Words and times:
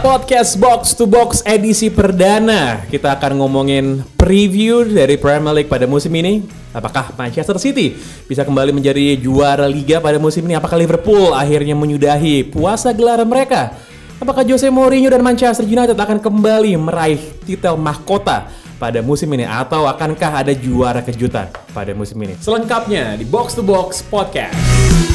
Podcast 0.00 0.56
Box 0.56 0.96
to 0.96 1.04
Box 1.04 1.44
edisi 1.44 1.92
perdana. 1.92 2.80
Kita 2.88 3.12
akan 3.18 3.36
ngomongin 3.36 4.00
preview 4.16 4.88
dari 4.88 5.20
Premier 5.20 5.52
League 5.52 5.68
pada 5.68 5.84
musim 5.84 6.08
ini. 6.16 6.40
Apakah 6.72 7.12
Manchester 7.12 7.60
City 7.60 7.92
bisa 8.24 8.48
kembali 8.48 8.72
menjadi 8.72 9.20
juara 9.20 9.68
liga 9.68 10.00
pada 10.00 10.16
musim 10.16 10.48
ini? 10.48 10.56
Apakah 10.56 10.80
Liverpool 10.80 11.36
akhirnya 11.36 11.76
menyudahi 11.76 12.48
puasa 12.48 12.96
gelar 12.96 13.20
mereka? 13.28 13.76
Apakah 14.16 14.40
Jose 14.46 14.72
Mourinho 14.72 15.12
dan 15.12 15.20
Manchester 15.20 15.68
United 15.68 15.98
akan 15.98 16.22
kembali 16.22 16.72
meraih 16.80 17.20
titel 17.44 17.76
mahkota 17.76 18.48
pada 18.80 19.04
musim 19.04 19.28
ini 19.36 19.44
atau 19.44 19.84
akankah 19.84 20.46
ada 20.46 20.54
juara 20.56 21.04
kejutan 21.04 21.52
pada 21.76 21.92
musim 21.92 22.16
ini? 22.24 22.40
Selengkapnya 22.40 23.20
di 23.20 23.28
Box 23.28 23.58
to 23.58 23.66
Box 23.66 24.00
Podcast. 24.06 25.11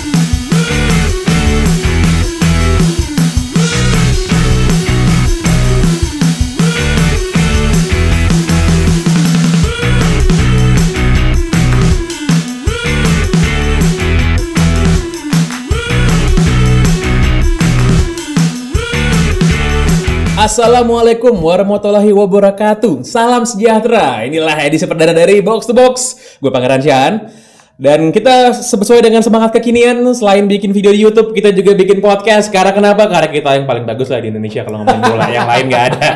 Assalamualaikum 20.57 21.37
warahmatullahi 21.37 22.09
wabarakatuh. 22.17 23.05
Salam 23.05 23.45
sejahtera. 23.45 24.25
Inilah 24.25 24.57
edisi 24.65 24.89
perdana 24.89 25.13
dari 25.13 25.37
Box 25.37 25.69
to 25.69 25.73
Box. 25.77 26.17
Gue 26.41 26.49
Pangeran 26.49 26.81
Shan. 26.81 27.29
Dan 27.77 28.09
kita 28.09 28.57
sesuai 28.57 29.05
dengan 29.05 29.21
semangat 29.21 29.53
kekinian, 29.53 30.01
selain 30.17 30.49
bikin 30.49 30.73
video 30.73 30.89
di 30.89 31.05
YouTube, 31.05 31.37
kita 31.37 31.53
juga 31.53 31.77
bikin 31.77 32.01
podcast. 32.01 32.49
Karena 32.49 32.73
kenapa? 32.73 33.05
Karena 33.05 33.29
kita 33.29 33.53
yang 33.53 33.69
paling 33.69 33.85
bagus 33.85 34.09
lah 34.09 34.17
di 34.17 34.33
Indonesia 34.33 34.65
kalau 34.65 34.81
ngomongin 34.81 35.05
bola. 35.05 35.29
yang 35.29 35.45
lain 35.45 35.63
nggak 35.69 35.85
ada. 35.93 36.09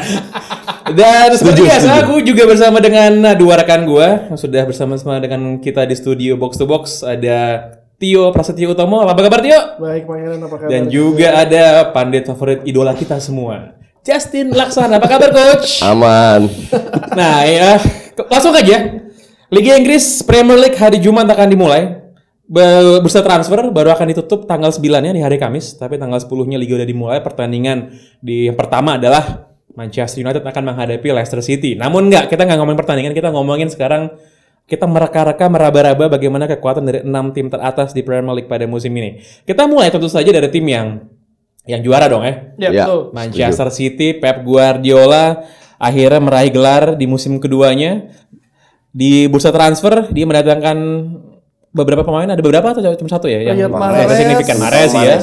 Dan 0.89 1.29
seperti 1.37 1.61
biasa, 1.61 1.89
aku 2.01 2.25
juga 2.25 2.43
bersama 2.49 2.81
dengan 2.81 3.37
dua 3.37 3.61
rekan 3.61 3.85
gue 3.85 4.07
yang 4.25 4.39
sudah 4.41 4.65
bersama-sama 4.65 5.21
dengan 5.21 5.61
kita 5.61 5.85
di 5.85 5.93
studio 5.93 6.33
Box 6.33 6.57
to 6.57 6.65
Box. 6.65 7.05
Ada 7.05 7.77
Tio 8.01 8.33
Prasetyo 8.33 8.73
Utomo. 8.73 9.05
Apa 9.05 9.21
kabar 9.21 9.45
Tio? 9.45 9.77
Baik, 9.77 10.09
Pangeran 10.09 10.41
apa 10.41 10.55
kabar? 10.57 10.69
Dan 10.73 10.89
juga 10.89 11.37
ada 11.37 11.93
pandit 11.93 12.25
favorit 12.25 12.65
idola 12.65 12.97
kita 12.97 13.21
semua. 13.21 13.77
Justin 14.01 14.49
Laksana, 14.49 14.97
apa 14.97 15.05
kabar 15.05 15.29
coach? 15.29 15.85
Aman. 15.85 16.49
Nah 17.11 17.43
ya, 17.43 17.75
langsung 18.31 18.55
aja. 18.55 19.03
Liga 19.51 19.75
Inggris 19.75 20.23
Premier 20.23 20.55
League 20.55 20.79
hari 20.79 20.97
Jumat 20.97 21.27
akan 21.27 21.47
dimulai. 21.51 22.01
Bursa 23.03 23.19
transfer 23.19 23.67
baru 23.67 23.91
akan 23.91 24.15
ditutup 24.15 24.47
tanggal 24.47 24.71
9-nya 24.71 25.11
di 25.11 25.19
hari 25.19 25.35
Kamis, 25.35 25.75
tapi 25.75 25.99
tanggal 25.99 26.23
10-nya 26.23 26.55
liga 26.55 26.79
udah 26.79 26.87
dimulai. 26.87 27.19
Pertandingan 27.19 27.91
di 28.23 28.47
yang 28.47 28.55
pertama 28.55 28.95
adalah 28.95 29.51
Manchester 29.75 30.23
United 30.23 30.43
akan 30.43 30.63
menghadapi 30.71 31.07
Leicester 31.11 31.43
City. 31.43 31.75
Namun 31.75 32.07
enggak, 32.07 32.31
kita 32.31 32.47
nggak 32.47 32.57
ngomongin 32.63 32.79
pertandingan, 32.79 33.13
kita 33.13 33.29
ngomongin 33.29 33.67
sekarang 33.67 34.15
kita 34.71 34.87
mereka-reka 34.87 35.51
meraba-raba 35.51 36.07
bagaimana 36.07 36.47
kekuatan 36.47 36.83
dari 36.87 36.99
enam 37.03 37.35
tim 37.35 37.51
teratas 37.51 37.91
di 37.91 38.07
Premier 38.07 38.39
League 38.39 38.47
pada 38.47 38.63
musim 38.63 38.95
ini. 38.95 39.19
Kita 39.43 39.67
mulai 39.67 39.91
tentu 39.91 40.07
saja 40.07 40.31
dari 40.31 40.47
tim 40.47 40.63
yang 40.63 41.10
yang 41.65 41.81
juara 41.81 42.09
dong 42.09 42.25
ya. 42.25 42.33
Ya, 42.57 42.69
Ya. 42.69 42.83
betul. 42.85 42.99
Manchester 43.13 43.69
City, 43.69 44.17
Pep 44.17 44.41
Guardiola 44.41 45.45
akhirnya 45.77 46.21
meraih 46.21 46.51
gelar 46.53 46.83
di 46.95 47.05
musim 47.05 47.37
keduanya. 47.37 48.09
Di 48.91 49.31
bursa 49.31 49.55
transfer 49.55 50.11
dia 50.11 50.27
mendatangkan 50.27 50.77
beberapa 51.71 52.03
pemain, 52.03 52.27
ada 52.27 52.43
beberapa 52.43 52.75
atau 52.75 52.83
cuma 52.99 53.07
satu 53.07 53.31
ya? 53.31 53.39
Yang 53.55 53.71
Mahrez. 53.71 54.03
yang 54.03 54.11
signifikan 54.19 54.57
Mahrez 54.59 54.91
ya. 54.93 55.17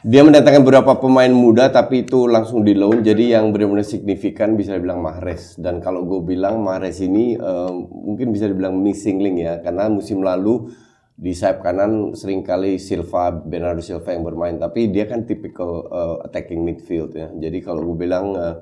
Dia 0.00 0.24
mendatangkan 0.24 0.64
beberapa 0.64 0.96
pemain 0.96 1.28
muda 1.28 1.68
tapi 1.68 2.08
itu 2.08 2.24
langsung 2.24 2.64
di 2.64 2.72
loan 2.72 3.04
jadi 3.04 3.36
yang 3.36 3.52
benar-benar 3.52 3.84
signifikan 3.84 4.56
bisa 4.56 4.72
dibilang 4.72 5.04
Mahrez 5.04 5.60
dan 5.60 5.76
kalau 5.84 6.08
gue 6.08 6.24
bilang 6.24 6.64
Mahrez 6.64 7.04
ini 7.04 7.36
eh, 7.36 7.72
mungkin 7.92 8.32
bisa 8.32 8.48
dibilang 8.48 8.80
missing 8.80 9.20
link 9.20 9.44
ya 9.44 9.60
karena 9.60 9.92
musim 9.92 10.24
lalu 10.24 10.72
di 11.20 11.36
sayap 11.36 11.60
kanan 11.60 12.16
sering 12.16 12.40
kali 12.40 12.80
Silva 12.80 13.28
Bernardo 13.28 13.84
Silva 13.84 14.16
yang 14.16 14.24
bermain 14.24 14.56
tapi 14.56 14.88
dia 14.88 15.04
kan 15.04 15.28
tipikal 15.28 15.84
eh, 15.84 16.16
attacking 16.24 16.64
midfield 16.64 17.12
ya 17.12 17.28
jadi 17.28 17.60
kalau 17.60 17.84
gue 17.84 18.08
bilang 18.08 18.32
eh, 18.32 18.56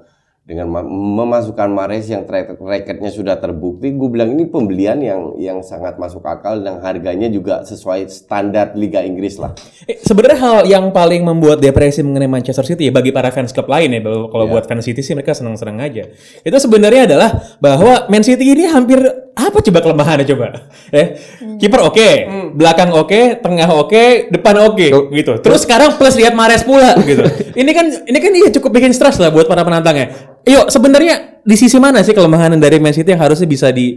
dengan 0.48 0.64
ma- 0.64 0.88
memasukkan 0.88 1.68
Mahrez 1.68 2.08
yang 2.08 2.24
track 2.24 2.56
recordnya 2.56 3.12
sudah 3.12 3.36
terbukti, 3.36 3.92
gue 3.92 4.08
bilang 4.08 4.32
ini 4.32 4.48
pembelian 4.48 4.96
yang 5.04 5.36
yang 5.36 5.60
sangat 5.60 6.00
masuk 6.00 6.24
akal 6.24 6.64
dan 6.64 6.80
harganya 6.80 7.28
juga 7.28 7.68
sesuai 7.68 8.08
standar 8.08 8.72
Liga 8.72 9.04
Inggris 9.04 9.36
lah. 9.36 9.52
Eh, 9.84 10.00
sebenarnya 10.00 10.40
hal 10.40 10.58
yang 10.64 10.88
paling 10.88 11.20
membuat 11.20 11.60
depresi 11.60 12.00
mengenai 12.00 12.32
Manchester 12.32 12.64
City 12.64 12.88
ya 12.88 12.92
bagi 12.96 13.12
para 13.12 13.28
fans 13.28 13.52
klub 13.52 13.68
lain 13.68 13.92
ya, 13.92 14.00
kalau 14.00 14.48
buat 14.48 14.64
fans 14.64 14.88
City 14.88 15.04
sih 15.04 15.12
mereka 15.12 15.36
senang-senang 15.36 15.84
aja. 15.84 16.08
Itu 16.40 16.56
sebenarnya 16.56 17.12
adalah 17.12 17.60
bahwa 17.60 18.08
Man 18.08 18.24
City 18.24 18.48
ini 18.48 18.64
hampir 18.72 19.04
apa 19.38 19.62
coba 19.62 19.78
kelemahannya 19.78 20.26
coba? 20.26 20.66
Eh, 20.90 21.06
kiper 21.62 21.80
oke, 21.86 22.08
belakang 22.58 22.90
oke, 22.90 23.38
tengah 23.38 23.70
oke, 23.70 24.34
depan 24.34 24.54
oke 24.66 24.86
gitu. 25.14 25.32
Terus 25.38 25.62
sekarang 25.62 25.94
plus 25.94 26.18
lihat 26.18 26.34
Mahrez 26.34 26.66
pula 26.66 26.98
gitu. 27.06 27.22
ini 27.60 27.70
kan 27.70 27.86
ini 28.02 28.18
kan 28.18 28.32
iya 28.34 28.50
cukup 28.50 28.74
bikin 28.74 28.90
stres 28.90 29.22
lah 29.22 29.30
buat 29.30 29.46
para 29.46 29.62
penantangnya. 29.62 30.10
Yuk, 30.42 30.66
sebenarnya 30.74 31.38
di 31.46 31.54
sisi 31.54 31.78
mana 31.78 32.02
sih 32.02 32.12
kelemahan 32.12 32.58
dari 32.58 32.82
Man 32.82 32.90
City 32.90 33.14
yang 33.14 33.22
harusnya 33.22 33.46
bisa 33.46 33.70
di 33.70 33.94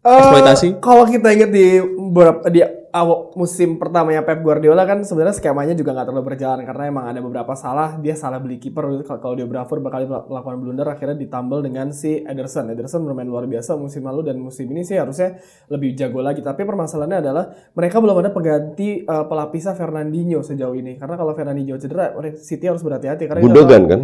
eksploitasi? 0.00 0.68
Eh, 0.72 0.80
kalau 0.80 1.04
kita 1.04 1.28
ingat 1.36 1.50
di 1.52 1.78
beberapa 1.82 2.48
di 2.48 2.60
awal 2.90 3.32
musim 3.36 3.76
pertamanya 3.76 4.24
Pep 4.24 4.40
Guardiola 4.40 4.84
kan 4.88 5.04
sebenarnya 5.04 5.36
skemanya 5.36 5.74
juga 5.76 5.92
nggak 5.92 6.06
terlalu 6.08 6.24
berjalan 6.34 6.60
karena 6.64 6.84
emang 6.88 7.04
ada 7.08 7.20
beberapa 7.20 7.52
salah 7.52 8.00
dia 8.00 8.16
salah 8.16 8.40
beli 8.40 8.56
kiper 8.56 9.04
kalau 9.04 9.20
kalau 9.20 9.34
dia 9.36 9.44
Bravour 9.44 9.78
bakal 9.84 10.08
melakukan 10.28 10.56
blunder 10.60 10.88
akhirnya 10.88 11.16
ditambal 11.16 11.60
dengan 11.60 11.92
si 11.92 12.24
Ederson. 12.24 12.72
Ederson 12.72 13.04
bermain 13.04 13.28
luar 13.28 13.44
biasa 13.44 13.76
musim 13.76 14.04
lalu 14.04 14.32
dan 14.32 14.36
musim 14.40 14.68
ini 14.72 14.82
sih 14.84 14.96
harusnya 14.96 15.36
lebih 15.68 15.92
jago 15.94 16.20
lagi. 16.24 16.40
Tapi 16.40 16.64
permasalahannya 16.64 17.18
adalah 17.20 17.44
mereka 17.76 18.00
belum 18.00 18.16
ada 18.24 18.30
pengganti 18.32 19.04
pelapisnya 19.04 19.76
Fernandinho 19.76 20.40
sejauh 20.40 20.76
ini. 20.76 20.96
Karena 20.96 21.14
kalau 21.16 21.32
Fernandinho 21.36 21.76
cedera 21.76 22.16
City 22.40 22.66
harus 22.68 22.80
berhati-hati 22.80 23.28
karena 23.28 23.40
Gundogan 23.44 23.82
kan? 23.88 24.00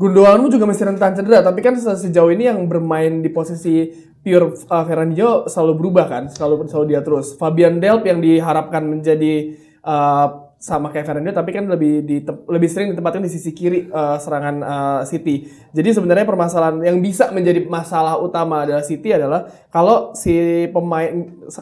Gundogan 0.00 0.42
juga 0.50 0.66
masih 0.66 0.88
rentan 0.88 1.14
cedera, 1.14 1.46
tapi 1.46 1.62
kan 1.62 1.78
se- 1.78 2.08
sejauh 2.08 2.32
ini 2.34 2.50
yang 2.50 2.66
bermain 2.66 3.22
di 3.22 3.30
posisi 3.30 3.86
pure 4.22 4.54
uh, 4.66 4.84
Fernandinho 4.86 5.46
selalu 5.46 5.72
berubah 5.78 6.06
kan, 6.10 6.22
selalu 6.26 6.66
selalu 6.66 6.86
dia 6.90 7.00
terus. 7.06 7.38
Fabian 7.38 7.78
Delp 7.78 8.02
yang 8.06 8.18
diharapkan 8.18 8.82
menjadi 8.82 9.54
uh, 9.86 10.41
sama 10.62 10.94
kayak 10.94 11.10
Fernandinho, 11.10 11.34
tapi 11.34 11.50
kan 11.50 11.66
lebih 11.66 12.06
di 12.06 12.22
lebih 12.22 12.70
sering 12.70 12.94
ditempatkan 12.94 13.18
di 13.18 13.26
sisi 13.34 13.50
kiri 13.50 13.90
uh, 13.90 14.14
serangan 14.14 14.56
uh, 14.62 15.00
City. 15.02 15.50
Jadi 15.74 15.90
sebenarnya 15.90 16.22
permasalahan 16.22 16.78
yang 16.86 17.02
bisa 17.02 17.34
menjadi 17.34 17.66
masalah 17.66 18.22
utama 18.22 18.62
adalah 18.62 18.86
City 18.86 19.10
adalah 19.10 19.50
kalau 19.74 20.14
si 20.14 20.70
pemain 20.70 21.10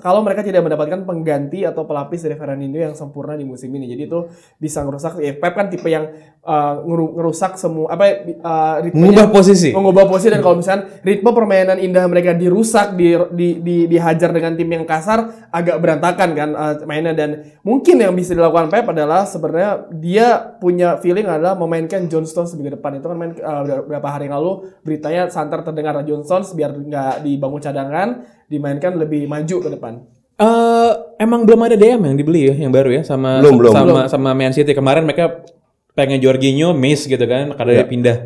kalau 0.05 0.21
mereka 0.21 0.45
tidak 0.45 0.61
mendapatkan 0.69 1.09
pengganti 1.09 1.65
atau 1.65 1.89
pelapis 1.89 2.29
dari 2.29 2.37
Fernandinho 2.37 2.77
yang 2.77 2.93
sempurna 2.93 3.41
di 3.41 3.49
musim 3.49 3.73
ini. 3.73 3.89
Jadi 3.89 4.05
itu 4.05 4.29
bisa 4.61 4.85
ngerusak. 4.85 5.17
Ya, 5.17 5.33
Pep 5.33 5.57
kan 5.57 5.73
tipe 5.73 5.89
yang 5.89 6.05
uh, 6.45 6.85
ngeru- 6.85 7.17
ngerusak 7.17 7.57
semua 7.57 7.97
apa 7.97 8.05
uh, 8.45 8.85
Mengubah 8.93 9.33
posisi. 9.33 9.73
mengubah 9.73 10.05
posisi 10.13 10.29
dan 10.29 10.45
kalau 10.45 10.61
misalnya 10.61 11.01
ritme 11.01 11.31
permainan 11.33 11.81
indah 11.81 12.05
mereka 12.05 12.37
dirusak 12.37 12.93
di, 13.01 13.17
di, 13.33 13.49
di 13.65 13.77
dihajar 13.89 14.29
dengan 14.29 14.61
tim 14.61 14.69
yang 14.69 14.85
kasar 14.85 15.49
agak 15.49 15.81
berantakan 15.81 16.29
kan 16.37 16.51
uh, 16.53 16.75
mainnya 16.85 17.17
dan 17.17 17.57
mungkin 17.65 17.97
yang 17.97 18.13
bisa 18.13 18.37
dilakukan 18.37 18.69
Pep 18.69 18.90
adalah 18.91 19.25
sebenarnya 19.25 19.91
dia 19.95 20.29
punya 20.59 20.99
feeling 20.99 21.25
adalah 21.25 21.55
memainkan 21.57 22.11
John 22.11 22.27
Stones 22.27 22.53
sebagai 22.53 22.77
depan 22.77 22.99
itu 22.99 23.07
kan 23.07 23.17
main 23.17 23.33
uh, 23.39 23.87
beberapa 23.87 24.09
hari 24.11 24.27
yang 24.29 24.37
lalu 24.43 24.71
beritanya 24.83 25.31
santer 25.31 25.63
terdengar 25.63 25.99
John 26.05 26.27
Stones 26.27 26.53
biar 26.53 26.75
nggak 26.75 27.25
di 27.25 27.39
bangku 27.39 27.59
cadangan 27.63 28.27
dimainkan 28.51 28.99
lebih 28.99 29.31
maju 29.31 29.57
ke 29.63 29.69
depan. 29.71 29.95
Eh, 30.41 30.93
emang 31.21 31.45
belum 31.45 31.61
ada 31.69 31.77
DM 31.77 32.01
yang 32.01 32.17
dibeli 32.17 32.49
ya, 32.49 32.55
yang 32.65 32.73
baru 32.73 32.97
ya 32.97 33.03
sama 33.05 33.45
Belum, 33.45 33.61
belum. 33.61 33.73
sama 33.77 34.01
sama 34.09 34.31
Man 34.33 34.57
City 34.57 34.73
kemarin 34.73 35.05
mereka 35.05 35.45
pengen 35.93 36.17
Jorginho 36.17 36.73
miss 36.73 37.05
gitu 37.05 37.21
kan 37.29 37.53
karena 37.53 37.83
dia 37.83 37.87
pindah 37.87 38.17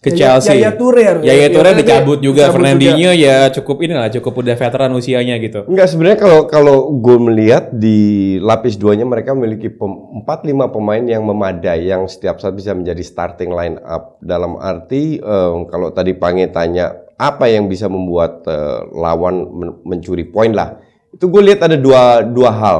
ke 0.00 0.10
Yaya- 0.10 0.40
Chelsea. 0.40 0.56
Yaya 0.56 0.72
Toure 0.72 1.02
harusnya. 1.04 1.28
Yaya 1.28 1.38
Yaya 1.38 1.48
Toure 1.52 1.70
dicabut 1.76 2.18
juga. 2.18 2.48
dicabut 2.48 2.56
Fernandinho 2.56 3.12
ya 3.12 3.36
cukup 3.52 3.76
inilah 3.84 4.08
cukup 4.10 4.32
udah 4.40 4.56
veteran 4.56 4.90
usianya 4.96 5.36
gitu. 5.36 5.60
Enggak 5.68 5.88
sebenarnya 5.92 6.18
kalau 6.18 6.40
kalau 6.46 6.76
gue 6.96 7.16
melihat 7.20 7.68
di 7.68 7.98
lapis 8.40 8.80
duanya 8.80 9.04
mereka 9.04 9.36
memiliki 9.36 9.68
pem- 9.68 10.24
4-5 10.24 10.72
pemain 10.72 11.04
yang 11.04 11.20
memadai 11.20 11.84
yang 11.84 12.08
setiap 12.08 12.40
saat 12.40 12.56
bisa 12.56 12.72
menjadi 12.72 13.00
starting 13.00 13.52
line 13.52 13.76
up 13.78 14.16
dalam 14.18 14.56
arti 14.56 15.20
em, 15.20 15.68
kalau 15.68 15.92
tadi 15.92 16.12
Pange 16.12 16.48
tanya 16.48 16.96
apa 17.14 17.46
yang 17.46 17.68
bisa 17.68 17.84
membuat 17.84 18.40
eh, 18.44 18.80
lawan 18.90 19.52
men- 19.52 19.78
mencuri 19.84 20.24
poin 20.24 20.48
lah 20.50 20.80
itu 21.12 21.28
gue 21.28 21.42
lihat 21.44 21.60
ada 21.60 21.76
dua 21.76 22.24
dua 22.24 22.48
hal 22.48 22.78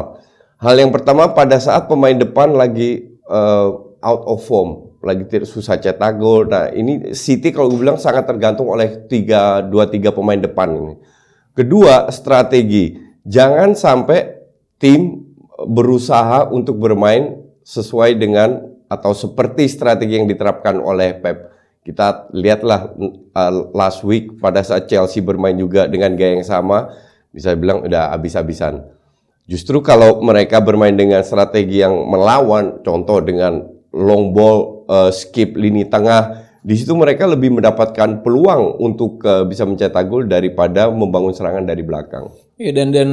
hal 0.57 0.75
yang 0.75 0.89
pertama 0.89 1.29
pada 1.29 1.61
saat 1.61 1.85
pemain 1.85 2.17
depan 2.17 2.53
lagi 2.53 3.05
eh, 3.13 3.69
out 4.01 4.23
of 4.25 4.41
form 4.41 4.90
lagi 5.01 5.25
susah 5.49 5.81
cetak 5.81 6.13
gol 6.21 6.49
nah 6.49 6.69
ini 6.69 7.17
City 7.17 7.51
kalau 7.51 7.73
gue 7.73 7.81
bilang 7.81 7.97
sangat 7.97 8.29
tergantung 8.29 8.69
oleh 8.69 9.09
tiga 9.09 9.65
dua 9.65 9.89
tiga 9.89 10.13
pemain 10.13 10.37
depan 10.37 10.69
ini 10.71 10.95
Kedua, 11.51 12.07
strategi. 12.15 12.95
Jangan 13.27 13.75
sampai 13.75 14.33
tim 14.81 15.29
berusaha 15.61 16.49
untuk 16.49 16.79
bermain 16.81 17.37
sesuai 17.67 18.17
dengan 18.17 18.65
atau 18.89 19.13
seperti 19.13 19.69
strategi 19.69 20.17
yang 20.17 20.25
diterapkan 20.31 20.81
oleh 20.81 21.19
Pep. 21.19 21.53
Kita 21.85 22.33
lihatlah 22.33 22.97
uh, 23.37 23.53
last 23.77 24.01
week 24.09 24.41
pada 24.41 24.63
saat 24.63 24.87
Chelsea 24.89 25.21
bermain 25.21 25.53
juga 25.53 25.85
dengan 25.85 26.17
gaya 26.17 26.39
yang 26.39 26.47
sama, 26.47 26.97
bisa 27.35 27.53
bilang 27.59 27.83
udah 27.85 28.15
habis-habisan. 28.15 28.87
Justru 29.45 29.83
kalau 29.83 30.25
mereka 30.25 30.65
bermain 30.65 30.95
dengan 30.95 31.21
strategi 31.27 31.83
yang 31.83 32.09
melawan, 32.09 32.81
contoh 32.87 33.19
dengan 33.21 33.69
long 33.91 34.31
ball, 34.31 34.80
uh, 34.91 35.11
skip 35.15 35.55
lini 35.55 35.87
tengah, 35.87 36.51
di 36.61 36.75
situ 36.77 36.93
mereka 36.93 37.25
lebih 37.25 37.55
mendapatkan 37.55 38.21
peluang 38.21 38.83
untuk 38.83 39.23
uh, 39.25 39.47
bisa 39.47 39.65
mencetak 39.65 40.05
gol 40.11 40.27
daripada 40.27 40.91
membangun 40.91 41.33
serangan 41.33 41.65
dari 41.65 41.81
belakang. 41.81 42.29
Iya 42.61 42.77
dan 42.77 42.93
dan 42.93 43.11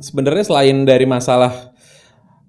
sebenarnya 0.00 0.44
selain 0.46 0.88
dari 0.88 1.04
masalah 1.04 1.76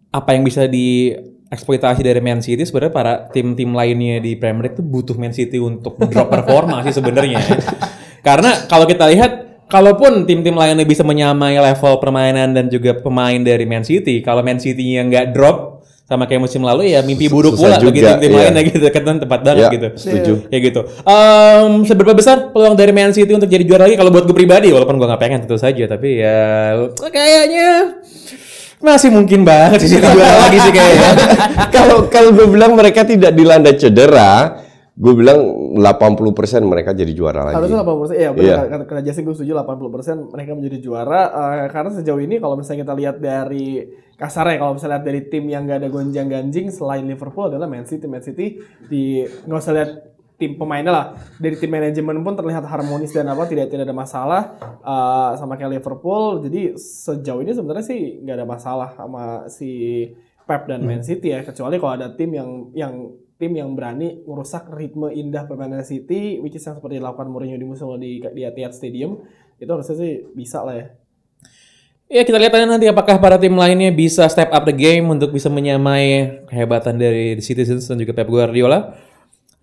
apa 0.07 0.29
yang 0.31 0.47
bisa 0.47 0.63
dieksploitasi 0.71 1.99
dari 1.99 2.23
Man 2.23 2.39
City 2.39 2.63
sebenarnya 2.63 2.93
para 2.95 3.13
tim-tim 3.35 3.75
lainnya 3.75 4.23
di 4.23 4.39
Premier 4.39 4.71
League 4.71 4.79
itu 4.79 4.83
butuh 4.85 5.19
Man 5.19 5.35
City 5.35 5.59
untuk 5.59 5.99
drop 5.99 6.31
performa 6.31 6.79
sih 6.87 6.95
sebenarnya. 6.95 7.43
Karena 8.27 8.55
kalau 8.71 8.87
kita 8.87 9.11
lihat 9.11 9.31
kalaupun 9.67 10.23
tim-tim 10.23 10.55
lainnya 10.55 10.87
bisa 10.87 11.03
menyamai 11.03 11.59
level 11.59 11.99
permainan 11.99 12.55
dan 12.55 12.71
juga 12.71 12.95
pemain 12.95 13.39
dari 13.43 13.67
Man 13.67 13.83
City, 13.83 14.23
kalau 14.23 14.39
Man 14.39 14.63
City 14.63 14.95
yang 14.95 15.11
nggak 15.11 15.35
drop 15.35 15.83
sama 16.07 16.23
kayak 16.23 16.39
musim 16.39 16.63
lalu 16.63 16.95
ya 16.95 17.03
mimpi 17.03 17.27
buruk 17.27 17.59
Susah 17.59 17.75
pula 17.75 17.91
bagi 17.91 17.99
juga, 17.99 18.15
tim-tim 18.15 18.31
iya. 18.31 18.39
lainnya 18.47 18.61
gitu 18.63 18.79
kan 18.87 19.19
tepat 19.19 19.39
banget 19.43 19.59
Ya, 19.59 19.69
gitu. 19.75 19.87
setuju. 19.99 20.33
Ya 20.47 20.57
gitu. 20.63 20.81
Em, 21.03 21.71
seberapa 21.83 22.15
besar 22.15 22.49
peluang 22.49 22.73
dari 22.73 22.95
Man 22.95 23.11
City 23.11 23.35
untuk 23.35 23.45
jadi 23.45 23.67
juara 23.67 23.85
lagi 23.85 23.99
kalau 23.99 24.07
buat 24.09 24.23
gue 24.23 24.31
pribadi 24.31 24.71
walaupun 24.71 24.95
gue 24.95 25.03
nggak 25.03 25.19
pengen 25.19 25.39
tentu 25.43 25.59
saja 25.59 25.83
tapi 25.83 26.23
ya 26.23 26.79
kayaknya 27.11 27.99
masih 28.77 29.09
mungkin 29.09 29.41
banget 29.41 29.83
sih 29.83 29.97
juara 29.97 30.47
lagi 30.47 30.57
sih 30.57 30.71
kayaknya. 30.71 31.11
kalau 31.75 32.07
kalau 32.07 32.29
gue 32.31 32.47
bilang 32.47 32.71
mereka 32.71 33.03
tidak 33.03 33.33
dilanda 33.33 33.73
cedera, 33.73 34.63
gue 34.93 35.11
bilang 35.11 35.39
80% 35.75 36.07
mereka 36.63 36.93
jadi 36.93 37.11
juara 37.11 37.51
lagi. 37.51 37.55
Harusnya 37.57 37.81
80%, 37.81 38.13
iya 38.13 38.29
Iya. 38.29 38.31
benar 38.31 38.65
kata 38.69 38.83
kata 38.85 39.01
Jasin 39.03 39.25
gue 39.25 39.35
setuju 39.35 39.59
80% 39.59 40.31
mereka 40.31 40.51
menjadi 40.53 40.77
juara 40.79 41.21
eh, 41.27 41.67
karena 41.67 41.89
sejauh 41.91 42.21
ini 42.21 42.37
kalau 42.37 42.55
misalnya 42.55 42.85
kita 42.85 42.93
lihat 42.95 43.15
dari 43.17 43.67
kasarnya 44.17 44.57
kalau 44.57 44.73
misalnya 44.75 44.97
lihat 44.97 45.05
dari 45.05 45.21
tim 45.29 45.45
yang 45.45 45.69
gak 45.69 45.85
ada 45.85 45.89
gonjang 45.93 46.27
ganjing 46.27 46.73
selain 46.73 47.05
Liverpool 47.05 47.53
adalah 47.53 47.69
Man 47.69 47.85
City, 47.85 48.09
Man 48.09 48.25
City 48.25 48.57
di 48.89 49.21
nggak 49.23 49.61
usah 49.61 49.73
lihat 49.77 49.91
tim 50.41 50.57
pemainnya 50.57 50.93
lah. 50.93 51.05
Dari 51.37 51.57
tim 51.57 51.69
manajemen 51.69 52.17
pun 52.25 52.33
terlihat 52.33 52.65
harmonis 52.65 53.13
dan 53.13 53.29
apa 53.29 53.45
tidak 53.45 53.69
tidak 53.69 53.85
ada 53.85 53.93
masalah 53.93 54.41
eh, 54.81 55.31
sama 55.37 55.53
kayak 55.57 55.81
Liverpool. 55.81 56.41
Jadi 56.45 56.77
sejauh 56.77 57.45
ini 57.45 57.53
sebenarnya 57.53 57.85
sih 57.85 58.21
nggak 58.25 58.35
ada 58.41 58.47
masalah 58.49 58.89
sama 58.97 59.23
si 59.49 59.69
Pep 60.49 60.65
dan 60.65 60.81
Man 60.81 61.05
City 61.05 61.33
ya. 61.33 61.45
Kecuali 61.45 61.77
kalau 61.77 61.93
ada 61.93 62.09
tim 62.13 62.33
yang 62.33 62.73
yang 62.73 62.93
tim 63.37 63.53
yang 63.53 63.77
berani 63.77 64.25
merusak 64.25 64.65
ritme 64.73 65.13
indah 65.13 65.45
permainan 65.45 65.85
City 65.85 66.41
which 66.41 66.57
is 66.57 66.65
yang 66.65 66.77
seperti 66.77 66.97
dilakukan 66.97 67.29
Mourinho 67.29 67.57
di 67.57 67.67
musim 67.69 67.85
di 68.01 68.17
di 68.33 68.41
Etihad 68.41 68.73
Stadium 68.73 69.21
itu 69.57 69.69
harusnya 69.69 69.93
sih 69.93 70.25
bisa 70.33 70.65
lah 70.65 70.73
ya 70.73 70.87
Ya 72.07 72.23
kita 72.23 72.39
lihat 72.39 72.55
aja 72.55 72.63
nanti 72.63 72.87
apakah 72.87 73.19
para 73.19 73.35
tim 73.35 73.51
lainnya 73.51 73.91
bisa 73.91 74.23
step 74.31 74.47
up 74.47 74.63
the 74.63 74.71
game 74.71 75.11
untuk 75.11 75.35
bisa 75.35 75.51
menyamai 75.51 76.39
kehebatan 76.47 76.95
dari 76.95 77.35
The 77.35 77.43
Citizens 77.43 77.83
dan 77.83 77.99
juga 77.99 78.15
Pep 78.15 78.31
Guardiola. 78.31 78.95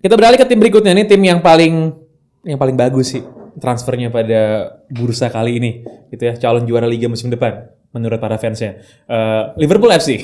Kita 0.04 0.12
beralih 0.12 0.36
ke 0.36 0.44
tim 0.44 0.60
berikutnya 0.60 0.92
nih 0.92 1.08
tim 1.08 1.24
yang 1.24 1.40
paling 1.40 1.96
yang 2.44 2.60
paling 2.60 2.76
bagus 2.76 3.16
sih 3.16 3.24
transfernya 3.58 4.12
pada 4.12 4.74
bursa 4.92 5.32
kali 5.32 5.56
ini 5.56 5.70
gitu 6.12 6.22
ya 6.28 6.34
calon 6.36 6.68
juara 6.68 6.84
liga 6.84 7.08
musim 7.08 7.32
depan 7.32 7.72
menurut 7.94 8.18
para 8.18 8.34
fansnya 8.36 8.82
Eh, 9.06 9.42
Liverpool 9.56 9.88
FC. 9.88 10.18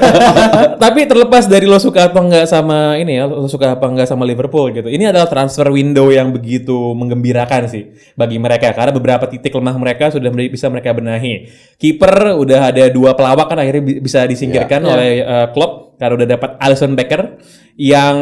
Tapi 0.82 1.04
terlepas 1.04 1.44
dari 1.44 1.68
lo 1.68 1.76
suka 1.76 2.08
apa 2.08 2.18
enggak 2.18 2.46
sama 2.48 2.96
ini 2.96 3.18
ya, 3.18 3.28
lo 3.28 3.46
suka 3.46 3.76
apa 3.76 3.86
enggak 3.86 4.08
sama 4.08 4.24
Liverpool 4.24 4.72
gitu. 4.72 4.88
Ini 4.88 5.12
adalah 5.12 5.28
transfer 5.28 5.68
window 5.68 6.08
yang 6.08 6.32
begitu 6.32 6.74
menggembirakan 6.94 7.68
sih 7.68 7.84
bagi 8.14 8.40
mereka 8.40 8.72
karena 8.72 8.92
beberapa 8.92 9.28
titik 9.28 9.52
lemah 9.52 9.76
mereka 9.76 10.08
sudah 10.08 10.30
bisa 10.32 10.66
mereka 10.66 10.96
benahi. 10.96 11.50
Kiper 11.76 12.32
udah 12.34 12.72
ada 12.72 12.84
dua 12.88 13.12
pelawak 13.12 13.52
kan 13.52 13.58
akhirnya 13.60 13.82
bi- 13.84 14.00
bisa 14.00 14.24
disingkirkan 14.24 14.80
oleh 14.82 15.10
eh, 15.20 15.46
Klopp 15.52 15.96
karena 15.96 16.14
udah 16.16 16.28
dapat 16.28 16.50
Alisson 16.60 16.92
Becker 16.92 17.40
yang 17.76 18.16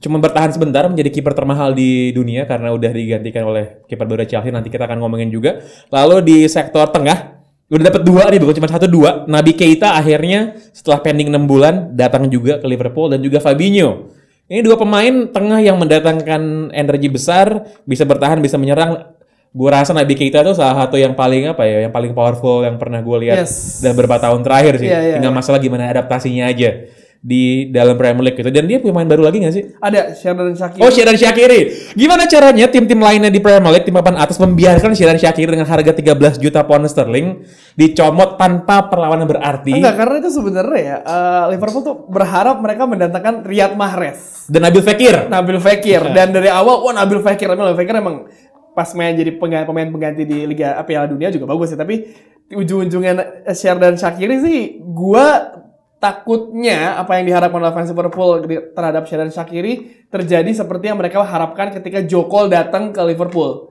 cuma 0.00 0.16
bertahan 0.16 0.48
sebentar 0.48 0.88
menjadi 0.88 1.12
kiper 1.12 1.36
termahal 1.36 1.76
di 1.76 2.08
dunia 2.10 2.48
karena 2.48 2.72
udah 2.72 2.88
digantikan 2.88 3.44
oleh 3.44 3.84
kiper 3.84 4.08
baru 4.08 4.24
Chelsea 4.24 4.48
nanti 4.48 4.72
kita 4.72 4.88
akan 4.88 4.98
ngomongin 4.98 5.28
juga. 5.28 5.60
Lalu 5.92 6.16
di 6.24 6.38
sektor 6.48 6.88
tengah 6.88 7.39
udah 7.70 7.84
dapat 7.86 8.02
dua 8.02 8.26
nih 8.34 8.38
bukan 8.42 8.54
cuma 8.58 8.68
satu 8.68 8.90
dua. 8.90 9.24
Nabi 9.30 9.54
Keita 9.54 9.94
akhirnya 9.94 10.58
setelah 10.74 10.98
pending 11.06 11.30
6 11.30 11.46
bulan 11.46 11.74
datang 11.94 12.26
juga 12.26 12.58
ke 12.58 12.66
Liverpool 12.66 13.14
dan 13.14 13.22
juga 13.22 13.38
Fabinho. 13.38 14.10
Ini 14.50 14.66
dua 14.66 14.74
pemain 14.74 15.30
tengah 15.30 15.62
yang 15.62 15.78
mendatangkan 15.78 16.74
energi 16.74 17.06
besar, 17.06 17.70
bisa 17.86 18.02
bertahan, 18.02 18.42
bisa 18.42 18.58
menyerang. 18.58 19.14
Gue 19.50 19.70
rasa 19.70 19.94
Nabi 19.94 20.18
Keita 20.18 20.42
tuh 20.42 20.54
salah 20.58 20.86
satu 20.86 20.98
yang 20.98 21.14
paling 21.14 21.50
apa 21.54 21.62
ya, 21.66 21.86
yang 21.86 21.94
paling 21.94 22.10
powerful 22.10 22.62
yang 22.66 22.74
pernah 22.74 22.98
gue 23.02 23.16
lihat 23.26 23.46
Yes. 23.46 23.78
dalam 23.82 23.94
beberapa 23.94 24.18
tahun 24.18 24.42
terakhir 24.42 24.74
sih. 24.82 24.90
Iya, 24.90 24.98
iya, 25.06 25.14
Tinggal 25.18 25.34
masalah 25.34 25.58
gimana 25.62 25.86
adaptasinya 25.90 26.50
aja 26.50 26.90
di 27.20 27.68
dalam 27.68 28.00
Premier 28.00 28.32
League 28.32 28.40
gitu. 28.40 28.48
Dan 28.48 28.64
dia 28.64 28.80
pemain 28.80 29.04
baru 29.04 29.28
lagi 29.28 29.44
gak 29.44 29.52
sih? 29.52 29.64
ada 29.76 30.16
Sheridan 30.16 30.56
Shaqiri 30.56 30.80
Oh, 30.80 30.88
Syedan 30.88 31.16
Syakiri. 31.20 31.92
Gimana 31.92 32.24
caranya 32.24 32.64
tim-tim 32.72 32.96
lainnya 32.96 33.28
di 33.28 33.44
Premier 33.44 33.68
League, 33.76 33.84
tim 33.84 33.92
papan 33.92 34.16
atas 34.16 34.40
membiarkan 34.40 34.96
Syedan 34.96 35.20
Syakiri 35.20 35.52
dengan 35.52 35.68
harga 35.68 35.92
13 35.92 36.40
juta 36.40 36.64
pound 36.64 36.88
sterling 36.88 37.44
dicomot 37.76 38.40
tanpa 38.40 38.88
perlawanan 38.88 39.24
berarti 39.24 39.72
enggak 39.72 39.94
karena 39.96 40.14
itu 40.20 40.30
sebenarnya 40.32 40.80
ya 40.80 40.96
eh, 41.00 41.44
Liverpool 41.54 41.80
tuh 41.80 41.96
berharap 42.08 42.60
mereka 42.60 42.84
mendatangkan 42.84 43.46
Riyad 43.46 43.72
Mahrez 43.76 44.48
dan 44.48 44.66
Nabil 44.68 44.82
Fekir. 44.84 45.28
Nabil 45.28 45.56
Fekir 45.60 46.02
dan 46.12 46.32
dari 46.34 46.48
awal 46.50 46.82
wah 46.84 46.92
Nabil 46.92 47.20
Fekir 47.20 47.52
Nabil 47.52 47.76
Fekir 47.78 47.94
emang 48.00 48.26
pas 48.72 48.90
main 48.96 49.12
jadi 49.12 49.32
pengganti, 49.36 49.66
pemain 49.68 49.88
pengganti 49.88 50.22
di 50.24 50.44
Liga 50.44 50.76
Piala 50.84 51.04
Dunia 51.08 51.28
juga 51.28 51.46
bagus 51.48 51.72
sih 51.72 51.78
tapi 51.78 52.04
ujung-ujungnya 52.50 53.46
Sheridan 53.54 53.94
Shaqiri 53.94 54.36
sih 54.42 54.58
gua 54.82 55.54
takutnya 56.00 56.96
apa 56.96 57.20
yang 57.20 57.28
diharapkan 57.28 57.60
oleh 57.60 57.74
fans 57.76 57.92
Liverpool 57.92 58.40
terhadap 58.72 59.04
Sheridan 59.04 59.28
Shaqiri 59.28 60.08
terjadi 60.08 60.48
seperti 60.56 60.88
yang 60.88 60.96
mereka 60.96 61.20
harapkan 61.20 61.70
ketika 61.76 62.00
Jokol 62.00 62.48
datang 62.48 62.90
ke 62.90 63.04
Liverpool. 63.04 63.68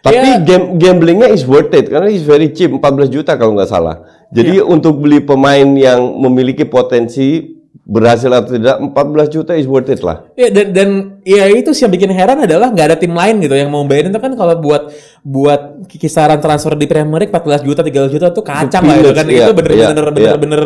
Tapi 0.00 0.16
Ya. 0.16 0.36
gam- 0.40 0.76
gamblingnya 0.76 1.32
is 1.32 1.44
worth 1.44 1.72
it 1.72 1.88
karena 1.88 2.08
is 2.08 2.24
very 2.24 2.52
cheap 2.52 2.72
14 2.72 3.08
juta 3.08 3.36
kalau 3.40 3.56
nggak 3.56 3.68
salah. 3.68 4.04
Jadi 4.30 4.60
untuk 4.62 5.00
beli 5.00 5.20
pemain 5.20 5.66
yang 5.74 6.00
memiliki 6.20 6.62
potensi 6.62 7.56
berhasil 7.84 8.30
atau 8.30 8.54
tidak 8.54 8.76
14 8.78 9.28
juta 9.28 9.52
is 9.58 9.66
worth 9.66 9.90
it 9.90 10.00
lah. 10.00 10.22
Ya 10.38 10.48
dan 10.48 10.70
dan 10.70 10.88
ya 11.26 11.50
itu 11.50 11.74
sih 11.74 11.84
yang 11.84 11.92
bikin 11.92 12.12
heran 12.14 12.38
adalah 12.38 12.70
nggak 12.70 12.86
ada 12.94 12.96
tim 12.96 13.10
lain 13.10 13.42
gitu 13.42 13.56
yang 13.58 13.68
mau 13.68 13.82
bayarin 13.82 14.12
itu 14.14 14.20
kan 14.22 14.32
kalau 14.38 14.54
buat 14.62 14.92
buat 15.26 15.84
kisaran 15.90 16.38
transfer 16.38 16.78
di 16.78 16.86
Premier 16.86 17.26
League 17.26 17.34
14 17.34 17.66
juta 17.66 17.80
13 17.82 18.14
juta 18.14 18.26
tuh 18.30 18.44
kacang 18.46 18.86
lah 18.86 18.94
itu 18.94 19.10
peanuts, 19.10 19.18
kan 19.18 19.26
iya, 19.26 19.44
itu 19.44 19.52
bener-bener 19.52 19.76
iya, 19.76 19.88
bener-bener 19.90 20.36
bener 20.38 20.62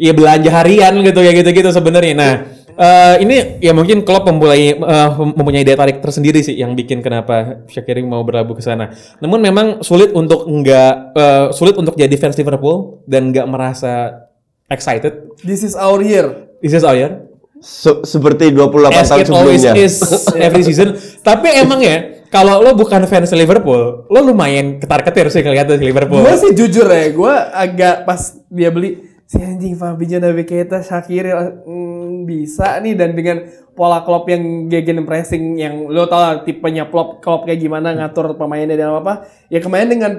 ya 0.00 0.16
belanja 0.16 0.48
harian 0.48 1.04
gitu 1.04 1.20
ya 1.20 1.36
gitu-gitu 1.36 1.68
sebenarnya. 1.68 2.14
Nah, 2.16 2.32
eh, 2.72 3.14
ini 3.20 3.60
ya 3.60 3.76
mungkin 3.76 4.00
Klopp 4.00 4.24
memulai 4.24 4.72
eh, 4.72 5.10
mempunyai 5.20 5.60
daya 5.60 5.76
tarik 5.76 6.00
tersendiri 6.00 6.40
sih 6.40 6.56
yang 6.56 6.72
bikin 6.72 7.04
kenapa 7.04 7.68
Shaqiri 7.68 8.00
mau 8.00 8.24
berlabuh 8.24 8.56
ke 8.56 8.64
sana. 8.64 8.96
Namun 9.20 9.44
memang 9.44 9.66
sulit 9.84 10.16
untuk 10.16 10.48
nggak 10.48 10.94
eh, 11.12 11.46
sulit 11.52 11.76
untuk 11.76 12.00
jadi 12.00 12.16
fans 12.16 12.40
Liverpool 12.40 13.04
dan 13.04 13.28
nggak 13.28 13.44
merasa 13.44 14.24
excited. 14.72 15.36
This 15.44 15.60
is 15.60 15.76
our 15.76 16.00
year. 16.00 16.48
This 16.64 16.72
is 16.72 16.80
our 16.80 16.96
year. 16.96 17.28
Se- 17.60 18.08
seperti 18.08 18.56
28 18.56 18.88
As 18.96 19.12
tahun 19.12 19.20
it 19.20 19.28
always 19.28 19.60
sebelumnya. 19.60 19.84
is 19.84 19.94
every 20.32 20.64
season. 20.64 20.96
Tapi 21.20 21.60
emang 21.60 21.84
ya, 21.84 22.24
kalau 22.32 22.64
lo 22.64 22.72
bukan 22.72 23.04
fans 23.04 23.36
Liverpool, 23.36 24.08
lo 24.08 24.20
lumayan 24.24 24.80
ketar-ketir 24.80 25.28
sih 25.28 25.44
dari 25.44 25.84
Liverpool. 25.84 26.24
Gue 26.24 26.40
sih 26.40 26.56
jujur 26.56 26.88
ya, 26.88 27.12
gue 27.12 27.34
agak 27.52 28.08
pas 28.08 28.40
dia 28.48 28.72
beli 28.72 29.09
si 29.30 29.38
anjing 29.38 29.78
Fabinho 29.78 30.18
Naby 30.18 30.42
Keita 30.42 30.82
Shaqiri 30.82 31.30
hmm, 31.30 32.26
bisa 32.26 32.82
nih. 32.82 32.98
Dan 32.98 33.14
dengan 33.14 33.46
pola 33.78 34.02
Klopp 34.02 34.26
yang 34.26 34.66
gegen 34.66 35.06
pressing 35.06 35.54
yang 35.54 35.86
lo 35.86 36.10
tau 36.10 36.18
lah 36.18 36.42
tipenya 36.42 36.90
Klopp, 36.90 37.22
Klopp 37.22 37.46
kayak 37.46 37.62
gimana 37.62 37.94
ngatur 37.94 38.34
pemainnya 38.34 38.74
dan 38.74 38.90
apa 38.90 39.30
ya 39.46 39.62
kemarin 39.62 39.86
dengan 39.86 40.12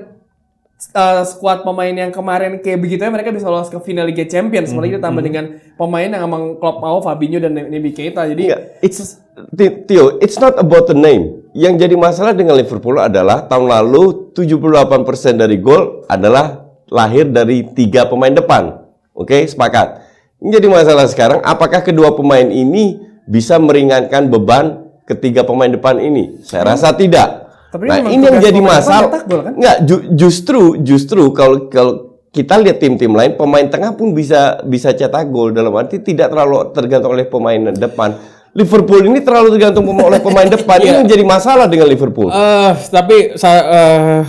uh, 0.96 1.28
squad 1.28 1.68
pemain 1.68 1.92
yang 1.92 2.16
kemarin 2.16 2.64
kayak 2.64 2.80
begitu 2.80 3.04
ya 3.04 3.12
mereka 3.12 3.36
bisa 3.36 3.52
lolos 3.52 3.68
ke 3.68 3.84
final 3.84 4.08
Liga 4.08 4.24
Champions. 4.24 4.72
Apalagi 4.72 4.96
ditambah 4.96 5.24
dengan 5.28 5.46
pemain 5.76 6.08
yang 6.08 6.24
emang 6.24 6.56
Klopp 6.56 6.80
mau 6.80 7.04
Fabinho 7.04 7.44
dan 7.44 7.52
Naby 7.52 7.92
Keita 7.92 8.32
jadi 8.32 8.44
Enggak, 8.48 8.62
it's 8.80 9.20
Ti- 9.32 9.88
Tio, 9.92 10.20
it's 10.24 10.40
not 10.40 10.56
about 10.56 10.88
the 10.88 10.96
name. 10.96 11.44
Yang 11.52 11.84
jadi 11.84 11.96
masalah 12.00 12.32
dengan 12.32 12.56
Liverpool 12.56 12.96
adalah 12.96 13.44
tahun 13.44 13.68
lalu 13.68 14.32
78% 14.32 15.36
dari 15.36 15.60
gol 15.60 16.08
adalah 16.08 16.64
lahir 16.88 17.28
dari 17.28 17.68
tiga 17.76 18.08
pemain 18.08 18.32
depan. 18.32 18.81
Oke, 19.12 19.44
sepakat. 19.44 20.08
Jadi 20.42 20.66
masalah 20.66 21.06
sekarang, 21.06 21.40
apakah 21.46 21.86
kedua 21.86 22.18
pemain 22.18 22.48
ini 22.48 22.98
bisa 23.30 23.62
meringankan 23.62 24.26
beban 24.26 24.90
ketiga 25.06 25.46
pemain 25.46 25.70
depan 25.70 26.02
ini? 26.02 26.42
Saya 26.42 26.74
rasa 26.74 26.96
tidak. 26.98 27.52
Tapi 27.72 27.88
nah, 27.88 28.04
ini 28.04 28.26
yang 28.28 28.42
jadi 28.42 28.60
masalah. 28.60 29.22
kan? 29.24 29.54
Enggak, 29.56 29.78
ju- 29.88 30.06
justru 30.18 30.82
justru 30.82 31.32
kalau 31.32 31.72
kalau 31.72 31.94
kita 32.32 32.60
lihat 32.60 32.80
tim-tim 32.80 33.12
lain 33.12 33.36
pemain 33.36 33.64
tengah 33.68 33.96
pun 33.96 34.16
bisa 34.16 34.60
bisa 34.64 34.96
cetak 34.96 35.28
gol 35.32 35.52
dalam 35.52 35.72
arti 35.76 36.00
tidak 36.00 36.32
terlalu 36.32 36.72
tergantung 36.72 37.12
oleh 37.16 37.28
pemain 37.28 37.72
depan. 37.72 38.16
Liverpool 38.52 39.08
ini 39.08 39.24
terlalu 39.24 39.56
tergantung 39.56 39.88
oleh 39.88 40.20
pemain 40.20 40.48
depan 40.56 40.80
ini 40.84 40.96
yang 41.04 41.08
jadi 41.08 41.24
masalah 41.24 41.72
dengan 41.72 41.88
Liverpool. 41.88 42.28
Eh, 42.28 42.72
tapi 42.92 43.36
eh, 43.36 44.20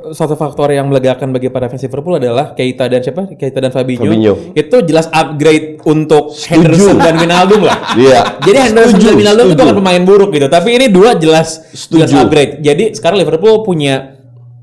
satu 0.18 0.34
faktor 0.34 0.68
yang 0.68 0.86
melegakan 0.86 1.30
bagi 1.30 1.46
para 1.46 1.66
fans 1.66 1.80
Liverpool 1.80 2.16
adalah 2.16 2.52
Keita 2.52 2.86
dan 2.86 3.00
siapa? 3.00 3.28
Keita 3.30 3.58
dan 3.58 3.70
Fabinho. 3.70 4.02
Fabinho. 4.02 4.34
Itu 4.52 4.80
jelas 4.80 5.06
upgrade 5.08 5.80
untuk 5.82 6.32
Henderson 6.34 6.96
dan 6.96 7.16
Wijnaldum 7.16 7.62
lah. 7.62 7.78
Iya. 7.94 8.20
Jadi 8.40 8.58
Henderson 8.62 8.96
Setuju, 8.96 9.06
dan 9.06 9.16
Wijnaldum 9.16 9.44
itu 9.44 9.52
setuju. 9.52 9.64
bukan 9.64 9.76
pemain 9.78 10.02
buruk 10.02 10.30
gitu, 10.30 10.46
tapi 10.46 10.68
ini 10.72 10.86
dua 10.88 11.14
jelas 11.14 11.60
jelas 11.84 12.08
Setuju. 12.08 12.14
upgrade. 12.20 12.52
Jadi 12.60 12.84
sekarang 12.92 13.16
Liverpool 13.16 13.60
punya 13.62 14.16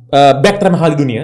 eh, 0.07 0.33
back 0.36 0.57
termahal 0.57 0.93
di 0.93 0.98
dunia 1.00 1.24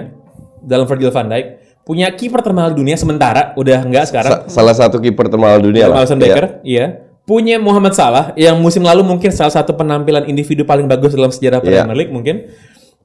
dalam 0.60 0.84
Virgil 0.84 1.10
van 1.10 1.26
Dijk, 1.26 1.46
punya 1.82 2.06
kiper 2.10 2.40
termahal 2.40 2.70
di 2.70 2.78
dunia 2.80 2.94
sementara 2.94 3.54
udah 3.54 3.78
enggak 3.82 4.06
sekarang. 4.06 4.46
Sa- 4.46 4.62
salah 4.62 4.74
satu 4.74 4.98
kiper 4.98 5.26
termahal 5.26 5.58
dunia 5.58 5.86
lah. 5.86 6.02
Alisson 6.02 6.16
Iya. 6.16 6.24
Becker, 6.24 6.46
iya. 6.62 6.86
Punya 7.22 7.58
Muhammad 7.58 7.90
Salah 7.90 8.30
yang 8.34 8.54
musim 8.56 8.86
lalu 8.86 9.02
mungkin 9.02 9.34
salah 9.34 9.50
satu 9.50 9.74
penampilan 9.74 10.26
individu 10.26 10.62
paling 10.62 10.86
bagus 10.86 11.10
dalam 11.10 11.28
sejarah 11.28 11.58
Iya. 11.58 11.82
Premier 11.82 11.98
League 11.98 12.14
mungkin. 12.14 12.46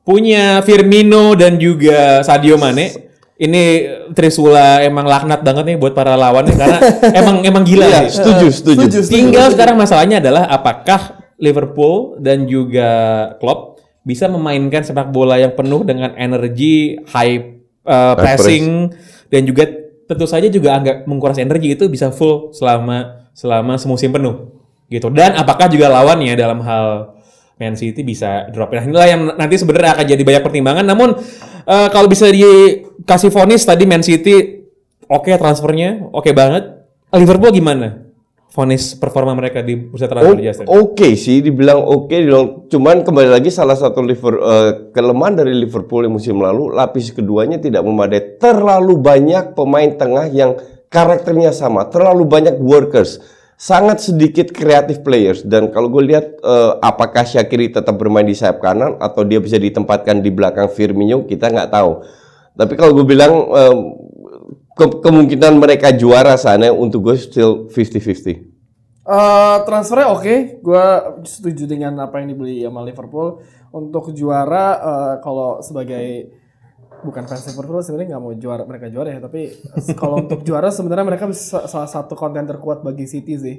Punya 0.01 0.59
Firmino 0.65 1.37
dan 1.37 1.61
juga 1.61 2.25
Sadio 2.25 2.57
Mane. 2.57 3.09
Ini 3.41 3.63
Trisula 4.13 4.85
emang 4.85 5.09
laknat 5.09 5.41
banget 5.41 5.73
nih 5.73 5.77
buat 5.81 5.97
para 5.97 6.13
lawannya 6.13 6.53
karena 6.53 6.79
emang 7.21 7.41
emang 7.41 7.63
gila 7.65 7.89
Iya, 7.89 8.05
sih. 8.05 8.21
setuju, 8.21 8.47
setuju. 8.53 8.85
setuju. 8.85 9.09
Tinggal 9.09 9.47
sekarang 9.49 9.81
masalahnya 9.81 10.21
adalah 10.21 10.45
apakah 10.45 11.17
Liverpool 11.41 12.21
dan 12.21 12.45
juga 12.45 12.89
Klopp 13.41 13.81
bisa 14.05 14.29
memainkan 14.29 14.85
sepak 14.85 15.09
bola 15.09 15.41
yang 15.41 15.57
penuh 15.57 15.81
dengan 15.81 16.13
energi, 16.13 17.01
high 17.09 17.61
uh, 17.81 18.13
pressing 18.13 18.93
dan 19.33 19.41
juga 19.45 19.65
tentu 20.05 20.29
saja 20.29 20.45
juga 20.45 20.77
agak 20.77 21.09
menguras 21.09 21.41
energi 21.41 21.73
itu 21.73 21.89
bisa 21.89 22.13
full 22.13 22.53
selama 22.53 23.25
selama 23.33 23.73
semusim 23.81 24.13
penuh 24.13 24.53
gitu. 24.85 25.09
Dan 25.09 25.33
apakah 25.33 25.65
juga 25.65 25.89
lawannya 25.89 26.37
dalam 26.37 26.61
hal 26.61 27.17
Man 27.61 27.77
City 27.77 28.01
bisa 28.01 28.49
drop. 28.49 28.73
Nah, 28.73 28.81
inilah 28.81 29.07
yang 29.07 29.21
nanti 29.37 29.61
sebenarnya 29.61 30.01
akan 30.01 30.05
jadi 30.09 30.23
banyak 30.25 30.41
pertimbangan. 30.41 30.85
Namun 30.89 31.13
uh, 31.69 31.87
kalau 31.93 32.09
bisa 32.09 32.25
dikasih 32.33 33.29
vonis 33.29 33.61
tadi 33.61 33.85
Man 33.85 34.01
City 34.01 34.65
oke 35.05 35.29
transfernya, 35.29 36.09
oke 36.09 36.33
banget. 36.33 36.81
Liverpool 37.13 37.53
gimana? 37.53 38.09
Vonis 38.51 38.99
performa 38.99 39.31
mereka 39.31 39.63
di 39.63 39.79
bursa 39.79 40.11
transfer 40.11 40.35
O- 40.35 40.43
Justin. 40.43 40.65
Oke 40.67 41.15
sih, 41.15 41.39
dibilang 41.39 41.87
oke, 41.87 42.11
dibilang 42.11 42.67
cuman 42.67 42.99
kembali 42.99 43.31
lagi 43.31 43.47
salah 43.47 43.79
satu 43.79 44.03
Liver, 44.03 44.35
eh, 44.43 44.71
kelemahan 44.91 45.39
dari 45.39 45.55
Liverpool 45.55 46.03
yang 46.03 46.19
musim 46.19 46.35
lalu 46.35 46.67
lapis 46.75 47.15
keduanya 47.15 47.63
tidak 47.63 47.79
memadai. 47.87 48.35
Terlalu 48.35 48.99
banyak 48.99 49.55
pemain 49.55 49.87
tengah 49.95 50.27
yang 50.27 50.59
karakternya 50.91 51.55
sama, 51.55 51.87
terlalu 51.87 52.27
banyak 52.27 52.59
workers, 52.59 53.23
sangat 53.61 54.01
sedikit 54.01 54.49
kreatif 54.49 55.05
players. 55.05 55.45
Dan 55.45 55.69
kalau 55.69 55.93
gue 55.93 56.09
lihat 56.09 56.25
eh, 56.41 56.71
apakah 56.81 57.21
Shaqiri 57.21 57.69
tetap 57.69 57.93
bermain 58.01 58.25
di 58.25 58.33
sayap 58.33 58.57
kanan 58.57 58.97
atau 58.97 59.21
dia 59.21 59.37
bisa 59.37 59.61
ditempatkan 59.61 60.25
di 60.25 60.33
belakang 60.33 60.65
Firmino, 60.65 61.29
kita 61.29 61.53
nggak 61.53 61.69
tahu. 61.69 62.01
Tapi 62.57 62.73
kalau 62.73 62.97
gue 62.97 63.05
bilang 63.05 63.33
eh, 63.53 63.75
ke- 64.73 64.97
kemungkinan 65.05 65.61
mereka 65.61 65.93
juara 65.93 66.33
sana 66.41 66.73
untuk 66.73 67.05
gue 67.05 67.15
still 67.21 67.69
50-50. 67.69 68.49
Eh, 69.01 69.57
transfernya 69.69 70.07
oke, 70.09 70.35
gue 70.61 70.85
setuju 71.25 71.69
dengan 71.69 72.01
apa 72.01 72.17
yang 72.21 72.33
dibeli 72.33 72.65
sama 72.65 72.81
Liverpool 72.81 73.45
untuk 73.69 74.09
juara. 74.17 74.67
eh, 74.81 75.15
kalau 75.21 75.61
sebagai 75.61 76.33
bukan 77.01 77.25
fans 77.27 77.45
Liverpool 77.49 77.81
sebenarnya 77.81 78.15
nggak 78.15 78.23
mau 78.23 78.33
juara 78.37 78.63
mereka 78.65 78.87
juara 78.87 79.09
ya, 79.13 79.19
tapi 79.21 79.51
kalau 79.99 80.23
untuk 80.23 80.41
juara 80.45 80.69
sebenarnya 80.69 81.05
mereka 81.05 81.29
salah 81.35 81.89
satu 81.89 82.13
kontender 82.15 82.57
kuat 82.61 82.81
bagi 82.85 83.05
City 83.09 83.35
sih. 83.37 83.57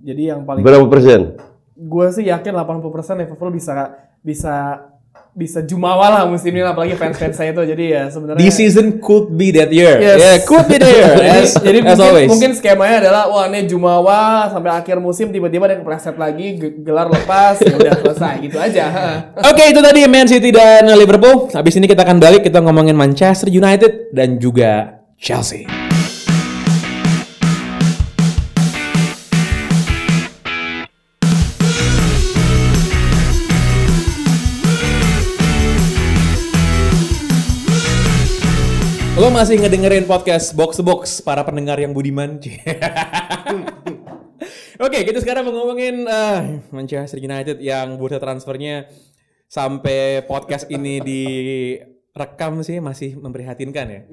Jadi 0.00 0.32
yang 0.32 0.48
paling 0.48 0.64
Berapa 0.64 0.88
persen? 0.88 1.36
gue 1.80 2.06
sih 2.12 2.28
yakin 2.28 2.52
80% 2.52 3.20
Liverpool 3.24 3.52
bisa 3.56 3.72
bisa 4.20 4.84
bisa 5.30 5.62
jumawa 5.62 6.10
lah 6.10 6.22
musim 6.26 6.50
ini 6.50 6.66
apalagi 6.66 6.98
fans-fans 6.98 7.38
saya 7.38 7.54
itu 7.54 7.62
jadi 7.62 7.84
ya 7.86 8.02
sebenarnya 8.10 8.42
This 8.42 8.58
season 8.58 8.98
could 8.98 9.30
be 9.38 9.54
that 9.54 9.70
year. 9.70 10.02
Yes. 10.02 10.18
Yeah, 10.18 10.36
could 10.42 10.66
be 10.66 10.76
that 10.82 10.90
year. 10.90 11.14
as, 11.38 11.54
jadi 11.54 11.78
as 11.86 11.94
mungkin, 11.94 12.02
always. 12.02 12.28
mungkin 12.28 12.50
skemanya 12.58 12.96
adalah 13.06 13.30
wah 13.30 13.46
ini 13.46 13.70
Jumawa 13.70 14.50
sampai 14.50 14.74
akhir 14.74 14.98
musim 14.98 15.30
tiba-tiba 15.30 15.70
ada 15.70 15.78
kepleset 15.78 16.18
lagi 16.18 16.58
ge- 16.58 16.76
gelar 16.82 17.06
lepas 17.06 17.62
ya 17.62 17.78
udah 17.78 17.94
selesai 18.02 18.34
gitu 18.42 18.58
aja. 18.58 18.84
Oke, 19.50 19.70
itu 19.70 19.80
tadi 19.80 20.00
Man 20.10 20.26
City 20.26 20.50
dan 20.50 20.90
Liverpool. 20.98 21.46
Habis 21.54 21.78
ini 21.78 21.86
kita 21.86 22.02
akan 22.02 22.18
balik 22.18 22.42
kita 22.42 22.58
ngomongin 22.58 22.98
Manchester 22.98 23.46
United 23.46 24.10
dan 24.10 24.36
juga 24.42 24.98
Chelsea. 25.14 25.79
Lo 39.20 39.28
masih 39.28 39.60
ngedengerin 39.60 40.08
podcast 40.08 40.56
Box 40.56 40.80
to 40.80 40.82
Box 40.82 41.20
para 41.20 41.44
pendengar 41.44 41.76
yang 41.76 41.92
budiman. 41.92 42.40
Oke, 44.80 44.98
kita 45.04 45.20
sekarang 45.20 45.44
mau 45.44 45.60
ngomongin 45.60 46.08
eh, 46.08 46.64
Manchester 46.72 47.20
United 47.20 47.60
yang 47.60 48.00
bursa 48.00 48.16
transfernya 48.16 48.88
sampai 49.44 50.24
podcast 50.24 50.72
ini 50.72 51.04
direkam 51.04 52.64
sih 52.64 52.80
masih 52.80 53.20
memprihatinkan 53.20 53.86
ya. 53.92 54.08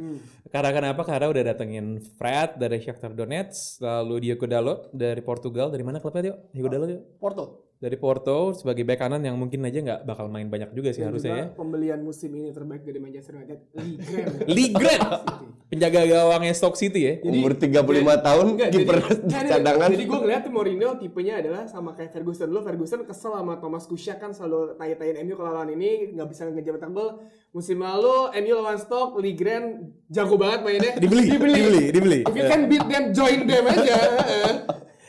Karena 0.52 0.76
kenapa? 0.76 1.08
Karena 1.08 1.32
udah 1.32 1.56
datengin 1.56 2.04
Fred 2.20 2.60
dari 2.60 2.84
Shakhtar 2.84 3.16
Donetsk, 3.16 3.80
lalu 3.80 4.28
Diogo 4.28 4.44
Dalot 4.44 4.92
dari 4.92 5.24
Portugal. 5.24 5.72
Dari 5.72 5.88
mana 5.88 6.04
klubnya, 6.04 6.36
Dio? 6.36 6.52
Diogo 6.52 6.68
Dalot, 6.68 6.88
Dio? 6.92 7.00
Porto. 7.16 7.67
Dari 7.78 7.94
Porto 7.94 8.58
sebagai 8.58 8.82
bek 8.82 8.98
kanan 8.98 9.22
yang 9.22 9.38
mungkin 9.38 9.62
aja 9.62 9.78
nggak 9.78 10.02
bakal 10.10 10.26
main 10.34 10.50
banyak 10.50 10.74
juga 10.74 10.90
sih 10.98 11.06
harusnya 11.06 11.30
ya. 11.30 11.46
pembelian 11.54 12.02
musim 12.02 12.34
ini 12.34 12.50
terbaik 12.50 12.82
dari 12.82 12.98
Manchester 12.98 13.38
United. 13.38 13.70
Ligren. 13.78 14.26
Ligren, 14.50 15.02
penjaga 15.70 16.02
gawangnya 16.10 16.58
Stoke 16.58 16.74
City 16.74 17.06
ya. 17.06 17.14
Umur 17.22 17.54
35 17.54 17.86
tahun 18.02 18.46
kiper 18.74 18.98
cadangan. 19.54 19.94
Jadi 19.94 20.06
gue 20.10 20.20
ngeliat 20.26 20.44
Mourinho 20.50 20.98
tipenya 20.98 21.38
adalah 21.38 21.70
sama 21.70 21.94
kayak 21.94 22.18
Ferguson 22.18 22.50
dulu. 22.50 22.66
Ferguson 22.66 23.06
kesel 23.06 23.38
sama 23.38 23.62
Thomas 23.62 23.86
Tuchel 23.86 24.18
kan 24.18 24.34
selalu 24.34 24.74
tai-taiin 24.82 25.22
MU 25.22 25.38
kalau 25.38 25.54
lawan 25.54 25.70
ini 25.78 26.18
nggak 26.18 26.28
bisa 26.34 26.50
ngejar 26.50 26.82
gol. 26.90 27.22
Musim 27.54 27.86
lalu 27.86 28.34
MU 28.42 28.54
lawan 28.58 28.82
Stoke, 28.82 29.22
Ligren 29.22 29.94
jago 30.10 30.34
banget 30.34 30.66
mainnya. 30.66 30.98
Dibeli, 30.98 31.30
dibeli, 31.30 31.94
dibeli. 31.94 32.20
If 32.26 32.34
you 32.34 32.46
can 32.50 32.66
beat 32.66 32.90
them, 32.90 33.14
join 33.14 33.46
them 33.46 33.70
aja. 33.70 33.98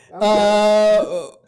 Eh, 0.09 0.99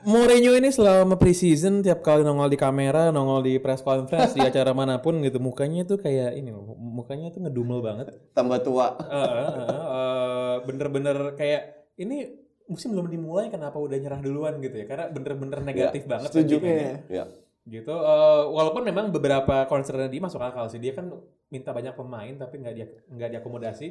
Mourinho 0.01 0.57
ini 0.57 0.73
selama 0.73 1.15
preseason 1.17 1.85
tiap 1.85 2.01
kali 2.01 2.25
nongol 2.25 2.49
di 2.49 2.57
kamera, 2.57 3.13
nongol 3.13 3.45
di 3.45 3.53
press 3.61 3.85
conference 3.85 4.33
di 4.33 4.41
acara 4.49 4.73
mana 4.73 4.97
pun 4.97 5.21
gitu, 5.21 5.37
mukanya 5.37 5.85
tuh 5.85 6.01
kayak 6.01 6.33
ini 6.33 6.49
loh, 6.49 6.73
mukanya 6.77 7.29
tuh 7.29 7.45
ngedumel 7.45 7.85
banget. 7.85 8.17
Tambah 8.33 8.59
tua. 8.65 8.97
Eh, 8.97 9.15
eh, 9.15 9.49
eh, 9.69 10.55
bener-bener 10.65 11.37
kayak 11.37 11.93
ini 12.01 12.33
musim 12.65 12.95
belum 12.95 13.11
dimulai 13.11 13.51
kenapa 13.51 13.77
udah 13.77 13.97
nyerah 13.99 14.21
duluan 14.23 14.57
gitu 14.63 14.79
ya? 14.81 14.85
Karena 14.89 15.05
bener-bener 15.11 15.59
negatif 15.61 16.09
banget. 16.09 16.29
Setuju. 16.33 16.55
sentimennya. 16.57 16.97
Ya. 17.11 17.25
Gitu. 17.61 17.93
eh, 17.93 18.43
walaupun 18.49 18.81
memang 18.81 19.13
beberapa 19.13 19.69
concern 19.69 20.09
dia 20.09 20.21
masuk 20.23 20.41
akal 20.41 20.65
sih. 20.65 20.81
Dia 20.81 20.97
kan 20.97 21.13
minta 21.53 21.69
banyak 21.75 21.93
pemain 21.93 22.33
tapi 22.39 22.63
nggak 22.63 22.73
dia 22.73 22.87
nggak 23.11 23.29
diakomodasi 23.37 23.87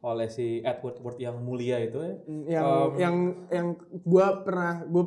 oleh 0.00 0.32
si 0.32 0.64
Edward 0.64 0.96
Ward 1.04 1.18
yang 1.20 1.36
mulia 1.44 1.76
itu 1.84 2.00
ya. 2.00 2.14
yang 2.48 2.64
Um, 2.64 2.90
yang 2.96 3.16
yang 3.52 3.66
gue 3.92 4.26
pernah 4.40 4.80
gue 4.88 5.04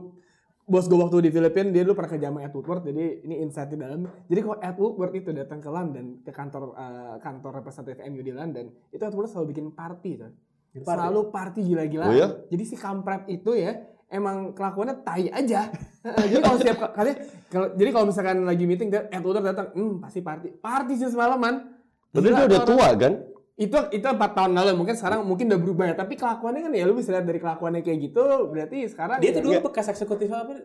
bos 0.73 0.89
gue 0.89 0.97
waktu 0.97 1.17
di 1.21 1.29
Filipina 1.29 1.69
dia 1.69 1.85
dulu 1.85 1.93
pernah 1.93 2.11
kerja 2.17 2.27
sama 2.33 2.41
Ed 2.41 2.53
Woodward 2.57 2.81
jadi 2.81 3.21
ini 3.21 3.45
insight 3.45 3.69
di 3.69 3.77
dalam. 3.77 4.09
Jadi 4.25 4.39
kalau 4.41 4.57
Ed 4.57 4.77
Woodward 4.81 5.13
itu 5.13 5.29
datang 5.29 5.61
ke 5.61 5.69
London 5.69 6.05
ke 6.25 6.33
kantor 6.33 6.73
eh, 6.73 7.15
kantor 7.21 7.61
representatif 7.61 8.01
MU 8.09 8.25
di 8.25 8.33
London 8.33 8.73
itu 8.89 8.97
Ed 9.05 9.13
Woodward 9.13 9.29
selalu 9.29 9.47
bikin 9.53 9.65
party 9.69 10.11
tuh 10.17 10.33
selalu 10.73 11.29
party 11.29 11.59
gila-gila 11.61 12.09
Oh 12.09 12.15
ya? 12.17 12.27
jadi 12.49 12.63
si 12.65 12.73
kampret 12.73 13.29
itu 13.29 13.53
ya 13.53 13.77
emang 14.09 14.57
kelakuannya 14.57 15.05
tai 15.05 15.29
aja. 15.29 15.69
Jadi 16.29 16.41
kalau 16.43 16.57
setiap 16.61 16.77
kali 16.93 17.11
kalau 17.49 17.67
jadi 17.73 17.89
kalau 17.89 18.05
misalkan 18.11 18.37
lagi 18.45 18.65
meeting 18.67 18.89
dia 18.93 19.09
Ed 19.09 19.25
Woodward 19.25 19.53
datang 19.53 19.67
hmm 19.73 20.01
pasti 20.01 20.19
party. 20.21 20.57
Party 20.61 20.93
sih 20.97 21.09
semalaman 21.09 21.73
Tapi 22.13 22.29
dia 22.29 22.45
udah 22.45 22.61
tua 22.61 22.89
kan? 22.93 23.13
Itu 23.53 23.77
itu 23.93 24.01
empat 24.01 24.33
tahun 24.33 24.57
lalu 24.57 24.73
mungkin 24.73 24.95
sekarang 24.97 25.21
mungkin 25.21 25.45
udah 25.45 25.61
berubah 25.61 25.85
ya 25.93 25.95
tapi 25.95 26.17
kelakuannya 26.17 26.61
kan 26.65 26.71
ya 26.73 26.83
lu 26.89 26.97
bisa 26.97 27.13
lihat 27.13 27.25
dari 27.25 27.37
kelakuannya 27.37 27.85
kayak 27.85 27.99
gitu 28.01 28.49
berarti 28.49 28.77
sekarang 28.89 29.21
Dia 29.21 29.29
ya- 29.29 29.35
tuh 29.37 29.41
dulu 29.45 29.69
bekas 29.69 29.85
eksekutif 29.87 30.29
apa? 30.33 30.57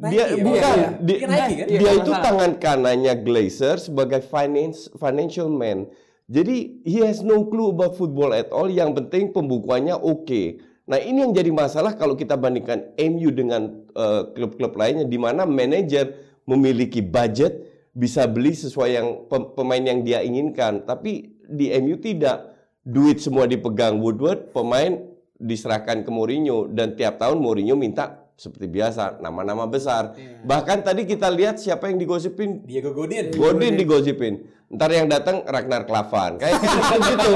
Nike 0.00 0.16
Dia 0.16 0.24
ya? 0.24 0.34
bukan 0.40 0.56
iya. 0.56 0.88
dia, 0.96 1.16
Dia 1.20 1.28
Nike 1.28 1.54
kan? 1.60 1.66
dia 1.68 1.76
Iya, 1.76 1.90
itu 2.00 2.10
tangan 2.10 2.52
kanannya 2.56 3.14
Glazer 3.20 3.76
sebagai 3.76 4.24
finance 4.24 4.88
financial 4.96 5.52
man. 5.52 5.84
Jadi 6.24 6.80
he 6.86 7.04
has 7.04 7.20
no 7.20 7.44
clue 7.44 7.68
about 7.68 7.98
football 7.98 8.32
at 8.32 8.48
all. 8.48 8.70
Yang 8.70 8.96
penting 8.96 9.36
pembukuannya 9.36 9.92
oke. 9.92 10.62
Nah 10.88 10.96
ini 10.96 11.20
yang 11.20 11.36
jadi 11.36 11.52
masalah 11.52 11.92
kalau 11.92 12.16
kita 12.16 12.40
bandingkan 12.40 12.96
MU 12.96 13.28
dengan 13.28 13.84
eh, 13.92 14.22
klub-klub 14.32 14.72
lainnya, 14.72 15.04
di 15.04 15.20
mana 15.20 15.44
manajer 15.44 16.16
memiliki 16.48 17.04
budget 17.04 17.68
bisa 17.92 18.24
beli 18.24 18.56
sesuai 18.56 18.88
yang 18.88 19.06
pem- 19.28 19.52
pemain 19.52 19.84
yang 19.84 20.00
dia 20.00 20.24
inginkan. 20.24 20.86
Tapi 20.86 21.39
di 21.50 21.68
MU 21.82 21.98
tidak. 21.98 22.48
duit 22.80 23.20
semua 23.20 23.44
dipegang 23.44 24.00
Woodward, 24.00 24.56
pemain 24.56 25.04
diserahkan 25.36 26.00
ke 26.00 26.08
Mourinho 26.08 26.64
dan 26.64 26.96
tiap 26.96 27.20
tahun 27.20 27.36
Mourinho 27.36 27.76
minta 27.76 28.20
seperti 28.40 28.72
biasa 28.72 29.20
nama-nama 29.20 29.68
besar. 29.68 30.16
Bahkan 30.48 30.80
tadi 30.80 31.04
kita 31.04 31.28
lihat 31.28 31.60
siapa 31.60 31.92
yang 31.92 32.00
digosipin 32.00 32.64
Diego 32.64 32.96
Godin. 32.96 33.36
Godin 33.36 33.76
digosipin. 33.76 34.48
Ntar 34.72 34.96
yang 34.96 35.12
datang 35.12 35.44
Ragnar 35.44 35.84
Klavan. 35.84 36.40
Kayak 36.40 36.56
gitu. 36.64 37.32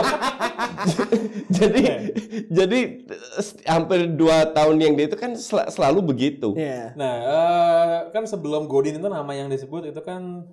jadi 1.60 1.82
jadi 2.48 2.80
eh, 3.04 3.44
hampir 3.68 4.16
dua 4.16 4.48
tahun 4.54 4.80
yang 4.80 4.94
dia 4.96 5.12
itu 5.12 5.18
kan 5.20 5.36
sel- 5.36 5.68
selalu 5.68 6.14
begitu. 6.14 6.56
Iya. 6.56 6.96
Nah, 6.96 7.14
eh, 7.20 7.96
kan 8.14 8.24
sebelum 8.24 8.64
Godin 8.64 8.96
itu 8.96 9.08
nama 9.10 9.28
yang 9.36 9.52
disebut 9.52 9.92
itu 9.92 10.00
kan 10.00 10.48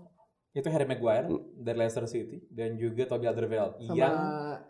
itu 0.52 0.68
Harry 0.68 0.84
Maguire 0.84 1.32
dari 1.56 1.78
Leicester 1.80 2.04
City 2.06 2.44
dan 2.48 2.76
juga 2.76 3.08
Toby 3.08 3.24
Alderweireld 3.24 3.80
Sama 3.80 3.96
yang 3.96 4.16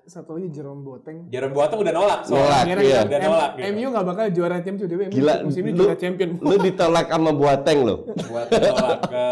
satu 0.04 0.38
lagi 0.38 0.54
Jerome 0.54 0.86
Boateng. 0.86 1.26
Jerome 1.28 1.52
Boateng 1.52 1.80
udah 1.80 1.90
nolak 1.92 2.20
soalnya. 2.22 2.70
Nolak, 2.70 2.86
iya. 2.86 3.00
Udah 3.02 3.18
M- 3.18 3.26
nolak 3.26 3.52
gitu. 3.52 3.66
MU 3.72 3.88
nggak 3.90 4.06
bakal 4.06 4.26
juara 4.30 4.58
champion 4.60 4.88
dia 4.88 5.10
Gila, 5.10 5.36
musim 5.42 5.62
ini 5.64 5.72
lu, 5.72 5.82
juara 5.82 5.98
champion. 5.98 6.30
lu 6.38 6.56
ditolak 6.56 7.06
sama 7.10 7.32
Boateng 7.34 7.80
lo. 7.82 7.96
buat 8.30 8.48
nolak 8.48 9.00
ke 9.10 9.26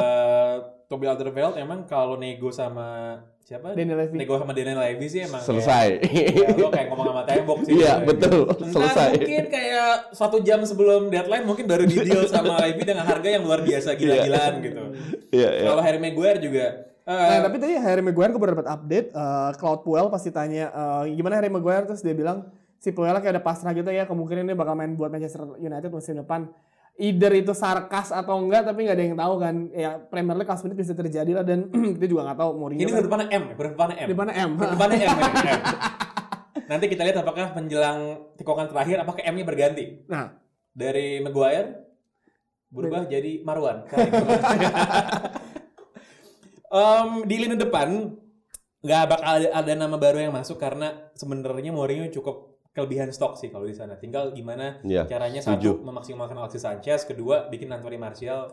Toby 0.90 1.06
Alderweireld 1.06 1.54
emang 1.62 1.86
kalau 1.86 2.18
nego 2.18 2.50
sama 2.50 3.22
siapa? 3.46 3.78
Daniel 3.78 4.02
Levy. 4.02 4.26
Nego 4.26 4.42
sama 4.42 4.58
Daniel 4.58 4.82
Levy 4.82 5.06
sih 5.06 5.22
emang 5.22 5.38
Selesai. 5.38 6.02
Kayak, 6.02 6.34
ya, 6.34 6.48
lo 6.58 6.70
kayak 6.74 6.88
ngomong 6.90 7.08
sama 7.14 7.24
tembok 7.30 7.58
sih. 7.62 7.78
Iya, 7.78 7.94
betul. 8.02 8.50
Entah 8.50 8.74
Selesai. 8.74 9.10
mungkin 9.22 9.46
kayak 9.54 9.90
satu 10.18 10.42
jam 10.42 10.66
sebelum 10.66 11.14
deadline 11.14 11.46
mungkin 11.46 11.70
baru 11.70 11.86
di 11.86 11.94
deal 11.94 12.26
sama 12.26 12.58
Levy 12.66 12.90
dengan 12.90 13.06
harga 13.06 13.30
yang 13.30 13.46
luar 13.46 13.62
biasa 13.62 13.94
gila-gilaan 13.94 14.54
gitu. 14.66 14.82
Iya, 15.30 15.50
iya. 15.62 15.68
Kalau 15.70 15.82
Harry 15.86 16.02
Maguire 16.02 16.42
juga 16.42 16.66
eh, 17.06 17.14
Nah, 17.14 17.40
tapi 17.46 17.62
tadi 17.62 17.74
Harry 17.78 18.02
Maguire 18.02 18.34
gue 18.34 18.42
baru 18.42 18.52
dapat 18.58 18.70
update. 18.74 19.08
eh 19.14 19.50
Cloud 19.62 19.86
Puel 19.86 20.10
pasti 20.10 20.34
tanya 20.34 20.74
eh, 20.74 21.14
gimana 21.14 21.38
Harry 21.38 21.54
Maguire 21.54 21.86
terus 21.86 22.02
dia 22.02 22.18
bilang 22.18 22.50
si 22.82 22.90
Puel 22.90 23.14
kayak 23.14 23.38
ada 23.38 23.44
pasrah 23.46 23.78
gitu 23.78 23.94
ya 23.94 24.10
kemungkinan 24.10 24.42
dia 24.42 24.58
bakal 24.58 24.74
main 24.74 24.98
buat 24.98 25.14
Manchester 25.14 25.54
United 25.62 25.94
musim 25.94 26.18
depan. 26.18 26.50
Either 27.00 27.32
itu 27.32 27.56
sarkas 27.56 28.12
atau 28.12 28.36
enggak 28.44 28.68
tapi 28.68 28.84
nggak 28.84 28.98
ada 29.00 29.04
yang 29.08 29.16
tahu 29.16 29.34
kan. 29.40 29.56
Ya 29.72 29.96
Premier 30.04 30.36
League 30.36 30.52
last 30.52 30.68
minute 30.68 30.76
bisa 30.76 30.92
terjadi 30.92 31.32
lah 31.32 31.48
dan 31.48 31.72
kita 31.96 32.06
juga 32.12 32.28
nggak 32.28 32.40
tahu 32.44 32.52
Mourinho 32.60 32.84
ini 32.84 32.92
kan. 32.92 33.04
depannya 33.08 33.28
M, 33.32 33.44
huruf 33.56 33.72
depannya 33.72 33.96
M. 34.04 34.08
Di 34.12 34.16
mana 34.20 34.32
M? 34.36 34.50
Depannya 34.60 34.98
M. 35.00 35.16
ini, 35.24 35.40
M. 35.48 35.62
Nanti 36.68 36.86
kita 36.92 37.02
lihat 37.08 37.18
apakah 37.24 37.56
menjelang 37.56 38.00
tikungan 38.36 38.68
terakhir 38.68 39.00
apakah 39.00 39.24
M-nya 39.24 39.46
berganti 39.48 40.06
Nah, 40.12 40.36
dari 40.76 41.24
Maguire 41.24 41.88
berubah 42.70 43.08
jadi 43.08 43.42
Marwan. 43.48 43.88
Em, 46.70 47.26
di 47.26 47.36
lini 47.42 47.58
depan 47.58 48.14
nggak 48.86 49.04
bakal 49.10 49.42
ada, 49.42 49.50
ada 49.58 49.74
nama 49.74 49.98
baru 49.98 50.22
yang 50.22 50.36
masuk 50.38 50.62
karena 50.62 51.10
sebenarnya 51.18 51.74
Mourinho 51.74 52.14
cukup 52.14 52.49
kelebihan 52.72 53.10
stok 53.10 53.36
sih 53.36 53.48
kalau 53.48 53.64
di 53.64 53.74
sana. 53.74 53.96
Tinggal 53.96 54.32
gimana 54.32 54.80
Iya, 54.82 55.04
caranya 55.06 55.40
setuju. 55.40 55.76
satu 55.76 55.84
memaksimalkan 55.84 56.36
Alexis 56.36 56.62
Sanchez, 56.62 57.04
kedua 57.04 57.48
bikin 57.48 57.68
Anthony 57.68 57.96
Martial 57.96 58.48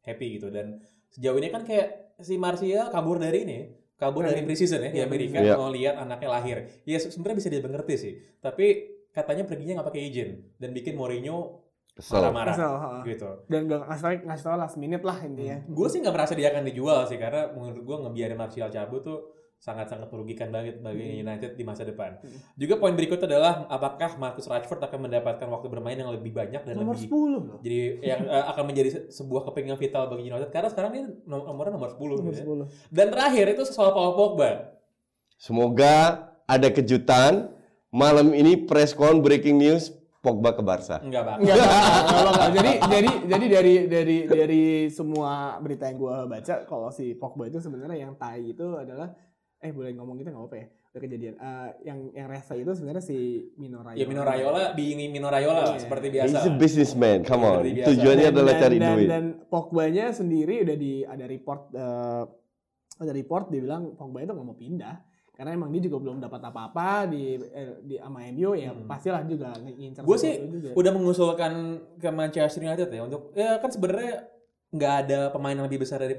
happy 0.00 0.36
gitu 0.36 0.48
dan 0.48 0.80
sejauh 1.08 1.36
ini 1.36 1.48
kan 1.48 1.62
kayak 1.62 1.88
si 2.18 2.36
Martial 2.36 2.88
kabur 2.88 3.16
dari 3.16 3.42
ini 3.42 3.58
kabur 3.94 4.24
dari 4.24 4.40
preseason 4.40 4.80
ya 4.80 4.90
di 4.90 5.00
Amerika 5.00 5.38
Iya. 5.38 5.54
mau 5.54 5.68
lihat 5.68 5.96
anaknya 5.96 6.28
lahir. 6.30 6.56
Ya 6.82 6.96
se- 6.96 7.10
sebenarnya 7.10 7.36
bisa 7.38 7.50
dimengerti 7.50 7.94
sih. 7.96 8.12
Tapi 8.38 8.66
katanya 9.10 9.44
perginya 9.44 9.76
nggak 9.76 9.88
pakai 9.88 10.02
izin 10.04 10.30
dan 10.56 10.70
bikin 10.70 10.94
Mourinho 10.94 11.60
marah-marah 12.00 12.56
gitu. 13.04 13.28
dan 13.44 13.66
gak 13.66 13.82
ngasih 13.84 14.00
tau, 14.00 14.12
ngasih 14.24 14.44
tau 14.46 14.56
last 14.56 14.76
minute 14.76 15.02
lah 15.02 15.20
intinya. 15.20 15.60
Gue 15.68 15.86
sih 15.86 16.00
nggak 16.00 16.14
merasa 16.14 16.32
dia 16.32 16.48
akan 16.48 16.64
dijual 16.64 17.04
sih 17.04 17.18
karena 17.18 17.50
menurut 17.50 17.82
gue 17.82 17.96
ngebiarin 18.00 18.38
Martial 18.38 18.68
cabut 18.68 19.02
tuh 19.02 19.18
sangat-sangat 19.60 20.08
merugikan 20.08 20.48
banget 20.48 20.80
bagi 20.80 21.20
United 21.20 21.52
di 21.52 21.62
masa 21.62 21.84
depan. 21.84 22.16
Juga 22.54 22.80
poin 22.80 22.96
berikutnya 22.96 23.28
adalah 23.28 23.68
apakah 23.68 24.16
Marcus 24.16 24.48
Rashford 24.48 24.80
akan 24.80 25.04
mendapatkan 25.04 25.44
waktu 25.46 25.68
bermain 25.68 25.94
yang 25.94 26.08
lebih 26.08 26.32
banyak 26.32 26.64
dan 26.64 26.74
Nomor 26.74 26.96
lebih 26.96 27.06
10 27.06 27.28
loh. 27.28 27.60
jadi 27.60 27.78
yang 28.02 28.20
eh, 28.24 28.44
akan 28.46 28.64
menjadi 28.64 28.88
se- 28.90 29.06
sebuah 29.12 29.44
kepingan 29.44 29.76
vital 29.76 30.08
bagi 30.08 30.26
United 30.26 30.48
karena 30.48 30.66
sekarang 30.66 30.90
dia 30.90 31.04
nom- 31.22 31.44
nomornya 31.44 31.76
nomor 31.76 31.92
10 31.92 32.00
Nomor 32.00 32.16
gitu 32.26 32.40
ya. 32.56 32.64
10. 32.72 32.88
Dan 32.88 33.06
terakhir 33.10 33.44
itu 33.50 33.62
soal 33.66 33.92
Paul 33.92 34.12
Pogba. 34.14 34.50
Semoga 35.36 35.94
ada 36.44 36.68
kejutan 36.68 37.52
malam 37.88 38.32
ini 38.32 38.56
press 38.58 38.92
con 38.92 39.20
breaking 39.20 39.56
news 39.56 39.92
Pogba 40.18 40.52
ke 40.52 40.60
Barca. 40.60 41.00
Enggak 41.00 41.24
bang. 41.26 41.38
Enggak, 41.38 41.56
enggak, 41.56 41.72
enggak, 41.72 42.20
enggak. 42.22 42.50
Jadi 42.50 42.70
jadi 42.86 43.10
jadi 43.26 43.46
dari 43.46 43.74
dari 43.86 44.16
dari 44.26 44.64
semua 44.90 45.32
berita 45.58 45.84
yang 45.84 45.96
gua 45.96 46.24
baca 46.24 46.64
kalau 46.64 46.88
si 46.88 47.12
Pogba 47.12 47.44
itu 47.44 47.56
sebenarnya 47.56 48.04
yang 48.04 48.12
tai 48.14 48.40
itu 48.46 48.64
adalah 48.74 49.16
eh 49.60 49.70
boleh 49.70 49.92
ngomong 49.92 50.16
gitu 50.16 50.28
nggak 50.28 50.40
apa 50.42 50.56
ya 50.56 50.66
udah 50.90 51.00
kejadian 51.00 51.34
Eh, 51.36 51.68
yang 51.84 51.98
yang 52.10 52.26
rasa 52.26 52.52
itu 52.54 52.66
sebenarnya 52.70 52.98
si 53.00 53.16
Mino 53.54 53.78
Raiola. 53.78 53.94
Ya 53.94 54.04
Mino 54.04 54.22
Raiola, 54.22 54.62
diingin 54.72 55.08
Mino 55.08 55.28
Raiola 55.28 55.62
lah, 55.62 55.66
Iya. 55.70 55.80
seperti 55.80 56.06
He's 56.08 56.34
biasa. 56.34 56.38
a 56.40 56.52
businessman, 56.52 57.18
come 57.22 57.44
on. 57.44 57.62
Tujuannya 57.62 58.26
Dan- 58.26 58.34
adalah 58.34 58.52
dan- 58.52 58.62
cari 58.64 58.76
dan, 58.76 58.90
duit. 58.90 59.06
Dan 59.06 59.24
Pogba-nya 59.46 60.06
sendiri 60.10 60.54
udah 60.60 60.76
di 60.76 60.92
ada 61.04 61.24
report 61.24 61.60
eh, 61.72 62.24
ada 62.98 63.12
report 63.12 63.44
dia 63.48 63.60
bilang 63.62 63.94
Pogba 63.94 64.20
itu 64.20 64.32
nggak 64.32 64.44
mau 64.44 64.58
pindah 64.58 64.96
karena 65.30 65.54
emang 65.54 65.70
dia 65.70 65.82
juga 65.82 65.96
belum 66.00 66.18
dapat 66.18 66.40
apa-apa 66.42 66.88
di 67.06 67.22
eh, 67.38 67.80
di 67.80 67.94
sama 67.96 68.20
MU 68.26 68.52
ya 68.52 68.74
pastilah 68.74 69.22
juga 69.22 69.54
ngincar 69.56 70.02
Gue 70.02 70.12
Hmm. 70.12 70.24
sih 70.26 70.34
juga. 70.42 70.68
udah 70.74 70.92
mengusulkan 70.92 71.52
ke 71.96 72.08
Manchester 72.10 72.60
United 72.62 72.88
ya 72.88 73.02
untuk 73.02 73.30
ya 73.32 73.56
kan 73.56 73.70
sebenarnya 73.70 74.26
nggak 74.68 74.94
ada 75.00 75.18
pemain 75.30 75.54
yang 75.54 75.64
lebih 75.64 75.80
besar 75.80 75.96
dari 75.98 76.12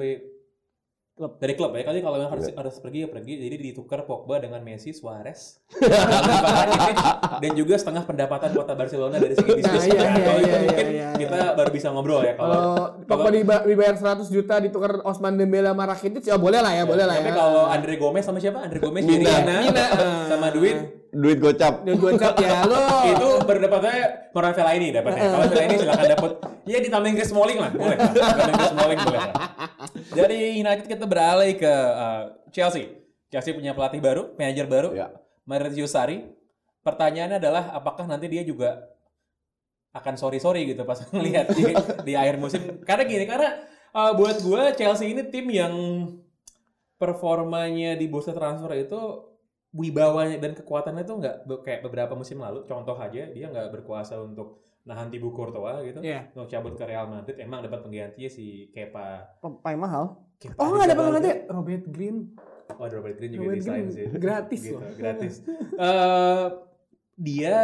Klub. 1.22 1.38
dari 1.38 1.54
klub 1.54 1.70
ya 1.78 1.86
kali 1.86 2.02
kalau 2.02 2.18
yang 2.18 2.34
harus 2.34 2.50
harus 2.50 2.82
pergi 2.82 3.06
ya 3.06 3.10
pergi 3.14 3.38
jadi 3.38 3.56
ditukar 3.62 4.10
Pogba 4.10 4.42
dengan 4.42 4.58
Messi 4.66 4.90
Suarez 4.90 5.62
dan 7.46 7.52
juga 7.54 7.78
setengah 7.78 8.10
pendapatan 8.10 8.50
kota 8.58 8.74
Barcelona 8.74 9.22
dari 9.22 9.38
segi 9.38 9.54
bisnis 9.54 9.86
iya, 9.86 10.02
Nah, 10.02 10.18
iya, 10.18 10.26
kalau 10.26 10.40
itu 10.42 10.50
iya, 10.50 10.60
mungkin 10.66 10.88
iya, 10.90 10.98
iya. 10.98 11.10
kita 11.22 11.40
baru 11.54 11.70
bisa 11.70 11.88
ngobrol 11.94 12.26
ya 12.26 12.34
kalau 12.34 12.58
Kalau 12.58 12.86
Pogba 13.06 13.30
diba- 13.30 13.62
dibayar 13.62 13.94
100 13.94 14.34
juta 14.34 14.58
ditukar 14.58 15.06
Osman 15.06 15.38
Dembele 15.38 15.70
sama 15.70 15.86
Rakitic 15.86 16.26
ya 16.26 16.42
boleh 16.42 16.58
lah 16.58 16.74
ya, 16.74 16.84
boleh 16.90 17.06
lah 17.06 17.16
ya. 17.18 17.22
tapi 17.22 17.32
kalau 17.38 17.64
Andre 17.70 17.94
Gomez 18.02 18.26
sama 18.26 18.42
siapa 18.42 18.66
Andre 18.66 18.82
Gomez 18.82 19.06
Mina. 19.06 19.30
Mina, 19.30 19.56
Mina. 19.62 19.86
sama 20.26 20.50
duit 20.50 21.01
Duit 21.12 21.44
gocap. 21.44 21.84
Dan 21.84 22.00
gue 22.00 22.12
cap 22.16 22.40
ya 22.40 22.64
lo. 22.64 22.80
itu 23.04 23.30
berdapatnya 23.44 24.32
Moran 24.32 24.56
ini 24.80 24.96
dapatnya. 24.96 25.24
Kalau 25.28 25.46
ini 25.60 25.76
silakan 25.76 26.08
dapat. 26.08 26.32
Ya 26.64 26.78
ditambahin 26.80 27.16
Chris 27.20 27.30
Smalling 27.36 27.60
lah, 27.60 27.70
boleh. 27.76 27.98
Tambahin 28.00 28.54
Chris 28.56 28.72
Smalling 28.72 29.00
boleh. 29.04 29.22
Dari 30.16 30.40
United 30.64 30.86
kita 30.88 31.04
beralih 31.04 31.52
ke 31.60 31.74
uh, 31.74 32.32
Chelsea. 32.56 32.96
Chelsea 33.28 33.52
punya 33.52 33.76
pelatih 33.76 34.00
baru, 34.00 34.32
manajer 34.40 34.68
baru, 34.72 34.96
Ya. 34.96 35.12
Maurizio 35.44 35.84
Sarri. 35.84 36.32
Pertanyaannya 36.82 37.38
adalah 37.44 37.76
apakah 37.76 38.08
nanti 38.08 38.32
dia 38.32 38.48
juga 38.48 38.88
akan 39.92 40.16
sorry 40.16 40.40
sorry 40.40 40.64
gitu 40.64 40.88
pas 40.88 41.04
ngelihat 41.12 41.52
di, 41.52 41.76
di 42.08 42.14
akhir 42.16 42.40
musim. 42.40 42.80
Karena 42.88 43.04
gini, 43.04 43.28
karena 43.28 43.60
uh, 43.92 44.16
buat 44.16 44.40
gue 44.40 44.80
Chelsea 44.80 45.12
ini 45.12 45.28
tim 45.28 45.52
yang 45.52 45.76
performanya 46.96 47.98
di 47.98 48.06
bursa 48.08 48.32
transfer 48.32 48.72
itu 48.78 49.31
wibawanya 49.72 50.38
dan 50.40 50.52
kekuatannya 50.52 51.04
itu 51.08 51.14
nggak 51.16 51.36
kayak 51.64 51.82
beberapa 51.84 52.14
musim 52.16 52.44
lalu. 52.44 52.64
Contoh 52.68 52.96
aja 53.00 53.32
dia 53.32 53.46
nggak 53.48 53.72
berkuasa 53.72 54.20
untuk 54.20 54.62
nahan 54.84 55.08
Thibaut 55.08 55.34
Courtois 55.34 55.86
gitu. 55.88 56.00
Iya. 56.04 56.28
Untuk 56.36 56.50
cabut 56.52 56.74
ke 56.76 56.84
Real 56.84 57.08
Madrid 57.08 57.38
emang 57.40 57.64
dapat 57.64 57.80
penggantinya 57.86 58.30
si 58.30 58.70
Kepa. 58.76 59.40
Pemain 59.40 59.80
mahal. 59.80 60.06
Kepa 60.42 60.58
Oh 60.60 60.76
nggak 60.76 60.88
ada 60.92 60.96
pengganti 60.98 61.32
Robert 61.48 61.86
Green. 61.90 62.18
Oh, 62.80 62.88
ada 62.88 62.96
Robert 62.98 63.16
Green 63.20 63.32
juga 63.36 63.44
Robert 63.52 63.60
desain 63.62 63.84
Green. 63.84 63.96
sih. 63.96 64.06
Gratis 64.16 64.62
gitu, 64.64 64.78
loh. 64.80 64.92
gratis. 64.96 65.34
Eh 65.88 66.48
dia 67.22 67.56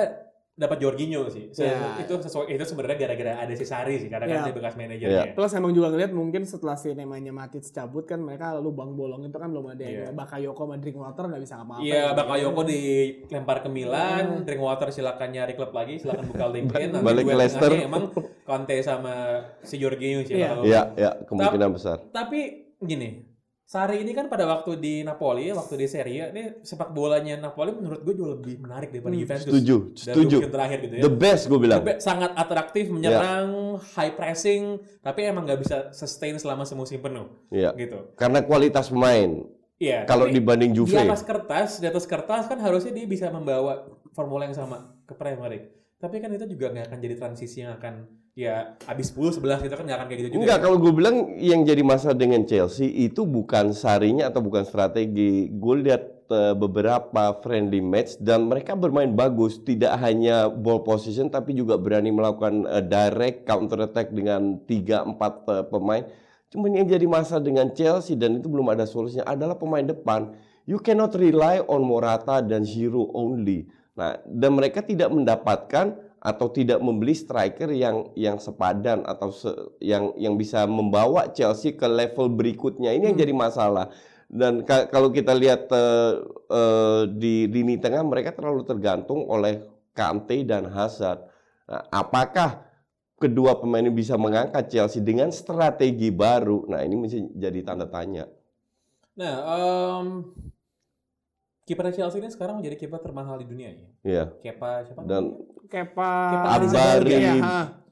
dapat 0.57 0.77
Jorginho 0.79 1.29
sih. 1.29 1.53
Se- 1.53 1.63
Ya. 1.63 2.01
Itu 2.01 2.17
sesuai 2.17 2.49
itu 2.49 2.65
sebenarnya 2.65 2.97
gara-gara 2.97 3.33
ada 3.39 3.53
si 3.53 3.61
Sari 3.61 4.01
sih 4.01 4.09
karena 4.09 4.25
kan 4.25 4.35
Ya. 4.35 4.43
dia 4.43 4.55
bekas 4.57 4.73
manajernya. 4.73 5.25
Plus 5.31 5.53
emang 5.53 5.69
juga 5.69 5.87
ngeliat 5.87 6.09
mungkin 6.09 6.41
setelah 6.43 6.73
si 6.73 6.89
namanya 6.91 7.29
Matic 7.29 7.61
cabut 7.63 8.03
kan 8.03 8.17
mereka 8.17 8.57
lubang 8.57 8.91
bolong 8.91 9.21
itu 9.23 9.37
kan 9.37 9.47
belum 9.47 9.69
ada 9.69 9.85
Iya. 9.85 10.09
yang 10.09 10.17
Bakayoko 10.17 10.57
sama 10.59 10.75
Drinkwater 10.75 11.23
nggak 11.27 11.43
bisa 11.43 11.55
apa-apa. 11.59 11.85
Iya, 11.85 12.03
Bakayoko 12.11 12.61
dilempar 12.63 13.57
ke 13.61 13.69
Milan, 13.69 14.41
Drinkwater 14.41 14.89
silakan 14.89 15.29
nyari 15.29 15.53
klub 15.53 15.69
lagi, 15.71 16.01
silakan 16.01 16.25
buka 16.25 16.45
LinkedIn. 16.49 16.89
Nanti 16.91 17.05
Balik 17.05 17.23
ke 17.23 17.35
Leicester. 17.37 17.71
Emang 17.77 18.03
Conte 18.41 18.75
sama 18.81 19.13
si 19.61 19.77
Jorginho 19.77 20.23
sih. 20.23 20.35
Iya. 20.35 20.47
kalau- 20.49 20.65
Iya, 20.65 20.81
ya, 20.95 21.09
kemungkinan 21.21 21.69
besar. 21.69 22.01
Tapi 22.09 22.39
gini, 22.79 23.26
Sari 23.67 23.99
ini 23.99 24.15
kan 24.15 24.31
pada 24.31 24.47
waktu 24.47 24.79
di 24.79 25.03
Napoli, 25.03 25.51
waktu 25.51 25.75
di 25.75 25.91
Serie 25.91 26.23
A, 26.23 26.31
ini 26.31 26.63
sepak 26.63 26.95
bolanya 26.95 27.35
Napoli 27.35 27.75
menurut 27.75 27.99
gue 27.99 28.15
jauh 28.15 28.31
lebih 28.39 28.63
menarik 28.63 28.95
daripada 28.95 29.11
Juventus. 29.11 29.43
Hmm, 29.43 29.51
Setuju, 29.59 29.75
Dalam 29.75 29.99
setuju. 29.99 30.35
musim 30.39 30.53
terakhir 30.55 30.77
gitu 30.87 30.95
ya. 30.95 31.03
The 31.03 31.11
best 31.11 31.43
gue 31.51 31.59
bilang. 31.59 31.83
Tapi 31.83 31.99
sangat 31.99 32.31
atraktif, 32.39 32.87
menyerang, 32.87 33.75
high 33.91 34.15
pressing, 34.15 34.79
tapi 35.03 35.27
emang 35.27 35.43
nggak 35.43 35.59
bisa 35.59 35.77
sustain 35.91 36.39
selama 36.39 36.63
semusim 36.63 37.03
penuh. 37.03 37.27
Iya. 37.51 37.75
Gitu. 37.75 38.15
Karena 38.15 38.39
kualitas 38.39 38.87
pemain. 38.87 39.43
Iya. 39.83 40.07
Kalau 40.07 40.31
tapi 40.31 40.39
dibanding 40.39 40.71
Juve. 40.71 40.95
Di 40.95 41.03
atas 41.03 41.27
kertas, 41.27 41.69
di 41.83 41.91
atas 41.91 42.07
kertas 42.07 42.47
kan 42.47 42.63
harusnya 42.63 42.95
dia 42.95 43.03
bisa 43.03 43.27
membawa 43.35 43.83
formula 44.15 44.47
yang 44.47 44.55
sama 44.55 44.95
ke 45.03 45.11
Premier 45.11 45.51
League. 45.51 45.67
Tapi 45.99 46.23
kan 46.23 46.31
itu 46.31 46.47
juga 46.47 46.71
nggak 46.71 46.87
akan 46.87 46.99
jadi 47.03 47.15
transisi 47.19 47.67
yang 47.67 47.75
akan 47.75 48.07
ya 48.37 48.77
habis 48.85 49.09
10 49.09 49.41
11 49.41 49.65
gitu 49.65 49.73
kan 49.73 49.81
nggak 49.89 49.97
akan 49.97 50.07
kayak 50.13 50.19
gitu 50.21 50.29
juga. 50.29 50.41
Enggak, 50.45 50.59
kalau 50.61 50.77
gue 50.77 50.93
bilang 50.93 51.15
yang 51.41 51.65
jadi 51.65 51.81
masalah 51.81 52.13
dengan 52.13 52.45
Chelsea 52.45 52.85
itu 52.85 53.25
bukan 53.25 53.73
sarinya 53.73 54.29
atau 54.29 54.45
bukan 54.45 54.61
strategi. 54.61 55.49
Gue 55.49 55.81
lihat 55.81 56.29
eh, 56.29 56.53
beberapa 56.53 57.33
friendly 57.41 57.81
match 57.81 58.21
dan 58.21 58.45
mereka 58.45 58.77
bermain 58.77 59.09
bagus, 59.09 59.57
tidak 59.65 59.97
hanya 59.97 60.53
ball 60.53 60.85
position 60.85 61.33
tapi 61.33 61.57
juga 61.57 61.81
berani 61.81 62.13
melakukan 62.13 62.69
eh, 62.69 62.85
direct 62.85 63.49
counter 63.49 63.89
attack 63.89 64.13
dengan 64.13 64.61
3 64.69 65.17
4 65.17 65.17
eh, 65.17 65.65
pemain. 65.73 66.05
Cuman 66.53 66.77
yang 66.77 66.85
jadi 66.85 67.09
masalah 67.09 67.41
dengan 67.41 67.73
Chelsea 67.73 68.13
dan 68.13 68.37
itu 68.37 68.45
belum 68.45 68.69
ada 68.69 68.85
solusinya 68.85 69.25
adalah 69.25 69.57
pemain 69.57 69.83
depan. 69.83 70.37
You 70.69 70.77
cannot 70.77 71.17
rely 71.17 71.65
on 71.65 71.81
Morata 71.81 72.45
dan 72.45 72.61
Giroud 72.61 73.17
only. 73.17 73.65
Nah, 73.97 74.21
dan 74.29 74.53
mereka 74.53 74.85
tidak 74.85 75.09
mendapatkan 75.09 76.06
atau 76.17 76.49
tidak 76.49 76.81
membeli 76.81 77.13
striker 77.13 77.69
yang 77.69 78.09
yang 78.17 78.41
sepadan 78.41 79.05
atau 79.05 79.29
se- 79.29 79.77
yang 79.79 80.11
yang 80.17 80.33
bisa 80.35 80.65
membawa 80.65 81.29
Chelsea 81.31 81.77
ke 81.77 81.85
level 81.85 82.33
berikutnya. 82.33 82.93
Ini 82.93 83.13
yang 83.13 83.17
jadi 83.17 83.33
masalah. 83.33 83.93
Dan 84.27 84.67
ka- 84.67 84.91
kalau 84.91 85.13
kita 85.13 85.31
lihat 85.31 85.71
eh, 85.71 86.13
eh, 86.51 87.01
di 87.15 87.47
lini 87.47 87.79
tengah 87.79 88.03
mereka 88.03 88.35
terlalu 88.35 88.67
tergantung 88.67 89.23
oleh 89.29 89.63
Kante 89.95 90.43
dan 90.43 90.67
Hazard. 90.69 91.25
Nah, 91.67 91.83
apakah 91.89 92.65
kedua 93.17 93.57
pemain 93.57 93.81
ini 93.81 93.93
bisa 93.93 94.13
mengangkat 94.19 94.69
Chelsea 94.69 95.01
dengan 95.01 95.33
strategi 95.33 96.11
baru? 96.11 96.69
Nah, 96.69 96.83
ini 96.85 96.95
mesti 96.97 97.33
jadi 97.33 97.59
tanda 97.65 97.89
tanya. 97.89 98.29
Nah, 99.17 99.35
em 99.57 100.07
kiper 101.67 101.91
Chelsea 101.91 102.23
ini 102.23 102.31
sekarang 102.31 102.63
menjadi 102.63 102.79
kiper 102.79 103.03
termahal 103.03 103.35
di 103.43 103.51
dunia 103.51 103.75
ya. 103.75 103.83
Ya. 104.07 104.31
Kepa 104.39 104.87
siapa? 104.87 105.03
Dan 105.03 105.35
Kepa 105.67 106.11
Abari, 106.55 107.11
ya, 107.11 107.35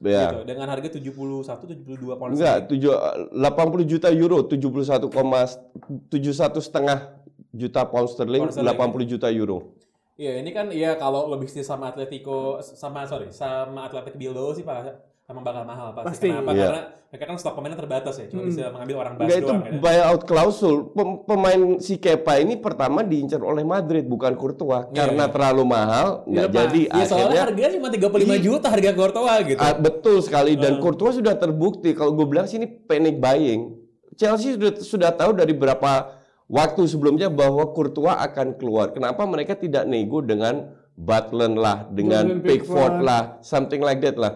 ya. 0.00 0.32
Gitu, 0.32 0.48
dengan 0.48 0.72
harga 0.72 0.96
71 0.96 1.44
72 1.44 1.84
pound 2.16 2.32
Enggak, 2.32 2.64
sterling. 2.64 2.72
tujuh, 2.72 2.96
80 3.36 3.84
juta 3.84 4.08
euro, 4.16 4.48
71,71 4.48 6.56
setengah 6.64 7.20
juta 7.52 7.84
pound 7.84 8.08
sterling, 8.08 8.48
Pound 8.48 8.56
sterling. 8.56 9.04
80 9.04 9.12
juta 9.12 9.28
euro. 9.28 9.76
Iya, 10.16 10.40
ini 10.40 10.56
kan 10.56 10.72
ya 10.72 10.96
kalau 10.96 11.28
bisnis 11.36 11.68
sama 11.68 11.92
Atletico 11.92 12.64
sama 12.64 13.04
sorry, 13.04 13.28
sama 13.28 13.92
Atletic 13.92 14.16
Bilbao 14.16 14.56
sih 14.56 14.64
Pak 14.64 14.96
emang 15.26 15.42
bakal 15.42 15.62
mahal 15.62 15.90
pasti. 15.92 16.06
Pasti. 16.06 16.28
Kenapa? 16.30 16.50
Iya. 16.52 16.66
Karena 16.66 16.82
mereka 17.06 17.24
kan 17.24 17.36
stok 17.36 17.54
pemainnya 17.54 17.78
terbatas 17.78 18.14
ya, 18.14 18.26
cuma 18.26 18.42
bisa 18.44 18.62
mengambil 18.68 18.96
orang 18.98 19.14
bas 19.14 19.24
Enggak 19.24 19.38
itu 19.38 19.46
doang 19.46 19.58
kan 19.58 19.70
ya. 19.70 19.80
buyout 19.80 20.22
klausul. 20.24 20.76
Pem- 20.92 21.18
Pemain 21.24 21.60
si 21.78 21.94
Kepa 21.96 22.34
ini 22.36 22.54
pertama 22.56 23.00
diincar 23.00 23.40
oleh 23.40 23.62
Madrid 23.62 24.04
bukan 24.04 24.34
Courtois 24.34 24.86
Iya, 24.86 24.94
karena 24.96 25.24
iya. 25.24 25.32
terlalu 25.32 25.62
mahal, 25.64 26.06
nggak 26.24 26.46
Dilepas. 26.46 26.58
jadi 26.60 26.80
Ya 26.84 27.04
soalnya 27.04 27.06
akhirnya 27.08 27.42
harganya 27.42 27.70
cuma 27.72 27.88
35 27.88 28.36
juta 28.38 28.66
harga 28.68 28.90
Courtois 28.92 29.38
gitu. 29.46 29.60
Ah, 29.60 29.74
betul 29.74 30.16
sekali 30.20 30.52
dan 30.54 30.78
Courtois 30.78 31.14
sudah 31.14 31.34
terbukti 31.34 31.90
kalau 31.90 32.12
gue 32.12 32.26
bilang 32.26 32.46
sini 32.46 32.66
panic 32.66 33.16
buying. 33.16 33.74
Chelsea 34.14 34.54
sudah 34.54 34.72
sudah 34.76 35.10
tahu 35.12 35.30
dari 35.32 35.52
berapa 35.52 36.16
waktu 36.46 36.86
sebelumnya 36.86 37.28
bahwa 37.28 37.70
Courtois 37.70 38.14
akan 38.14 38.56
keluar. 38.56 38.90
Kenapa 38.90 39.22
mereka 39.24 39.54
tidak 39.54 39.84
nego 39.84 40.20
dengan 40.20 40.70
Butland 40.96 41.54
lah, 41.54 41.84
dengan 41.86 42.40
Pickford. 42.40 43.04
lah, 43.04 43.22
something 43.40 43.78
like 43.78 44.00
that 44.00 44.16
lah. 44.16 44.32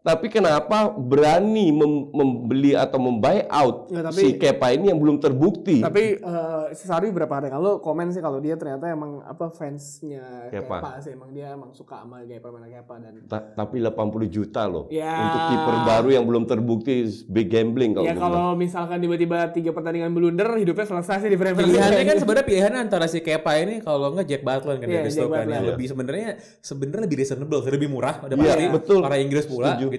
Tapi 0.00 0.30
kenapa 0.30 0.88
berani 0.88 1.68
mem- 1.68 2.08
membeli 2.08 2.70
atau 2.72 2.96
membuy 2.96 3.42
out 3.44 3.90
Ya, 3.90 4.00
tapi- 4.00 4.14
si 4.16 4.26
Kepa 4.32 4.70
ini 4.70 4.88
yang 4.88 4.96
belum 4.96 5.18
terbukti? 5.18 5.82
Tapi 5.82 6.16
eh, 6.16 6.64
si 6.72 6.86
Sari 6.86 7.10
beberapa 7.10 7.34
hari 7.34 7.50
yang 7.50 7.58
lalu 7.58 7.76
komen 7.78 8.08
sih 8.08 8.18
kalau 8.18 8.38
dia 8.38 8.54
ternyata 8.54 8.86
emang 8.86 9.20
apa 9.20 9.50
fansnya 9.50 10.48
Kepa. 10.48 10.78
Kepa, 10.78 10.90
sih 11.00 11.12
emang 11.12 11.28
dia 11.28 11.50
emang 11.50 11.74
suka 11.74 11.98
sama 11.98 12.22
gaya 12.22 12.38
permainan 12.38 12.70
Kepa 12.72 12.94
dan 12.96 13.12
Ta- 13.26 13.50
tapi 13.52 13.82
80 13.82 13.98
juta 14.28 14.64
loh 14.64 14.86
Ya. 14.88 15.18
untuk 15.20 15.42
kiper 15.50 15.76
baru 15.84 16.08
yang 16.10 16.24
belum 16.24 16.44
terbukti 16.46 16.94
big 17.26 17.48
gambling 17.48 17.90
kalau 17.92 18.06
ya 18.06 18.14
kalau 18.14 18.46
misalkan 18.54 18.98
tiba-tiba 18.98 19.50
tiga 19.50 19.70
pertandingan 19.72 20.08
blunder 20.08 20.46
hidupnya 20.54 20.86
selesai 20.86 21.20
sih 21.20 21.28
di 21.28 21.36
frame 21.36 21.58
Pilihannya 21.58 22.04
kan 22.04 22.16
sebenarnya 22.16 22.46
pilihannya 22.46 22.80
antara 22.80 23.06
si 23.06 23.18
Kepa 23.18 23.50
ini 23.58 23.82
kalau 23.82 24.14
nggak 24.14 24.24
Jack 24.26 24.42
Butland 24.42 24.78
kan 24.78 24.86
Iya, 24.86 24.94
dari 24.96 25.04
Jack 25.04 25.18
Stoke 25.18 25.26
kan 25.28 25.42
yang 25.42 25.48
Butland. 25.50 25.68
lebih 25.68 25.86
sebenarnya 25.86 26.28
sebenarnya 26.60 27.02
lebih 27.02 27.16
reasonable, 27.18 27.60
lebih 27.66 27.88
murah 27.88 28.14
udah 28.20 28.36
pasti 28.38 28.66
betul. 28.70 29.00
orang 29.02 29.20
Inggris 29.20 29.44
pula 29.44 29.66
Setuju. 29.68 29.86
gitu. 29.90 29.96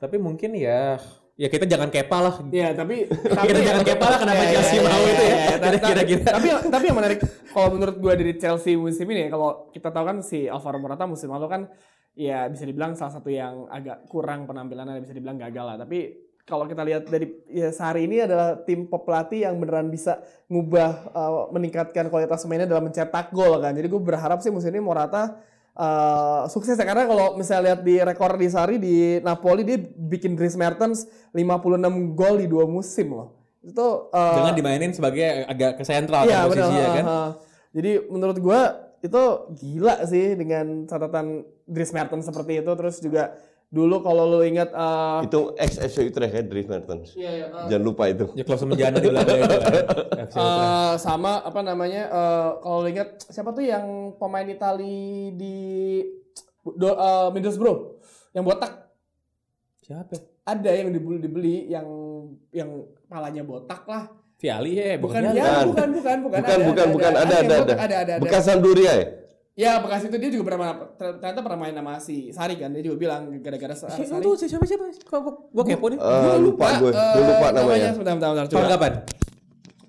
Tapi 0.00 0.16
mungkin 0.16 0.56
ya 0.56 0.96
ya 1.40 1.48
kita 1.48 1.64
jangan 1.64 1.88
Kepa 1.88 2.18
lah. 2.20 2.34
ya 2.60 2.76
tapi 2.76 3.08
kita 3.48 3.60
jangan 3.64 3.82
Kepa 3.84 4.06
lah 4.12 4.18
kenapa 4.20 4.42
Ya, 4.44 4.50
Chelsea 4.60 4.76
ya, 4.76 4.82
mau 4.84 5.00
ya, 5.00 5.08
itu 5.08 5.24
ya. 5.24 5.30
ya, 5.32 5.36
ya. 5.56 5.80
Kira-kira. 5.80 6.22
tapi 6.36 6.48
tapi 6.68 6.84
yang 6.84 6.98
menarik 7.00 7.18
kalau 7.48 7.68
menurut 7.72 7.96
gua 7.96 8.12
dari 8.12 8.36
Chelsea 8.36 8.76
musim 8.76 9.08
ini 9.08 9.24
ya 9.24 9.28
kalau 9.32 9.72
kita 9.72 9.88
tahu 9.88 10.04
kan 10.04 10.16
si 10.20 10.44
Alvaro 10.44 10.76
Morata 10.76 11.08
musim 11.08 11.32
lalu 11.32 11.48
kan 11.48 11.62
ya 12.12 12.44
bisa 12.52 12.68
dibilang 12.68 12.92
salah 12.92 13.16
satu 13.16 13.32
yang 13.32 13.64
agak 13.72 14.04
kurang 14.10 14.44
penampilannya 14.44 15.00
bisa 15.00 15.16
dibilang 15.16 15.40
gagal 15.40 15.64
lah 15.64 15.76
tapi 15.80 16.28
kalau 16.44 16.66
kita 16.66 16.82
lihat 16.82 17.06
dari 17.06 17.30
ya 17.46 17.70
Sari 17.70 18.10
ini 18.10 18.26
adalah 18.26 18.58
tim 18.66 18.90
pelatih 18.90 19.46
yang 19.46 19.54
beneran 19.62 19.86
bisa 19.86 20.18
ngubah 20.50 20.90
uh, 21.14 21.32
meningkatkan 21.54 22.10
kualitas 22.10 22.42
mainnya 22.50 22.66
dalam 22.66 22.90
mencetak 22.90 23.30
gol 23.30 23.62
kan 23.62 23.70
jadi 23.70 23.86
gue 23.86 24.02
berharap 24.02 24.42
sih 24.42 24.50
musim 24.50 24.74
ini 24.74 24.82
Morata 24.82 25.38
uh, 25.76 26.46
sukses 26.50 26.74
ya 26.74 26.86
karena 26.86 27.06
kalau 27.06 27.38
misalnya 27.38 27.72
lihat 27.74 27.80
di 27.84 27.94
rekor 28.00 28.34
di 28.40 28.46
Sari 28.50 28.76
di 28.80 29.18
Napoli 29.20 29.62
dia 29.62 29.78
bikin 29.82 30.34
Dries 30.34 30.56
Mertens 30.58 31.06
56 31.34 32.16
gol 32.16 32.34
di 32.42 32.46
dua 32.50 32.64
musim 32.66 33.14
loh 33.14 33.28
itu 33.60 33.86
uh, 34.10 34.36
Dengan 34.40 34.56
dimainin 34.56 34.92
sebagai 34.96 35.44
agak 35.44 35.76
ke 35.76 35.84
sentral 35.84 36.24
Iya 36.24 36.48
kan 36.48 36.48
posisinya 36.48 36.88
kan. 36.96 37.04
ha, 37.04 37.12
ha. 37.12 37.28
Jadi 37.70 37.90
menurut 38.08 38.38
gua 38.40 38.60
itu 39.00 39.22
gila 39.56 40.04
sih 40.04 40.36
dengan 40.36 40.84
catatan 40.84 41.44
Dries 41.64 41.92
Mertens 41.92 42.28
seperti 42.28 42.60
itu 42.60 42.72
terus 42.76 43.00
juga 43.00 43.36
dulu 43.70 44.02
kalau 44.02 44.26
lu 44.26 44.42
ingat 44.42 44.74
uh, 44.74 45.22
itu 45.22 45.54
ex 45.54 45.78
FC 45.78 46.10
Utrecht 46.10 46.34
ya 46.34 46.42
Dries 46.42 46.66
Mertens. 46.66 47.14
iya, 47.14 47.30
iya, 47.30 47.46
uh, 47.54 47.70
Jangan 47.70 47.84
lupa 47.86 48.10
itu. 48.10 48.26
Ya 48.34 48.42
klub 48.42 48.58
semenjana 48.58 48.98
di 48.98 49.06
belakang 49.06 49.38
itu 49.46 49.56
uh, 50.34 50.98
sama 51.06 51.38
apa 51.46 51.60
namanya 51.62 52.10
uh, 52.10 52.48
kalau 52.58 52.82
lu 52.82 52.90
ingat 52.90 53.22
siapa 53.30 53.54
tuh 53.54 53.62
yang 53.62 54.18
pemain 54.18 54.42
Itali 54.42 55.30
di 55.38 55.56
do, 56.66 56.98
uh, 56.98 57.30
Middlesbrough 57.30 58.02
yang 58.34 58.42
botak 58.42 58.90
Siapa? 59.86 60.18
ada 60.46 60.70
yang 60.70 60.90
dibeli 60.90 61.18
dibeli 61.22 61.56
yang 61.70 61.86
yang 62.50 62.70
palanya 63.06 63.42
botak 63.42 63.86
lah 63.86 64.10
Viali 64.40 64.72
ya, 64.72 64.96
bukan 64.96 65.20
bukan 65.20 65.34
dia 65.36 65.44
Bukan. 65.44 65.66
bukan 65.68 65.88
bukan 65.92 66.16
bukan 66.24 66.40
Bukan, 66.40 66.58
bukan, 66.64 66.86
bukan. 66.96 67.12
Ada, 67.12 67.34
yang 67.36 67.44
ada, 67.44 67.56
botak, 67.60 67.76
ada. 67.76 67.84
ada 67.84 67.96
ada 68.00 68.12
ada 68.16 68.22
Bekas 68.24 68.42
Sampdoria 68.48 68.92
ya? 68.96 69.04
Ya 69.58 69.82
bekas 69.82 70.06
itu 70.06 70.16
dia 70.16 70.30
juga 70.30 70.54
pernah 70.54 70.72
ternyata 70.94 71.42
pernah 71.42 71.58
main 71.58 71.74
sama 71.74 71.98
si 71.98 72.30
Sari 72.30 72.54
kan 72.56 72.70
dia 72.70 72.86
juga 72.86 72.96
bilang 72.96 73.28
gara-gara 73.42 73.74
Siapa 73.74 73.98
Sari. 73.98 74.22
tuh 74.22 74.34
siapa 74.38 74.64
siapa? 74.64 74.84
Kok 75.04 75.18
gua, 75.20 75.32
gua 75.52 75.64
kepo 75.66 75.86
nih. 75.90 75.98
Eh, 75.98 76.38
lupa 76.38 76.66
gue, 76.78 76.90
gue 76.94 77.22
lupa 77.26 77.46
eh, 77.50 77.52
namanya. 77.58 77.90
Sebentar, 77.92 78.14
sebentar, 78.14 78.46
sebentar. 78.46 79.29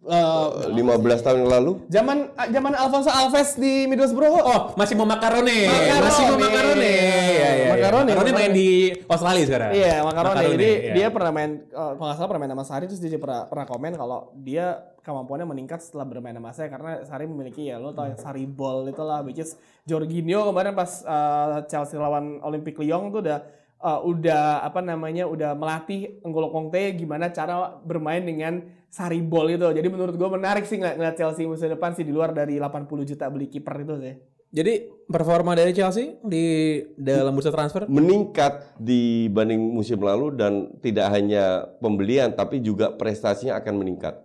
Kapan? 0.02 0.18
Eh, 0.66 0.74
Eh, 0.74 0.74
15 0.74 1.22
tahun 1.22 1.38
yang 1.46 1.52
lalu. 1.52 1.72
zaman 1.88 2.18
zaman 2.34 2.74
Alfonso 2.74 3.08
Alves 3.08 3.54
di 3.56 3.86
Middlesbrough. 3.86 4.34
Oh, 4.34 4.44
Oh, 4.44 4.62
masih 4.74 4.98
mau 4.98 5.06
makarone. 5.06 5.70
Macaroni. 5.70 6.02
Masih 6.02 6.24
mau 6.26 6.40
makarone. 6.40 6.90
Iya, 6.90 7.22
iya, 7.22 7.50
iya. 7.54 7.70
Macaroni, 7.70 8.10
Macaroni 8.10 8.32
main 8.34 8.52
di 8.52 8.70
Australia 9.06 9.46
sekarang. 9.46 9.70
Iya, 9.72 9.96
Makaroni. 10.02 10.46
Jadi 10.52 10.70
iya. 10.82 10.94
dia 10.98 11.08
pernah 11.08 11.32
main 11.32 11.52
eh, 11.64 11.92
kalau 11.94 12.02
nggak 12.02 12.18
salah 12.18 12.30
pernah 12.30 12.42
main 12.42 12.52
sama 12.52 12.66
Sari 12.66 12.86
terus 12.86 13.00
dia 13.00 13.16
pernah, 13.16 13.42
pernah 13.46 13.66
komen 13.66 13.92
kalau 13.94 14.20
dia 14.36 14.66
kemampuannya 15.02 15.46
meningkat 15.46 15.82
setelah 15.82 16.06
bermain 16.06 16.34
sama 16.34 16.50
saya 16.52 16.70
karena 16.70 17.02
Sari 17.02 17.26
memiliki 17.26 17.66
ya 17.66 17.78
lo 17.78 17.90
tau 17.90 18.06
yang 18.06 18.18
Sari 18.18 18.46
ball 18.46 18.86
itu 18.86 19.02
lah 19.02 19.22
which 19.22 19.38
is 19.38 19.58
Jorginho 19.84 20.46
kemarin 20.46 20.74
pas 20.74 21.02
eh, 21.02 21.62
Chelsea 21.66 21.98
lawan 21.98 22.42
Olympique 22.42 22.78
Lyon 22.78 23.10
tuh 23.10 23.22
udah 23.22 23.42
eh, 23.82 24.02
udah 24.06 24.62
apa 24.62 24.80
namanya 24.80 25.26
udah 25.26 25.58
melatih 25.58 26.22
N'Golo 26.22 26.54
Conte 26.54 26.94
gimana 26.94 27.34
cara 27.34 27.82
bermain 27.82 28.22
dengan 28.22 28.62
Sari 28.92 29.24
ball 29.24 29.56
itu. 29.56 29.64
Jadi 29.64 29.88
menurut 29.88 30.16
gue 30.20 30.30
menarik 30.30 30.68
sih 30.68 30.76
ngeliat, 30.76 31.00
ngeliat 31.00 31.16
Chelsea 31.16 31.48
musim 31.48 31.72
depan 31.72 31.96
sih 31.96 32.04
di 32.04 32.12
luar 32.12 32.36
dari 32.36 32.60
80 32.60 32.92
juta 33.08 33.32
beli 33.32 33.48
kiper 33.48 33.88
itu 33.88 33.96
sih. 34.04 34.16
Jadi 34.52 34.84
performa 35.08 35.56
dari 35.56 35.72
Chelsea 35.72 36.20
di 36.28 36.76
dalam 37.00 37.32
bursa 37.32 37.56
transfer 37.56 37.88
Meningkat 37.88 38.76
dibanding 38.76 39.64
musim 39.64 40.04
lalu 40.04 40.36
dan 40.36 40.76
tidak 40.84 41.08
hanya 41.16 41.72
pembelian 41.80 42.36
tapi 42.36 42.60
juga 42.60 42.92
prestasinya 42.92 43.56
akan 43.64 43.80
meningkat. 43.80 44.20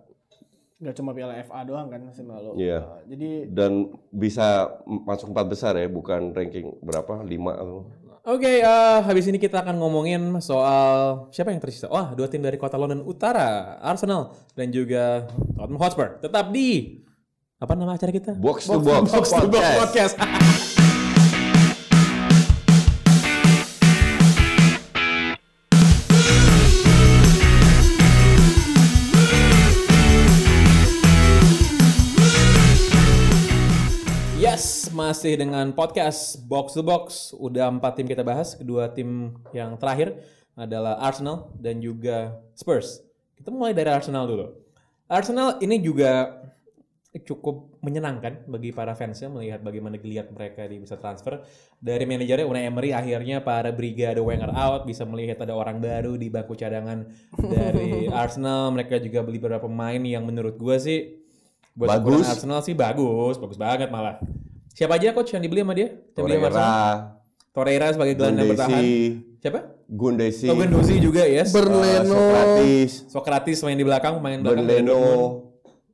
Gak 0.77 0.93
cuma 0.99 1.15
Piala 1.15 1.41
FA 1.41 1.63
doang 1.65 1.89
kan 1.89 2.03
musim 2.05 2.27
lalu. 2.29 2.59
Iya. 2.59 2.85
Eh, 2.85 3.01
jadi 3.15 3.29
Dan 3.49 3.97
bisa 4.13 4.77
masuk 4.85 5.33
empat 5.33 5.47
besar 5.49 5.73
ya, 5.73 5.89
bukan 5.89 6.35
ranking 6.35 6.75
berapa? 6.85 7.25
Lima 7.25 7.57
atau 7.57 7.87
Oke, 8.27 8.59
eh, 8.59 8.99
habis 9.07 9.23
ini 9.31 9.39
kita 9.39 9.63
akan 9.63 9.79
ngomongin 9.79 10.19
soal 10.43 11.31
siapa 11.31 11.55
yang 11.55 11.63
tersisa. 11.63 11.87
Wah, 11.87 12.11
dua 12.11 12.27
tim 12.27 12.43
dari 12.43 12.59
kota 12.59 12.75
London 12.75 13.07
Utara, 13.07 13.79
Arsenal 13.79 14.35
dan 14.51 14.67
juga 14.67 15.31
Tottenham 15.55 15.79
Hotspur. 15.79 16.19
Tetap 16.19 16.51
di 16.51 16.99
apa 17.55 17.71
nama 17.79 17.95
acara 17.95 18.11
kita? 18.11 18.35
box 18.35 18.67
to 18.67 18.83
box, 18.83 19.15
Box 19.15 19.27
to 19.31 19.47
Box 19.47 19.63
podcast. 19.79 20.15
Podcast. 20.19 20.76
Masih 35.07 35.39
dengan 35.39 35.71
podcast 35.71 36.35
Box 36.51 36.75
to 36.75 36.83
Box. 36.83 37.31
Udah 37.31 37.71
empat 37.71 37.95
tim 37.95 38.11
kita 38.11 38.27
bahas. 38.27 38.59
Kedua 38.59 38.91
tim 38.91 39.39
yang 39.55 39.79
terakhir 39.79 40.19
adalah 40.51 40.99
Arsenal 40.99 41.47
dan 41.55 41.79
juga 41.79 42.35
Spurs. 42.59 42.99
Kita 43.39 43.47
mulai 43.47 43.71
dari 43.71 43.87
Arsenal 43.87 44.27
dulu. 44.27 44.51
Arsenal 45.07 45.63
ini 45.63 45.79
juga 45.79 46.43
cukup 47.23 47.79
menyenangkan 47.79 48.51
bagi 48.51 48.75
para 48.75 48.99
fansnya 48.99 49.31
melihat 49.31 49.63
bagaimana 49.63 49.95
geliat 49.95 50.27
mereka 50.27 50.67
di 50.67 50.75
bisa 50.75 50.99
transfer 50.99 51.39
dari 51.79 52.03
manajernya 52.03 52.43
Unai 52.43 52.67
Emery 52.67 52.91
akhirnya 52.91 53.39
para 53.39 53.71
brigade 53.71 54.19
Wenger 54.19 54.51
out 54.51 54.83
bisa 54.83 55.07
melihat 55.07 55.39
ada 55.39 55.55
orang 55.55 55.79
baru 55.79 56.19
di 56.19 56.27
bangku 56.27 56.53
cadangan 56.53 57.07
dari 57.41 58.05
Arsenal 58.21 58.75
mereka 58.75 58.99
juga 58.99 59.23
beli 59.23 59.39
beberapa 59.39 59.65
pemain 59.71 60.03
yang 60.03 60.27
menurut 60.27 60.59
gua 60.59 60.77
sih 60.77 61.25
buat 61.73 61.95
Bagus. 61.95 62.27
Arsenal 62.27 62.59
sih 62.61 62.75
bagus 62.75 63.39
bagus 63.41 63.57
banget 63.57 63.89
malah 63.89 64.21
siapa 64.77 64.93
aja 64.93 65.09
coach 65.09 65.33
yang 65.33 65.41
dibeli 65.41 65.65
sama 65.65 65.73
dia? 65.73 65.89
Yang 66.13 66.21
beli 66.21 66.35
sama 66.37 66.45
Arsenal? 66.45 66.69
Torreira, 66.69 66.85
Torreira 67.49 67.87
sebagai 67.89 68.13
gelandang 68.13 68.47
bertahan. 68.53 68.83
Siapa? 69.37 69.59
Gundesi, 69.87 70.45
Oh 70.51 70.55
Guendouzi 70.59 70.95
juga 70.99 71.23
yes. 71.25 71.49
Eh, 71.49 71.53
Berleno. 71.55 72.13
Sokratis, 72.13 72.91
Sokratis 73.07 73.57
main 73.63 73.73
di 73.73 73.85
belakang 73.87 74.19
pemain 74.19 74.37
belakang 74.37 74.67
Berleno. 74.67 74.99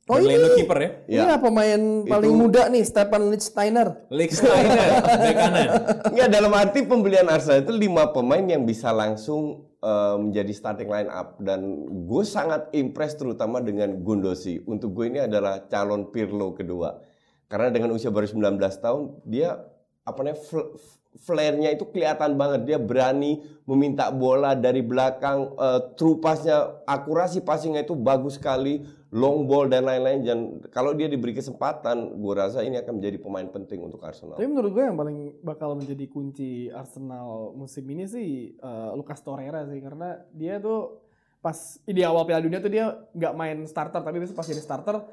Oh, 0.03 0.19
Berleno 0.19 0.51
ini- 0.51 0.57
kiper 0.59 0.77
ya? 0.83 0.89
Ini 1.07 1.23
lah 1.23 1.39
pemain 1.39 1.79
paling 2.03 2.33
muda 2.33 2.67
nih, 2.67 2.83
Stefan 2.83 3.31
Lichtsteiner. 3.31 4.03
Lex 4.11 4.43
Steiner 4.43 4.89
bek 5.23 5.35
kanan. 5.37 5.67
Enggak 6.11 6.27
dalam 6.27 6.51
arti 6.51 6.79
pembelian 6.83 7.29
Arsenal 7.31 7.63
itu 7.63 7.71
lima 7.71 8.11
pemain 8.11 8.43
yang 8.43 8.67
bisa 8.67 8.91
langsung 8.91 9.63
eh, 9.79 10.15
menjadi 10.19 10.51
starting 10.51 10.89
line 10.91 11.07
up 11.07 11.39
dan 11.39 11.63
gue 12.03 12.23
sangat 12.27 12.67
impress 12.75 13.15
terutama 13.15 13.63
dengan 13.63 13.95
Gundosi. 14.03 14.59
Untuk 14.67 14.91
gue 14.91 15.07
ini 15.07 15.23
adalah 15.23 15.69
calon 15.71 16.11
Pirlo 16.11 16.51
kedua. 16.51 17.12
Karena 17.47 17.69
dengan 17.69 17.93
usia 17.93 18.09
baru 18.09 18.25
19 18.25 18.57
tahun 18.81 19.01
dia 19.27 19.61
apa 20.03 20.19
namanya 20.19 20.39
fl- 20.41 20.73
flare-nya 21.21 21.69
itu 21.73 21.85
kelihatan 21.89 22.33
banget. 22.33 22.65
Dia 22.65 22.77
berani 22.81 23.41
meminta 23.69 24.09
bola 24.09 24.57
dari 24.57 24.81
belakang, 24.81 25.53
eh, 25.53 25.81
true 25.93 26.17
pass-nya, 26.17 26.83
akurasi 26.89 27.45
passing-nya 27.45 27.85
itu 27.85 27.93
bagus 27.93 28.41
sekali, 28.41 28.81
long 29.13 29.45
ball 29.45 29.69
dan 29.69 29.85
lain-lain. 29.85 30.19
Dan 30.25 30.39
kalau 30.73 30.97
dia 30.97 31.05
diberi 31.05 31.37
kesempatan, 31.37 32.17
gue 32.17 32.33
rasa 32.33 32.65
ini 32.65 32.81
akan 32.81 32.97
menjadi 32.97 33.17
pemain 33.21 33.45
penting 33.45 33.85
untuk 33.85 34.01
Arsenal. 34.01 34.41
Tapi 34.41 34.49
menurut 34.49 34.73
gue 34.73 34.83
yang 34.83 34.97
paling 34.97 35.17
bakal 35.45 35.77
menjadi 35.77 36.05
kunci 36.09 36.73
Arsenal 36.73 37.53
musim 37.53 37.85
ini 37.93 38.09
sih 38.09 38.57
eh, 38.57 38.89
Lucas 38.97 39.21
Torreira 39.21 39.63
sih 39.69 39.79
karena 39.79 40.17
dia 40.33 40.57
tuh 40.57 41.03
pas 41.43 41.75
di 41.83 41.99
awal 42.07 42.23
Piala 42.23 42.39
Dunia 42.39 42.63
tuh 42.63 42.71
dia 42.71 42.95
nggak 43.11 43.33
main 43.35 43.67
starter 43.67 43.99
tapi 43.99 44.23
pas 44.31 44.47
jadi 44.47 44.63
starter 44.63 45.03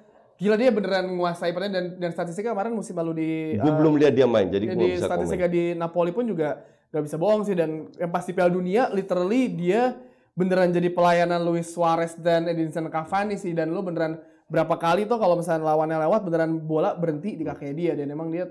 gila 0.40 0.56
dia 0.56 0.72
beneran 0.72 1.04
menguasai 1.04 1.52
pertandingan 1.52 2.00
dan 2.00 2.08
dan 2.08 2.10
statistiknya 2.16 2.56
kemarin 2.56 2.72
musim 2.72 2.96
lalu 2.96 3.12
di 3.20 3.30
Gue 3.60 3.68
eh, 3.68 3.76
belum 3.76 3.94
lihat 4.00 4.16
dia 4.16 4.24
main, 4.24 4.48
jadi 4.48 4.72
gue 4.72 4.74
di 4.74 4.88
bisa 4.96 5.04
komen. 5.04 5.10
statistika 5.12 5.46
di 5.52 5.76
Napoli 5.76 6.16
pun 6.16 6.24
juga 6.24 6.64
nggak 6.90 7.04
bisa 7.04 7.16
bohong 7.20 7.44
sih 7.44 7.54
dan 7.54 7.92
yang 8.00 8.10
pasti 8.10 8.32
Piala 8.32 8.50
Dunia 8.50 8.88
literally 8.90 9.52
dia 9.52 10.00
beneran 10.34 10.72
jadi 10.72 10.88
pelayanan 10.90 11.44
Luis 11.44 11.68
Suarez 11.68 12.16
dan 12.16 12.48
Edinson 12.48 12.88
Cavani 12.88 13.36
sih 13.36 13.52
dan 13.52 13.70
lu 13.70 13.84
beneran 13.84 14.16
berapa 14.50 14.74
kali 14.80 15.06
tuh 15.06 15.20
kalau 15.20 15.38
misalnya 15.38 15.70
lawannya 15.70 16.00
lewat 16.08 16.26
beneran 16.26 16.56
bola 16.64 16.96
berhenti 16.96 17.36
di 17.36 17.44
kakinya 17.46 17.74
dia 17.76 17.92
dan 17.94 18.10
emang 18.10 18.32
dia 18.32 18.48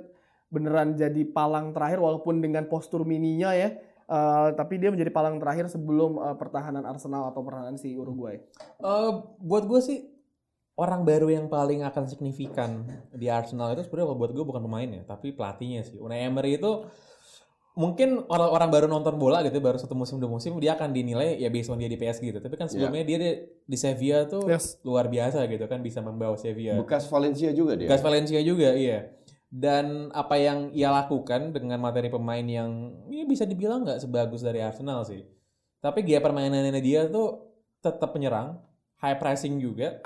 beneran 0.47 0.95
jadi 0.95 1.25
palang 1.27 1.73
terakhir 1.73 1.99
walaupun 1.99 2.39
dengan 2.39 2.69
postur 2.69 3.03
mininya 3.03 3.51
ya 3.51 3.75
eh, 4.07 4.47
tapi 4.53 4.77
dia 4.77 4.93
menjadi 4.93 5.09
palang 5.09 5.41
terakhir 5.41 5.67
sebelum 5.67 6.21
eh, 6.21 6.35
pertahanan 6.37 6.85
Arsenal 6.85 7.33
atau 7.33 7.41
pertahanan 7.43 7.75
si 7.75 7.97
Uruguay. 7.97 8.39
Eh, 8.79 9.11
buat 9.41 9.67
gue 9.67 9.81
sih 9.83 10.18
orang 10.79 11.03
baru 11.03 11.27
yang 11.27 11.51
paling 11.51 11.83
akan 11.83 12.07
signifikan 12.07 12.87
di 13.11 13.27
Arsenal 13.27 13.75
itu 13.75 13.83
sebenarnya 13.83 14.15
buat 14.15 14.31
gue 14.31 14.45
bukan 14.47 14.63
pemainnya 14.63 15.03
tapi 15.03 15.35
pelatihnya 15.35 15.83
sih. 15.83 15.99
Unai 15.99 16.23
Emery 16.23 16.55
itu 16.55 16.87
mungkin 17.75 18.23
orang-orang 18.27 18.69
baru 18.71 18.85
nonton 18.91 19.15
bola 19.19 19.43
gitu 19.43 19.59
baru 19.59 19.79
satu 19.79 19.95
musim 19.95 20.19
dua 20.19 20.27
musim 20.31 20.55
dia 20.59 20.75
akan 20.75 20.91
dinilai 20.91 21.39
ya 21.39 21.47
based 21.51 21.67
on 21.71 21.79
dia 21.79 21.91
di 21.91 21.99
PSG 21.99 22.31
gitu. 22.31 22.39
Tapi 22.39 22.55
kan 22.55 22.71
sebelumnya 22.71 23.03
dia 23.03 23.17
di, 23.19 23.29
di 23.67 23.77
Sevilla 23.77 24.23
tuh 24.25 24.47
Yes. 24.47 24.79
luar 24.87 25.11
biasa 25.11 25.43
gitu 25.51 25.67
kan 25.67 25.83
bisa 25.83 25.99
membawa 25.99 26.39
Sevilla. 26.39 26.79
Bekas 26.79 27.11
Valencia 27.11 27.51
juga 27.51 27.75
dia. 27.75 27.91
Gas 27.91 27.99
Valencia 27.99 28.39
juga 28.39 28.71
iya. 28.71 29.11
Dan 29.51 30.13
apa 30.15 30.39
yang 30.39 30.71
ia 30.71 30.93
lakukan 30.93 31.51
dengan 31.51 31.81
materi 31.81 32.07
pemain 32.07 32.45
yang 32.45 32.95
ya 33.11 33.27
bisa 33.27 33.43
dibilang 33.43 33.83
nggak 33.83 33.99
sebagus 33.99 34.39
dari 34.39 34.63
Arsenal 34.63 35.03
sih. 35.03 35.27
Tapi 35.83 36.07
gaya 36.07 36.23
permainannya 36.23 36.79
dia 36.79 37.07
tuh 37.11 37.51
tetap 37.79 38.11
penyerang 38.11 38.59
high 38.99 39.15
pressing 39.15 39.57
juga 39.59 40.03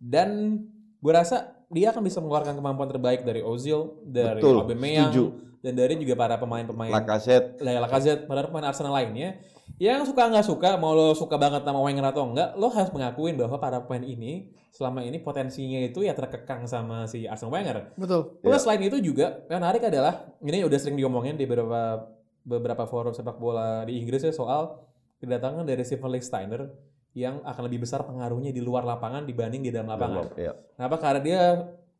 dan 0.00 0.60
gue 1.00 1.12
rasa 1.12 1.56
dia 1.66 1.90
akan 1.90 2.02
bisa 2.02 2.22
mengeluarkan 2.22 2.54
kemampuan 2.54 2.86
terbaik 2.86 3.26
dari 3.26 3.42
Ozil 3.42 3.98
dari 4.06 4.38
Betul, 4.38 4.62
Aubameyang 4.62 5.10
setuju. 5.10 5.24
dan 5.62 5.72
dari 5.74 5.98
juga 5.98 6.14
para 6.14 6.38
pemain-pemain 6.38 6.94
Lacazette. 6.94 7.58
Lacazette, 7.58 8.22
para 8.30 8.46
pemain 8.46 8.70
Arsenal 8.70 8.94
lainnya 8.94 9.42
yang 9.76 10.06
suka 10.08 10.30
nggak 10.30 10.46
suka, 10.46 10.80
mau 10.80 10.96
lo 10.96 11.12
suka 11.12 11.36
banget 11.36 11.60
sama 11.66 11.84
Wenger 11.84 12.06
atau 12.08 12.24
enggak, 12.32 12.56
lo 12.56 12.72
harus 12.72 12.88
mengakuin 12.96 13.36
bahwa 13.36 13.60
para 13.60 13.82
pemain 13.84 14.06
ini 14.08 14.48
selama 14.72 15.04
ini 15.04 15.20
potensinya 15.20 15.80
itu 15.84 16.04
ya 16.04 16.16
terkekang 16.16 16.64
sama 16.64 17.04
si 17.04 17.28
Arsene 17.28 17.52
Wenger. 17.52 17.92
Betul. 17.98 18.40
Plus 18.40 18.62
selain 18.62 18.80
itu 18.80 18.96
juga 19.02 19.44
yang 19.52 19.60
menarik 19.60 19.84
adalah 19.84 20.32
ini 20.40 20.64
udah 20.64 20.78
sering 20.80 20.96
diomongin 20.96 21.36
di 21.36 21.44
beberapa 21.44 22.08
beberapa 22.46 22.84
forum 22.86 23.12
sepak 23.12 23.36
bola 23.36 23.82
di 23.84 23.98
Inggris 24.00 24.22
ya 24.22 24.32
soal 24.32 24.80
kedatangan 25.18 25.66
dari 25.66 25.82
Steven 25.82 26.14
Steiner 26.22 26.70
yang 27.16 27.40
akan 27.48 27.62
lebih 27.64 27.88
besar 27.88 28.04
pengaruhnya 28.04 28.52
di 28.52 28.60
luar 28.60 28.84
lapangan 28.84 29.24
dibanding 29.24 29.64
di 29.64 29.72
dalam 29.72 29.88
lapangan. 29.88 30.36
Ya. 30.36 30.52
Kenapa? 30.76 30.96
Karena 31.00 31.20
dia 31.24 31.42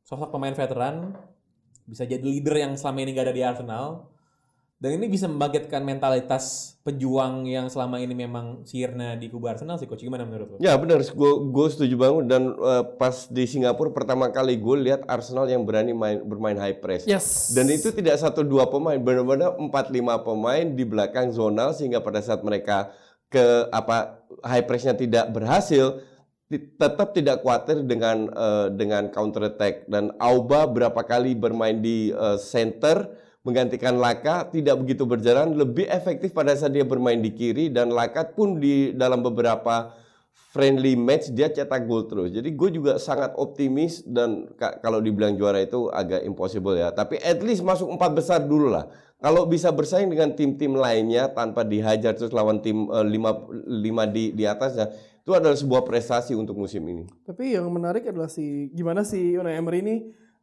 sosok 0.05 0.29
pemain 0.29 0.53
veteran, 0.53 1.17
bisa 1.89 2.05
jadi 2.05 2.21
leader 2.21 2.53
yang 2.53 2.77
selama 2.77 3.01
ini 3.01 3.17
gak 3.17 3.33
ada 3.33 3.35
di 3.35 3.41
Arsenal. 3.41 4.13
Dan 4.77 5.01
ini 5.01 5.09
bisa 5.09 5.25
membangkitkan 5.25 5.81
mentalitas 5.81 6.77
pejuang 6.85 7.49
yang 7.49 7.65
selama 7.73 7.97
ini 7.97 8.13
memang 8.13 8.61
sirna 8.69 9.17
di 9.17 9.33
kubu 9.33 9.49
Arsenal 9.49 9.81
sih. 9.81 9.89
Coach, 9.89 10.05
gimana 10.05 10.29
menurut 10.29 10.53
lo? 10.53 10.57
Ya 10.61 10.77
benar, 10.77 11.01
gue 11.01 11.33
gue 11.49 11.67
setuju 11.73 11.97
banget 11.97 12.29
dan 12.29 12.53
eh, 12.53 12.85
pas 13.01 13.25
di 13.25 13.49
Singapura 13.49 13.89
pertama 13.89 14.29
kali 14.29 14.61
gue 14.61 14.77
lihat 14.85 15.09
Arsenal 15.09 15.49
yang 15.49 15.65
berani 15.65 15.97
main 15.97 16.21
bermain 16.21 16.61
high 16.61 16.77
press. 16.77 17.09
Yes. 17.09 17.57
Dan 17.57 17.73
itu 17.73 17.89
tidak 17.89 18.21
satu 18.21 18.45
dua 18.45 18.69
pemain, 18.69 19.01
benar-benar 19.01 19.57
empat 19.57 19.89
lima 19.89 20.21
pemain 20.21 20.69
di 20.69 20.85
belakang 20.85 21.33
zonal 21.33 21.73
sehingga 21.73 22.05
pada 22.05 22.21
saat 22.21 22.45
mereka 22.45 22.93
ke 23.31 23.71
apa 23.75 24.23
high 24.47 24.65
pressnya 24.65 24.95
tidak 24.95 25.35
berhasil, 25.35 26.01
tetap 26.51 27.11
tidak 27.13 27.43
khawatir 27.43 27.83
dengan 27.83 28.31
eh, 28.31 28.67
dengan 28.75 29.11
counter 29.11 29.51
attack. 29.51 29.87
Dan 29.91 30.15
Auba 30.23 30.67
berapa 30.71 31.03
kali 31.03 31.35
bermain 31.35 31.79
di 31.83 32.15
eh, 32.15 32.39
center 32.39 33.11
menggantikan 33.47 33.99
Laka 33.99 34.51
tidak 34.51 34.83
begitu 34.83 35.07
berjalan. 35.07 35.55
Lebih 35.55 35.87
efektif 35.87 36.35
pada 36.35 36.55
saat 36.59 36.75
dia 36.75 36.83
bermain 36.87 37.19
di 37.19 37.31
kiri 37.31 37.71
dan 37.71 37.95
Laka 37.95 38.27
pun 38.27 38.59
di 38.59 38.91
dalam 38.95 39.23
beberapa 39.23 39.95
friendly 40.57 40.97
match 40.97 41.29
dia 41.37 41.53
cetak 41.53 41.85
gol 41.85 42.09
terus. 42.09 42.33
Jadi 42.33 42.57
gue 42.57 42.71
juga 42.73 42.97
sangat 42.97 43.37
optimis 43.37 44.01
dan 44.09 44.49
ka- 44.57 44.81
kalau 44.81 45.05
dibilang 45.05 45.37
juara 45.37 45.61
itu 45.61 45.93
agak 45.93 46.25
impossible 46.25 46.73
ya. 46.73 46.89
Tapi 46.97 47.21
at 47.21 47.45
least 47.45 47.61
masuk 47.61 47.93
empat 47.93 48.17
besar 48.17 48.41
dulu 48.41 48.73
lah. 48.73 48.89
Kalau 49.21 49.45
bisa 49.45 49.69
bersaing 49.69 50.09
dengan 50.09 50.33
tim-tim 50.33 50.73
lainnya 50.73 51.29
tanpa 51.29 51.61
dihajar 51.61 52.17
terus 52.17 52.33
lawan 52.33 52.65
tim 52.65 52.89
eh, 52.89 53.05
lima, 53.05 53.37
lima 53.69 54.09
di, 54.09 54.33
di 54.33 54.49
atasnya, 54.49 54.89
itu 55.21 55.33
adalah 55.37 55.57
sebuah 55.57 55.85
prestasi 55.85 56.33
untuk 56.33 56.57
musim 56.57 56.81
ini. 56.89 57.05
Tapi 57.29 57.53
yang 57.53 57.69
menarik 57.69 58.09
adalah 58.09 58.33
si 58.33 58.73
gimana 58.73 59.05
si 59.05 59.37
Unai 59.37 59.61
Emery 59.61 59.85
ini 59.85 59.97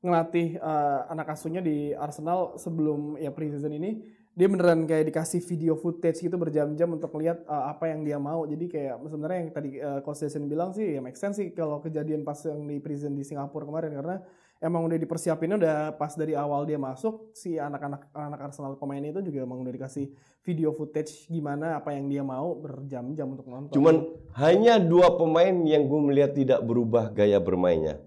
ngelatih 0.06 0.62
eh, 0.62 1.00
anak 1.10 1.34
asuhnya 1.34 1.66
di 1.66 1.98
Arsenal 1.98 2.62
sebelum 2.62 3.18
ya 3.18 3.34
preseason 3.34 3.74
ini 3.74 4.22
dia 4.34 4.50
beneran 4.50 4.90
kayak 4.90 5.14
dikasih 5.14 5.46
video 5.46 5.78
footage 5.78 6.26
gitu 6.26 6.34
berjam-jam 6.42 6.90
untuk 6.90 7.14
melihat 7.14 7.46
eh, 7.46 7.66
apa 7.70 7.86
yang 7.94 8.02
dia 8.02 8.18
mau. 8.18 8.42
Jadi 8.50 8.66
kayak 8.66 8.98
sebenarnya 9.06 9.38
yang 9.46 9.50
tadi 9.54 9.70
uh, 9.78 10.02
Coach 10.02 10.26
bilang 10.50 10.74
sih 10.74 10.98
ya 10.98 11.00
make 11.06 11.18
sense 11.18 11.38
sih 11.38 11.54
kalau 11.54 11.78
kejadian 11.78 12.26
pas 12.26 12.42
yang 12.42 12.66
di 12.66 12.82
preseason 12.82 13.14
di 13.14 13.22
Singapura 13.22 13.70
kemarin 13.70 13.94
karena 13.94 14.16
emang 14.58 14.90
udah 14.90 14.98
dipersiapinnya 14.98 15.58
udah 15.62 15.78
pas 16.02 16.18
dari 16.18 16.34
awal 16.34 16.66
dia 16.66 16.82
masuk 16.82 17.30
si 17.38 17.62
anak-anak 17.62 18.10
anak 18.16 18.40
Arsenal 18.50 18.74
pemain 18.80 19.04
itu 19.04 19.22
juga 19.22 19.46
emang 19.46 19.62
udah 19.62 19.74
dikasih 19.76 20.10
video 20.42 20.74
footage 20.74 21.30
gimana 21.30 21.78
apa 21.78 21.94
yang 21.94 22.10
dia 22.10 22.26
mau 22.26 22.58
berjam-jam 22.58 23.28
untuk 23.28 23.46
nonton. 23.46 23.76
Cuman 23.76 24.08
hanya 24.40 24.82
dua 24.82 25.14
pemain 25.14 25.54
yang 25.62 25.86
gue 25.86 26.02
melihat 26.10 26.32
tidak 26.34 26.60
berubah 26.66 27.14
gaya 27.14 27.38
bermainnya. 27.38 28.02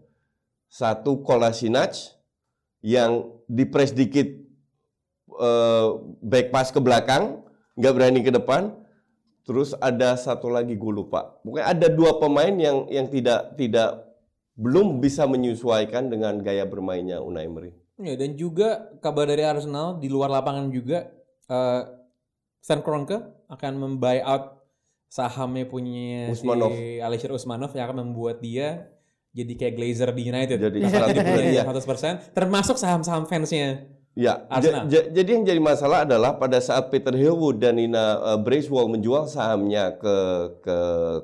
Satu 0.67 1.23
Kolasinac 1.23 1.95
yang 2.83 3.31
dipres 3.47 3.95
dikit 3.95 4.46
eh, 5.41 5.89
back 6.25 6.51
pass 6.51 6.69
ke 6.73 6.81
belakang, 6.81 7.45
nggak 7.77 7.95
berani 7.95 8.21
ke 8.25 8.33
depan. 8.33 8.73
Terus 9.47 9.79
ada 9.79 10.19
satu 10.19 10.51
lagi 10.51 10.75
gue 10.75 10.93
lupa. 10.93 11.39
Mungkin 11.47 11.63
ada 11.63 11.87
dua 11.87 12.19
pemain 12.19 12.51
yang 12.51 12.91
yang 12.91 13.07
tidak 13.07 13.55
tidak 13.55 14.03
belum 14.59 14.99
bisa 14.99 15.29
menyesuaikan 15.29 16.11
dengan 16.11 16.41
gaya 16.43 16.67
bermainnya 16.67 17.23
Unai 17.23 17.47
Emery. 17.47 17.71
Ya, 17.97 18.19
dan 18.19 18.35
juga 18.35 18.93
kabar 19.01 19.25
dari 19.29 19.47
Arsenal 19.47 20.03
di 20.03 20.11
luar 20.11 20.29
lapangan 20.29 20.69
juga 20.69 21.09
eh 21.47 21.83
Stan 22.61 22.83
Kroenke 22.83 23.23
akan 23.47 23.73
membuyout 23.79 24.59
sahamnya 25.07 25.71
punya 25.71 26.35
Usmanov. 26.35 26.75
si 26.75 26.99
Alisher 26.99 27.31
Usmanov 27.31 27.71
yang 27.79 27.87
akan 27.87 28.11
membuat 28.11 28.43
dia 28.43 28.91
jadi 29.37 29.53
kayak 29.53 29.75
Glazer 29.77 30.11
di 30.17 30.23
United. 30.27 30.59
Jadi 30.59 30.79
Akan 30.83 31.13
100%, 31.13 31.15
dibeli 31.15 31.45
iya. 31.55 31.63
100% 31.63 32.33
termasuk 32.33 32.77
saham-saham 32.81 33.29
fansnya. 33.29 33.85
Ya, 34.17 34.49
Arsenal. 34.49 34.89
jadi 34.89 35.29
yang 35.29 35.45
jadi 35.45 35.61
masalah 35.61 36.09
adalah 36.09 36.41
pada 36.41 36.57
saat 36.57 36.89
Peter 36.89 37.13
Hillwood 37.13 37.61
dan 37.61 37.77
Nina 37.77 38.17
uh, 38.25 38.41
Bracewell 38.41 38.89
menjual 38.89 39.29
sahamnya 39.29 39.93
ke 39.93 40.17
ke 40.65 40.77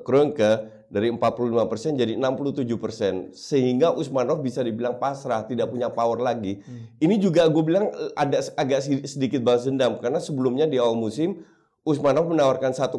Kroenke 0.05 0.69
dari 0.93 1.09
45% 1.09 1.97
jadi 1.97 2.21
67% 2.21 3.33
sehingga 3.33 3.97
Usmanov 3.97 4.45
bisa 4.45 4.61
dibilang 4.61 5.01
pasrah 5.01 5.41
tidak 5.49 5.73
punya 5.73 5.89
power 5.89 6.21
lagi. 6.21 6.61
Ini 7.01 7.17
juga 7.17 7.49
gue 7.49 7.65
bilang 7.65 7.89
eh, 7.89 8.13
ada 8.13 8.45
agak 8.61 8.85
sedikit 9.09 9.41
balas 9.41 9.65
dendam. 9.65 9.97
Karena 9.97 10.21
sebelumnya 10.21 10.69
di 10.69 10.77
awal 10.77 10.93
musim 10.93 11.49
Usmanov 11.89 12.29
menawarkan 12.29 12.77
1,2 12.77 12.93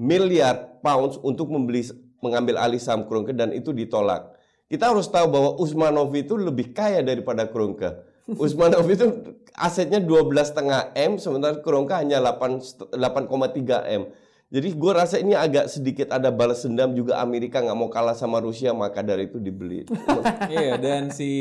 miliar 0.00 0.80
pounds 0.80 1.20
untuk 1.20 1.52
membeli 1.52 1.84
mengambil 2.24 2.56
alih 2.56 2.80
saham 2.80 3.04
Kroenke 3.04 3.36
dan 3.36 3.52
itu 3.52 3.76
ditolak. 3.76 4.32
Kita 4.72 4.96
harus 4.96 5.12
tahu 5.12 5.28
bahwa 5.28 5.60
Usmanov 5.60 6.08
itu 6.16 6.40
lebih 6.40 6.72
kaya 6.72 7.04
daripada 7.04 7.44
Kroenke 7.44 8.11
Usmanov 8.40 8.86
itu 8.88 9.36
asetnya 9.56 10.00
12,5 10.00 10.96
M 10.96 11.12
sementara 11.20 11.60
Kroenke 11.60 11.92
hanya 11.96 12.20
8 12.20 12.96
8,3 12.96 13.96
M 14.00 14.02
jadi 14.52 14.68
gue 14.76 14.92
rasa 14.92 15.16
ini 15.16 15.32
agak 15.32 15.72
sedikit 15.72 16.12
ada 16.12 16.28
balas 16.28 16.60
dendam 16.60 16.92
juga 16.92 17.24
Amerika 17.24 17.64
nggak 17.64 17.72
mau 17.72 17.88
kalah 17.88 18.12
sama 18.12 18.36
Rusia 18.36 18.76
maka 18.76 19.00
dari 19.00 19.24
itu 19.24 19.40
dibeli. 19.40 19.88
Iya 20.52 20.76
dan 20.76 21.08
si 21.08 21.32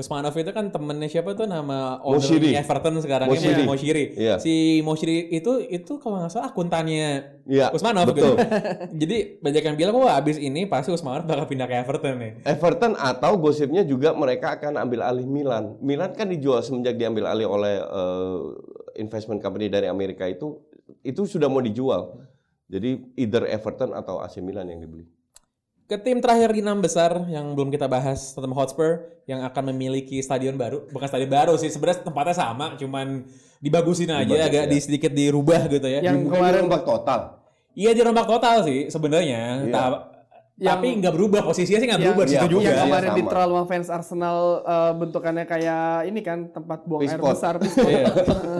Usmanov 0.00 0.32
itu 0.32 0.48
kan 0.50 0.72
temennya 0.72 1.12
siapa 1.12 1.36
tuh 1.36 1.44
nama 1.44 2.00
owner 2.00 2.24
Moshiri. 2.24 2.56
Everton 2.56 2.96
sekarang 3.04 3.28
Moshiri. 3.28 3.52
ini 3.52 3.62
Moshiri. 3.68 4.04
Iya. 4.16 4.34
Si 4.40 4.80
Moshiri 4.80 5.28
itu 5.28 5.60
itu 5.60 5.92
kalau 6.00 6.24
nggak 6.24 6.32
salah 6.32 6.48
akuntannya 6.48 7.36
Iya, 7.44 7.68
Usmanov 7.74 8.08
betul. 8.08 8.32
gitu. 8.32 8.46
Jadi 9.04 9.16
banyak 9.42 9.62
yang 9.68 9.76
bilang 9.76 9.94
wah 10.00 10.16
abis 10.16 10.40
ini 10.40 10.64
pasti 10.64 10.88
Usmanov 10.88 11.28
bakal 11.28 11.44
pindah 11.44 11.68
ke 11.68 11.76
Everton 11.84 12.16
nih. 12.16 12.32
Everton 12.48 12.96
atau 12.96 13.36
gosipnya 13.36 13.84
juga 13.84 14.16
mereka 14.16 14.56
akan 14.56 14.80
ambil 14.80 15.04
alih 15.04 15.28
Milan. 15.28 15.76
Milan 15.84 16.16
kan 16.16 16.32
dijual 16.32 16.64
semenjak 16.64 16.96
diambil 16.96 17.28
alih 17.28 17.44
oleh 17.44 17.76
eh, 17.76 18.38
investment 18.96 19.44
company 19.44 19.68
dari 19.68 19.86
Amerika 19.86 20.24
itu 20.24 20.56
itu 21.04 21.28
sudah 21.28 21.52
mau 21.52 21.60
dijual. 21.60 22.16
Jadi 22.70 23.18
either 23.18 23.44
Everton 23.50 23.92
atau 23.92 24.22
AC 24.22 24.38
Milan 24.38 24.70
yang 24.70 24.78
dibeli. 24.80 25.04
Ke 25.90 25.98
tim 25.98 26.22
terakhir 26.22 26.54
di 26.54 26.62
enam 26.62 26.78
besar 26.78 27.26
yang 27.26 27.50
belum 27.58 27.74
kita 27.74 27.90
bahas 27.90 28.30
Tottenham 28.30 28.54
Hotspur 28.54 29.10
yang 29.26 29.42
akan 29.42 29.74
memiliki 29.74 30.22
stadion 30.22 30.54
baru, 30.54 30.86
bukan 30.86 31.10
stadion 31.10 31.26
baru 31.26 31.58
sih 31.58 31.66
sebenarnya 31.66 32.06
tempatnya 32.06 32.30
sama, 32.38 32.78
cuman 32.78 33.26
dibagusin 33.58 34.06
aja 34.14 34.30
agak 34.46 34.70
di 34.70 34.78
sedikit 34.78 35.10
dirubah 35.10 35.66
gitu 35.66 35.90
ya. 35.90 35.98
Yang 35.98 36.30
kemarin 36.30 36.62
dirombak 36.62 36.86
total. 36.86 37.42
Iya 37.74 37.90
dirombak 37.90 38.26
total 38.30 38.62
sih 38.62 38.86
sebenarnya. 38.86 39.66
Iya. 39.66 39.74
Ta- 39.74 40.02
tapi 40.60 40.94
nggak 41.02 41.10
berubah 41.16 41.42
posisinya 41.42 41.78
sih 41.82 41.88
nggak 41.90 42.02
berubah 42.06 42.24
di 42.28 42.30
iya, 42.30 42.38
situ 42.38 42.48
juga. 42.54 42.62
yang 42.62 42.76
Iya, 42.78 42.84
kemarin 42.86 43.10
di 43.16 43.22
trial 43.26 43.48
sama 43.50 43.64
fans 43.66 43.88
Arsenal 43.90 44.38
eh, 44.62 44.92
bentukannya 44.94 45.44
kayak 45.50 45.84
ini 46.06 46.20
kan 46.22 46.38
tempat 46.54 46.78
buang 46.86 47.02
air 47.02 47.18
Pispot. 47.18 47.34
besar. 47.34 47.54
Iya. 47.82 48.06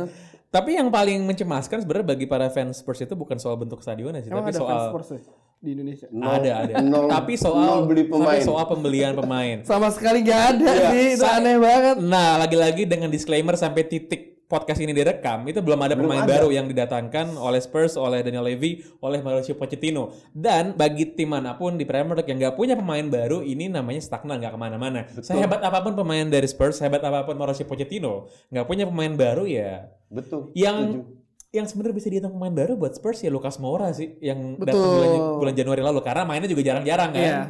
Tapi 0.59 0.71
yang 0.83 0.91
paling 0.91 1.23
mencemaskan 1.31 1.79
sebenarnya 1.87 2.11
bagi 2.11 2.27
para 2.27 2.51
fans 2.51 2.83
Spurs 2.83 2.99
itu 2.99 3.15
bukan 3.15 3.39
soal 3.39 3.55
bentuk 3.55 3.79
stadionnya 3.87 4.19
sih, 4.19 4.35
Emang 4.35 4.51
tapi 4.51 4.59
ada 4.59 4.59
soal 4.59 4.67
fans 4.67 4.87
Spurs 4.91 5.09
ya 5.15 5.21
di 5.61 5.71
Indonesia? 5.73 6.09
ada 6.11 6.51
ada. 6.65 6.73
Nol- 6.81 7.07
tapi 7.07 7.37
soal 7.37 7.61
nol 7.61 7.81
beli 7.85 8.09
pemain. 8.09 8.33
tapi 8.33 8.41
soal 8.43 8.65
pembelian 8.65 9.13
pemain. 9.13 9.61
Sama 9.69 9.93
sekali 9.93 10.25
gak 10.25 10.57
ada 10.57 10.67
Iya. 10.67 10.89
sih, 10.89 11.07
itu 11.15 11.25
aneh 11.25 11.57
banget. 11.57 11.97
Nah, 12.01 12.41
lagi-lagi 12.41 12.83
dengan 12.85 13.09
disclaimer 13.09 13.53
sampai 13.55 13.85
titik 13.85 14.23
podcast 14.47 14.83
ini 14.83 14.91
direkam, 14.91 15.47
itu 15.47 15.63
belum 15.63 15.79
ada 15.79 15.95
pemain 15.95 16.27
ada. 16.27 16.33
baru 16.33 16.51
yang 16.51 16.67
didatangkan 16.67 17.39
oleh 17.39 17.63
Spurs, 17.63 17.95
oleh 17.95 18.19
Daniel 18.19 18.43
Levy, 18.43 18.83
oleh 18.99 19.23
Mauricio 19.23 19.55
Pochettino. 19.55 20.11
Dan 20.29 20.75
bagi 20.75 21.07
tim 21.07 21.31
mana 21.31 21.55
pun 21.55 21.79
di 21.79 21.87
Premier 21.87 22.19
League 22.19 22.27
yang 22.27 22.41
nggak 22.41 22.57
punya 22.59 22.75
pemain 22.75 23.07
baru, 23.07 23.47
ini 23.47 23.71
namanya 23.71 24.03
stagnan, 24.03 24.43
nggak 24.43 24.51
ke 24.51 24.59
mana-mana. 24.59 25.07
Sehebat 25.23 25.63
apa 25.63 25.79
pun 25.81 25.95
pemain 25.95 26.27
dari 26.27 26.51
Spurs, 26.51 26.83
sehebat 26.83 26.99
apa 26.99 27.23
pun 27.23 27.39
Mauricio 27.39 27.63
Pochettino, 27.63 28.27
nggak 28.51 28.67
punya 28.67 28.91
pemain 28.91 29.15
baru 29.15 29.47
ya 29.47 29.87
Betul. 30.11 30.51
yang 30.59 31.07
yang 31.51 31.67
sebenarnya 31.67 31.97
bisa 31.99 32.09
dihitung 32.11 32.31
pemain 32.39 32.55
baru 32.55 32.79
buat 32.79 32.95
Spurs 32.95 33.27
ya 33.27 33.31
Lucas 33.31 33.59
Moura 33.59 33.91
sih 33.91 34.15
yang 34.23 34.55
Betul. 34.55 34.71
datang 34.71 34.87
bulan, 34.87 35.11
bulan 35.43 35.55
Januari 35.59 35.83
lalu 35.83 36.01
karena 36.07 36.23
mainnya 36.23 36.47
juga 36.47 36.63
jarang-jarang 36.63 37.11
kan. 37.11 37.23
Iya. 37.23 37.41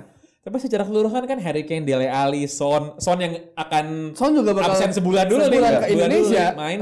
Tapi 0.41 0.57
secara 0.57 0.89
keseluruhan 0.89 1.29
kan 1.29 1.37
Harry 1.45 1.69
Kane, 1.69 1.85
Dele 1.85 2.09
Alli, 2.09 2.49
Son, 2.49 2.97
Son 2.97 3.21
yang 3.21 3.37
akan 3.53 4.17
Son 4.17 4.33
juga 4.33 4.57
bakal 4.57 4.73
absen 4.73 4.97
sebulan 4.97 5.29
dulu 5.29 5.45
nih, 5.45 5.49
sebulan 5.53 5.73
ke 5.77 5.77
sebulan 5.77 5.85
dulu 5.85 6.01
Indonesia. 6.01 6.45
nih, 6.49 6.57
main 6.57 6.79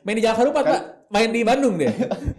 main 0.00 0.16
di 0.16 0.24
Jakarta 0.24 0.48
Pak, 0.48 0.64
Pak. 0.64 0.82
main 1.12 1.28
di 1.28 1.40
Bandung 1.44 1.74
deh. 1.76 1.92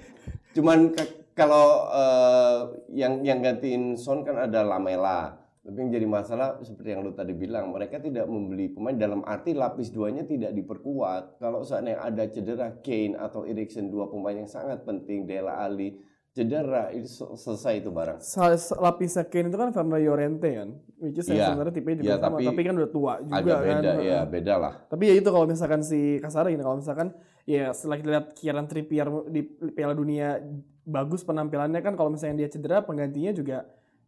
Cuman 0.57 0.97
kalau 1.37 1.93
eh, 1.93 2.57
yang 2.97 3.21
yang 3.21 3.45
gantiin 3.45 3.93
Son 4.01 4.25
kan 4.25 4.49
ada 4.49 4.65
Lamela. 4.65 5.42
Tapi 5.63 5.79
yang 5.79 5.91
jadi 5.91 6.03
masalah 6.03 6.59
seperti 6.59 6.91
yang 6.91 7.07
lu 7.07 7.15
tadi 7.15 7.31
bilang, 7.31 7.71
mereka 7.71 7.95
tidak 7.95 8.27
membeli 8.27 8.67
pemain 8.67 8.99
dalam 8.99 9.23
arti 9.23 9.55
lapis 9.55 9.95
duanya 9.95 10.27
tidak 10.27 10.51
diperkuat. 10.51 11.39
Kalau 11.39 11.63
seandainya 11.63 12.03
ada 12.03 12.27
cedera 12.27 12.67
Kane 12.83 13.15
atau 13.15 13.47
Eriksen 13.47 13.87
dua 13.87 14.11
pemain 14.11 14.35
yang 14.35 14.51
sangat 14.51 14.83
penting, 14.83 15.23
Dela 15.23 15.63
Ali 15.63 16.03
cedera 16.35 16.91
itu 16.91 17.07
se- 17.07 17.31
selesai 17.39 17.79
itu 17.79 17.95
barang. 17.95 18.19
Sa- 18.19 18.59
sa- 18.59 18.75
lapis 18.75 19.15
Kane 19.31 19.47
itu 19.47 19.55
kan 19.55 19.71
Fernando 19.71 19.95
Llorente 19.95 20.51
kan, 20.51 20.69
which 20.99 21.15
is 21.15 21.31
Iya. 21.31 21.55
sebenarnya 21.55 21.71
tipe 21.71 21.95
juga 21.95 22.03
Iya, 22.03 22.15
sama, 22.19 22.35
tapi 22.35 22.43
tapi, 22.43 22.61
kan 22.61 22.73
udah 22.75 22.91
tua 22.91 23.13
juga 23.21 23.37
Agak 23.39 23.55
kan. 23.55 23.63
beda 23.79 23.91
ya, 24.03 24.19
beda 24.27 24.53
lah. 24.59 24.73
Tapi 24.91 25.03
ya 25.07 25.13
itu 25.15 25.29
kalau 25.31 25.45
misalkan 25.47 25.79
si 25.79 26.19
Kasara 26.19 26.51
gini, 26.51 26.59
kalau 26.59 26.75
misalkan 26.75 27.15
ya 27.47 27.71
setelah 27.71 27.95
kita 27.95 28.09
lihat 28.11 28.27
Kieran 28.35 28.67
Trippier 28.67 29.07
di 29.31 29.47
Piala 29.71 29.95
Dunia 29.95 30.43
bagus 30.83 31.23
penampilannya 31.23 31.79
kan, 31.79 31.95
kalau 31.95 32.11
misalnya 32.11 32.43
dia 32.43 32.51
cedera 32.51 32.83
penggantinya 32.83 33.31
juga 33.31 33.63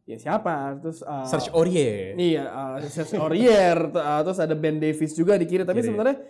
ya 0.05 0.17
siapa? 0.17 0.77
Terus 0.79 1.01
uh, 1.01 1.25
Serge 1.25 1.49
Aurier. 1.51 2.13
Iya, 2.13 2.43
uh, 2.45 2.77
Serge 2.85 3.17
Aurier, 3.17 3.77
t- 3.89 3.97
uh, 3.97 4.21
terus 4.21 4.37
ada 4.37 4.53
Ben 4.53 4.77
Davis 4.77 5.11
juga 5.11 5.33
di 5.35 5.43
kiri. 5.43 5.65
Tapi 5.65 5.81
sebenarnya, 5.81 6.21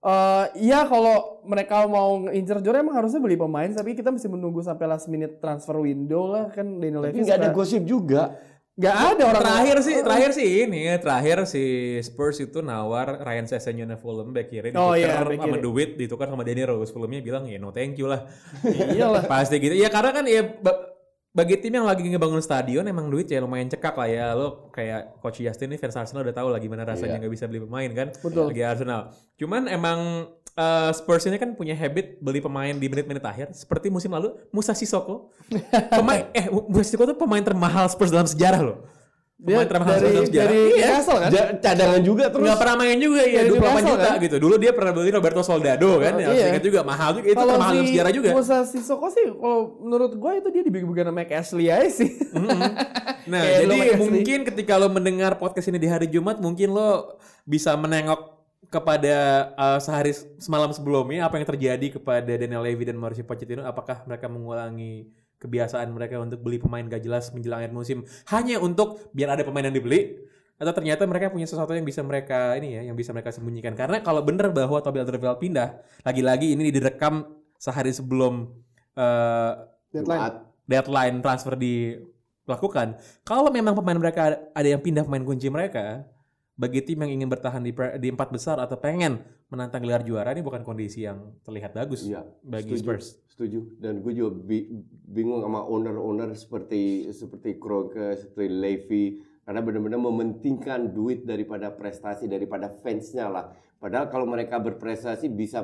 uh, 0.00 0.52
iya 0.54 0.84
kalau 0.84 1.40
mereka 1.42 1.84
mau 1.84 2.28
ngincer 2.28 2.60
juara 2.60 2.78
emang 2.78 2.94
harusnya 2.94 3.18
beli 3.18 3.34
pemain. 3.34 3.68
Tapi 3.68 3.92
kita 3.92 4.12
mesti 4.12 4.28
menunggu 4.28 4.60
sampai 4.60 4.84
last 4.84 5.08
minute 5.08 5.40
transfer 5.40 5.76
window 5.76 6.28
lah 6.28 6.48
kan 6.48 6.64
Daniel 6.76 7.02
Tapi 7.02 7.16
Levy. 7.16 7.24
nggak 7.24 7.38
ada 7.40 7.50
gosip 7.50 7.82
juga. 7.82 8.36
nggak 8.72 8.96
ada 8.96 9.22
orang 9.28 9.42
Terakhir 9.44 9.76
sih, 9.84 9.96
terakhir 10.00 10.30
sih 10.32 10.48
ini, 10.64 10.88
terakhir 10.96 11.44
si 11.44 11.64
Spurs 12.00 12.40
itu 12.40 12.64
nawar 12.64 13.20
Ryan 13.20 13.44
Sessegnon 13.44 13.92
Fulham 14.00 14.32
back 14.32 14.48
kiri 14.48 14.72
Oh, 14.72 14.96
ditukar 14.96 14.96
iya, 14.96 15.28
back 15.28 15.40
sama 15.44 15.56
kiri. 15.60 15.60
duit 15.60 15.90
ditukar 16.00 16.26
sama 16.32 16.40
Danny 16.40 16.64
Rose. 16.64 16.88
Fulhamnya 16.88 17.20
bilang 17.20 17.44
ya 17.44 17.60
no 17.60 17.68
thank 17.68 18.00
you 18.00 18.08
lah. 18.08 18.24
Iyalah. 18.64 19.28
Pasti 19.28 19.60
gitu. 19.60 19.76
Ya 19.76 19.92
karena 19.92 20.16
kan 20.16 20.24
ya 20.24 20.56
bagi 21.32 21.56
tim 21.64 21.72
yang 21.72 21.88
lagi 21.88 22.04
ngebangun 22.04 22.44
stadion 22.44 22.84
emang 22.84 23.08
duit 23.08 23.24
ya 23.24 23.40
lumayan 23.40 23.72
cekak 23.72 23.96
lah 23.96 24.08
ya. 24.08 24.26
Lo 24.36 24.68
kayak 24.68 25.16
coach 25.24 25.40
Justin 25.40 25.72
nih 25.72 25.80
fans 25.80 25.96
Arsenal 25.96 26.28
udah 26.28 26.36
tahu 26.36 26.52
lah 26.52 26.60
gimana 26.60 26.84
rasanya 26.84 27.16
nggak 27.16 27.32
bisa 27.32 27.48
beli 27.48 27.64
pemain 27.64 27.88
kan. 27.96 28.12
Betul. 28.12 28.52
Lagi 28.52 28.62
Arsenal. 28.62 29.16
Cuman 29.40 29.64
emang 29.72 30.28
eh, 30.52 30.90
Spurs 30.92 31.24
ini 31.24 31.40
kan 31.40 31.56
punya 31.56 31.72
habit 31.72 32.20
beli 32.20 32.44
pemain 32.44 32.76
di 32.76 32.84
menit-menit 32.84 33.24
akhir 33.24 33.56
seperti 33.56 33.88
musim 33.88 34.12
lalu 34.12 34.36
Musa 34.52 34.76
Sissoko. 34.76 35.32
pemain 35.98 36.28
eh 36.36 36.52
Musa 36.52 36.84
Sissoko 36.84 37.08
tuh 37.08 37.16
pemain 37.16 37.40
termahal 37.40 37.88
Spurs 37.88 38.12
dalam 38.12 38.28
sejarah 38.28 38.60
loh. 38.60 38.78
Dia 39.42 39.66
Pemain 39.66 39.98
dari 39.98 40.30
dari 40.30 40.60
Iya. 40.70 40.86
Newcastle 40.86 41.18
kan? 41.18 41.30
Ja- 41.34 41.50
cadangan 41.58 42.00
juga 42.06 42.24
terus. 42.30 42.46
Nggak 42.46 42.58
pernah 42.62 42.76
main 42.78 42.98
juga 43.02 43.22
ya, 43.26 43.40
28 43.42 43.50
Newcastle, 43.50 43.90
juta 43.90 44.06
kan? 44.06 44.22
gitu. 44.22 44.36
Dulu 44.38 44.54
dia 44.54 44.70
pernah 44.70 44.92
beli 44.94 45.10
Roberto 45.10 45.42
Soldado 45.42 45.90
kan, 45.98 46.14
ya, 46.14 46.26
iya. 46.30 46.46
ingat 46.54 46.62
juga 46.62 46.80
mahal 46.86 47.10
juga. 47.18 47.26
Itu 47.26 47.42
termahal 47.42 47.72
dalam 47.74 47.86
sejarah 47.90 48.12
juga. 48.14 48.28
Musa 48.38 48.56
Sissoko 48.62 49.06
sih, 49.10 49.26
kalau 49.34 49.60
menurut 49.82 50.12
gue 50.14 50.32
itu 50.38 50.48
dia 50.54 50.62
dibagi-bagi 50.62 51.02
sama 51.02 51.12
Mike 51.18 51.34
Ashley 51.34 51.66
aja 51.68 51.90
sih. 51.90 52.10
Nah, 53.22 53.38
Kayak 53.38 53.70
jadi 53.70 53.78
mungkin 54.02 54.38
ketika 54.50 54.74
lo 54.82 54.90
mendengar 54.90 55.38
podcast 55.38 55.70
ini 55.70 55.78
di 55.78 55.86
hari 55.86 56.10
Jumat, 56.10 56.42
mungkin 56.42 56.74
lo 56.74 57.22
bisa 57.46 57.70
menengok 57.78 58.18
kepada 58.66 59.14
uh, 59.54 59.78
sehari 59.78 60.10
semalam 60.42 60.74
sebelumnya 60.74 61.30
apa 61.30 61.38
yang 61.38 61.46
terjadi 61.46 61.86
kepada 62.00 62.34
Daniel 62.34 62.66
Levy 62.66 62.82
dan 62.82 62.98
Mauricio 62.98 63.22
Pochettino. 63.22 63.62
Apakah 63.62 64.02
mereka 64.08 64.26
mengulangi 64.26 65.06
kebiasaan 65.42 65.90
mereka 65.90 66.22
untuk 66.22 66.38
beli 66.38 66.62
pemain 66.62 66.86
gak 66.86 67.02
jelas 67.02 67.34
menjelang 67.34 67.66
akhir 67.66 67.74
musim 67.74 68.06
hanya 68.30 68.62
untuk 68.62 69.10
biar 69.10 69.34
ada 69.34 69.42
pemain 69.42 69.66
yang 69.66 69.74
dibeli? 69.74 70.22
Atau 70.62 70.78
ternyata 70.78 71.02
mereka 71.10 71.34
punya 71.34 71.50
sesuatu 71.50 71.74
yang 71.74 71.82
bisa 71.82 72.06
mereka 72.06 72.54
ini 72.54 72.78
ya, 72.78 72.86
yang 72.86 72.94
bisa 72.94 73.10
mereka 73.10 73.34
sembunyikan. 73.34 73.74
Karena 73.74 73.98
kalau 73.98 74.22
bener 74.22 74.54
bahwa 74.54 74.78
Toby 74.78 75.02
Alderweireld 75.02 75.42
pindah, 75.42 75.82
lagi-lagi 76.06 76.54
ini 76.54 76.70
direkam 76.70 77.26
sehari 77.58 77.90
sebelum 77.90 78.46
uh, 78.94 79.52
Deadline. 79.90 80.46
Deadline 80.70 81.16
transfer 81.18 81.58
dilakukan. 81.58 82.94
Kalau 83.26 83.50
memang 83.50 83.74
pemain 83.74 83.98
mereka 83.98 84.38
ada- 84.54 84.70
yang 84.70 84.78
pindah 84.78 85.02
pemain 85.02 85.26
kunci 85.26 85.50
mereka, 85.50 86.06
bagi 86.54 86.78
tim 86.86 87.02
yang 87.02 87.10
ingin 87.18 87.26
bertahan 87.26 87.58
di, 87.58 87.74
di 87.98 88.08
empat 88.14 88.30
besar 88.30 88.62
atau 88.62 88.78
pengen 88.78 89.18
menantang 89.52 89.84
gelar 89.84 90.00
juara 90.00 90.32
ini 90.32 90.40
bukan 90.40 90.64
kondisi 90.64 91.04
yang 91.04 91.36
terlihat 91.40 91.70
bagus 91.70 92.02
Iya, 92.02 92.24
bagi 92.40 92.72
setuju, 92.72 92.80
Spurs. 92.80 93.06
Setuju. 93.28 93.58
Dan 93.76 94.00
gue 94.00 94.12
juga 94.12 94.32
bi- 94.34 94.72
bingung 95.06 95.40
sama 95.40 95.60
owner-owner 95.62 96.32
seperti 96.32 96.82
seperti 97.10 97.56
Kroenke, 97.56 98.16
seperti 98.16 98.48
Levy 98.48 99.04
karena 99.42 99.60
benar-benar 99.60 100.00
mementingkan 100.00 100.88
duit 100.88 101.22
daripada 101.22 101.68
prestasi 101.68 102.24
daripada 102.26 102.72
fansnya 102.72 103.28
lah. 103.28 103.46
Padahal 103.76 104.06
kalau 104.06 104.24
mereka 104.24 104.56
berprestasi 104.56 105.26
bisa 105.26 105.58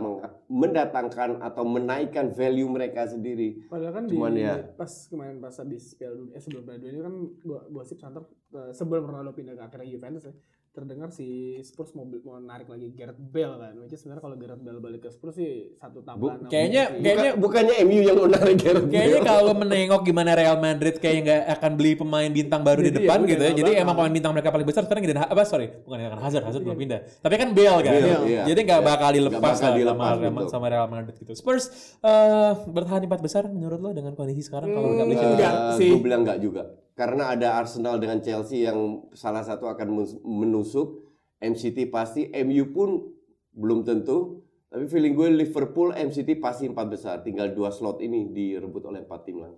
mendatangkan 0.49 1.39
atau 1.39 1.62
menaikkan 1.62 2.28
value 2.30 2.66
mereka 2.66 3.07
sendiri. 3.07 3.62
Padahal 3.64 3.95
kan 3.95 4.05
Cuman 4.05 4.32
di 4.32 4.43
ya- 4.43 4.66
pas 4.74 4.91
kemarin 5.07 5.39
pas 5.39 5.55
habis 5.55 5.95
Piala 5.95 6.18
Dunia, 6.18 6.34
eh 6.34 6.43
sebelum 6.43 6.66
Piala 6.66 6.80
Dunia 6.82 7.01
kan 7.01 7.14
gua 7.41 7.61
gosip 7.70 7.97
santer 7.97 8.26
eh, 8.51 8.72
sebelum 8.72 9.07
Ronaldo 9.07 9.30
pindah 9.32 9.55
ke 9.55 9.62
akhirnya 9.62 9.89
Juventus 9.89 10.26
ya. 10.26 10.34
Terdengar 10.70 11.10
si 11.10 11.26
Spurs 11.60 11.90
mau 11.90 12.02
beli- 12.02 12.22
mau 12.22 12.36
narik 12.36 12.66
lagi 12.66 12.92
Gareth 12.92 13.18
Bale 13.18 13.56
kan. 13.56 13.74
Which 13.76 13.90
is 13.90 13.98
sebenarnya 13.98 14.22
kalau 14.22 14.36
Gareth 14.36 14.60
Bale 14.60 14.78
balik 14.78 15.00
ke 15.00 15.10
Spurs 15.10 15.34
sih 15.34 15.74
satu 15.74 16.00
tablan. 16.00 16.38
sama 16.38 16.46
kayaknya- 16.46 16.86
Messi. 16.88 17.02
kayaknya- 17.02 17.34
Bukan- 17.34 17.42
bukannya 17.66 17.74
MU 17.80 18.00
yang 18.00 18.16
menarik 18.20 18.56
Gareth 18.56 18.86
Kayaknya 18.86 19.10
Bale. 19.16 19.26
kalau 19.26 19.52
menengok 19.52 20.02
gimana 20.02 20.30
Real 20.32 20.56
Madrid 20.56 20.94
kayak 20.96 21.18
nggak 21.20 21.40
akan 21.52 21.70
beli 21.74 21.92
pemain 21.94 22.30
bintang 22.30 22.62
baru 22.62 22.80
di 22.80 22.86
Jadi 22.86 22.98
depan 23.00 23.16
ya 23.16 23.18
udah, 23.18 23.26
gitu 23.26 23.34
ya. 23.34 23.48
nggak 23.48 23.58
Jadi 23.58 23.70
bakal. 23.70 23.82
emang 23.82 23.94
pemain 23.96 24.14
bintang 24.14 24.32
mereka 24.32 24.48
paling 24.50 24.66
besar 24.66 24.82
sekarang 24.84 25.02
Eden 25.02 25.18
Ha- 25.18 25.30
apa 25.30 25.42
sorry, 25.42 25.66
bukan 25.80 25.98
Eden 25.98 26.20
Hazard, 26.20 26.44
Hazard 26.44 26.62
belum 26.62 26.78
pindah. 26.78 27.00
Tapi 27.18 27.34
kan 27.34 27.48
Bale 27.50 27.78
kan. 27.80 27.92
Bale, 27.92 28.08
iya. 28.24 28.42
Jadi 28.44 28.60
nggak 28.62 28.80
Iya. 28.80 28.86
bakal 28.86 29.08
dilepas 29.10 29.34
Nggak 29.34 29.42
bakal 29.42 29.66
lah 29.66 29.78
dilepas, 30.14 30.46
sama, 30.48 30.66
Real 30.68 30.86
Madrid 30.86 31.14
gitu. 31.16 31.32
Spurs 31.32 31.64
eh, 31.98 32.52
bertahan 32.68 33.00
di 33.00 33.06
empat 33.06 33.20
besar 33.20 33.42
menurut 33.46 33.78
lo 33.78 33.90
dengan 33.90 34.12
kondisi 34.12 34.40
sekarang 34.40 34.70
kalau 34.70 34.88
nggak 34.92 35.06
beli 35.06 35.16
Hmm, 35.18 35.32
enggak 35.34 35.52
sih. 35.74 35.90
Gue 35.90 36.02
bilang 36.02 36.22
enggak 36.22 36.38
juga. 36.38 36.62
Karena 36.99 37.30
ada 37.30 37.55
Arsenal 37.55 38.03
dengan 38.03 38.18
Chelsea 38.18 38.66
yang 38.66 39.07
salah 39.14 39.46
satu 39.46 39.70
akan 39.70 40.18
menusuk. 40.26 41.07
MCT 41.38 41.94
pasti, 41.94 42.26
MU 42.42 42.74
pun 42.74 43.07
belum 43.55 43.86
tentu. 43.86 44.42
Tapi 44.66 44.90
feeling 44.90 45.14
gue 45.14 45.30
Liverpool, 45.30 45.94
MCT 45.94 46.42
pasti 46.42 46.66
empat 46.66 46.86
besar. 46.90 47.22
Tinggal 47.22 47.55
dua 47.55 47.70
slot 47.70 48.03
ini 48.03 48.34
direbut 48.34 48.82
oleh 48.90 49.07
empat 49.07 49.20
tim 49.22 49.38
lain. 49.38 49.55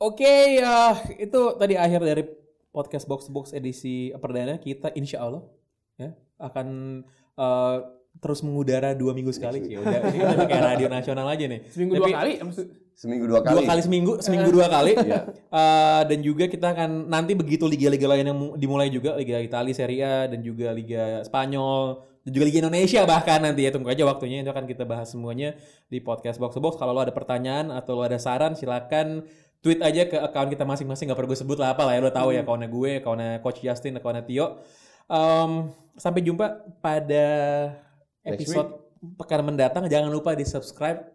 Oke, 0.00 0.56
ya 0.56 0.96
itu 1.20 1.40
tadi 1.60 1.76
akhir 1.76 2.00
dari 2.00 2.24
podcast 2.74 3.06
Box 3.06 3.30
Box 3.30 3.54
edisi 3.54 4.10
perdana 4.18 4.58
kita 4.58 4.90
insya 4.98 5.22
Allah 5.22 5.46
ya 5.94 6.10
akan 6.42 6.66
eh, 7.38 7.76
terus 8.18 8.42
mengudara 8.42 8.98
dua 8.98 9.14
minggu 9.14 9.30
sekali 9.30 9.62
ya 9.70 9.78
udah 9.78 10.10
ini 10.10 10.22
udah 10.26 10.46
kayak 10.50 10.64
radio 10.74 10.88
nasional 10.90 11.26
aja 11.30 11.46
nih 11.46 11.62
seminggu 11.70 12.02
Tapi 12.02 12.10
dua 12.10 12.18
kali. 12.18 12.32
Seminggu 12.94 13.26
dua 13.26 13.42
kali. 13.42 13.58
dua 13.58 13.62
kali. 13.66 13.80
seminggu 13.82 14.12
seminggu 14.22 14.50
dua 14.54 14.66
kali. 14.70 14.92
Iya. 15.06 15.20
Eh, 15.30 16.02
dan 16.08 16.18
juga 16.22 16.44
kita 16.46 16.66
akan 16.72 17.10
nanti 17.10 17.34
begitu 17.34 17.66
liga-liga 17.66 18.06
lain 18.06 18.30
yang 18.30 18.38
mu- 18.38 18.54
dimulai 18.54 18.88
juga 18.88 19.18
liga 19.18 19.42
Italia 19.42 19.74
Serie 19.74 20.02
A 20.02 20.30
dan 20.30 20.40
juga 20.40 20.70
liga 20.70 21.20
Spanyol 21.26 22.00
dan 22.24 22.30
juga 22.30 22.44
liga 22.48 22.58
Indonesia 22.64 23.02
bahkan 23.04 23.42
nanti 23.42 23.66
ya. 23.66 23.74
Tunggu 23.74 23.90
aja 23.90 24.06
waktunya 24.06 24.40
itu 24.40 24.50
akan 24.50 24.64
kita 24.64 24.86
bahas 24.86 25.10
semuanya 25.10 25.58
di 25.90 25.98
podcast 25.98 26.38
box 26.38 26.54
to 26.54 26.62
box. 26.62 26.78
Kalau 26.78 26.94
lo 26.94 27.02
ada 27.02 27.10
pertanyaan 27.10 27.74
atau 27.74 27.98
lo 27.98 28.06
ada 28.06 28.16
saran 28.16 28.54
silakan 28.54 29.26
tweet 29.58 29.82
aja 29.82 30.06
ke 30.06 30.16
account 30.16 30.48
kita 30.48 30.62
masing-masing. 30.62 31.10
Gak 31.10 31.18
perlu 31.18 31.34
gue 31.34 31.40
sebut 31.40 31.58
lah 31.58 31.74
apa 31.74 31.82
lah 31.84 31.98
ya. 31.98 32.00
Lo 32.00 32.14
tahu 32.14 32.30
ya 32.30 32.46
accountnya 32.46 32.70
gue 32.70 33.02
accountnya 33.02 33.42
coach 33.42 33.60
Justin 33.60 33.98
accountnya 33.98 34.22
Tio. 34.22 34.46
Em, 35.04 35.68
sampai 35.94 36.20
jumpa 36.22 36.46
pada 36.80 37.26
episode 38.24 38.80
pekan 39.20 39.44
mendatang. 39.44 39.84
Jangan 39.84 40.08
lupa 40.08 40.32
di 40.32 40.48
subscribe 40.48 41.13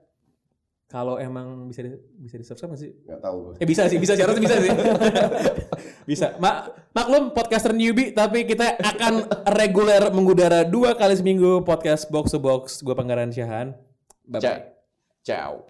kalau 0.89 1.21
emang 1.21 1.69
bisa 1.69 1.85
di, 1.85 1.93
bisa 2.17 2.41
di 2.41 2.45
subscribe 2.45 2.73
nggak 2.73 2.81
sih 2.81 2.91
Nggak 3.05 3.21
tahu. 3.21 3.37
Eh 3.61 3.67
bisa 3.69 3.85
sih, 3.85 4.01
bisa 4.01 4.17
sih, 4.17 4.25
harusnya 4.25 4.41
bisa 4.41 4.57
sih. 4.57 4.71
bisa. 6.09 6.27
Mak 6.41 6.89
maklum 6.97 7.29
podcaster 7.29 7.77
newbie, 7.77 8.09
tapi 8.09 8.49
kita 8.49 8.73
akan 8.81 9.29
reguler 9.53 10.09
mengudara 10.09 10.65
dua 10.65 10.97
kali 10.97 11.13
seminggu 11.13 11.61
podcast 11.61 12.09
box 12.09 12.33
to 12.33 12.41
box. 12.41 12.81
Gue 12.81 12.97
Pangeran 12.97 13.29
Syahan. 13.29 13.77
Bye 14.25 14.41
bye. 14.41 14.61
Ciao. 15.21 15.69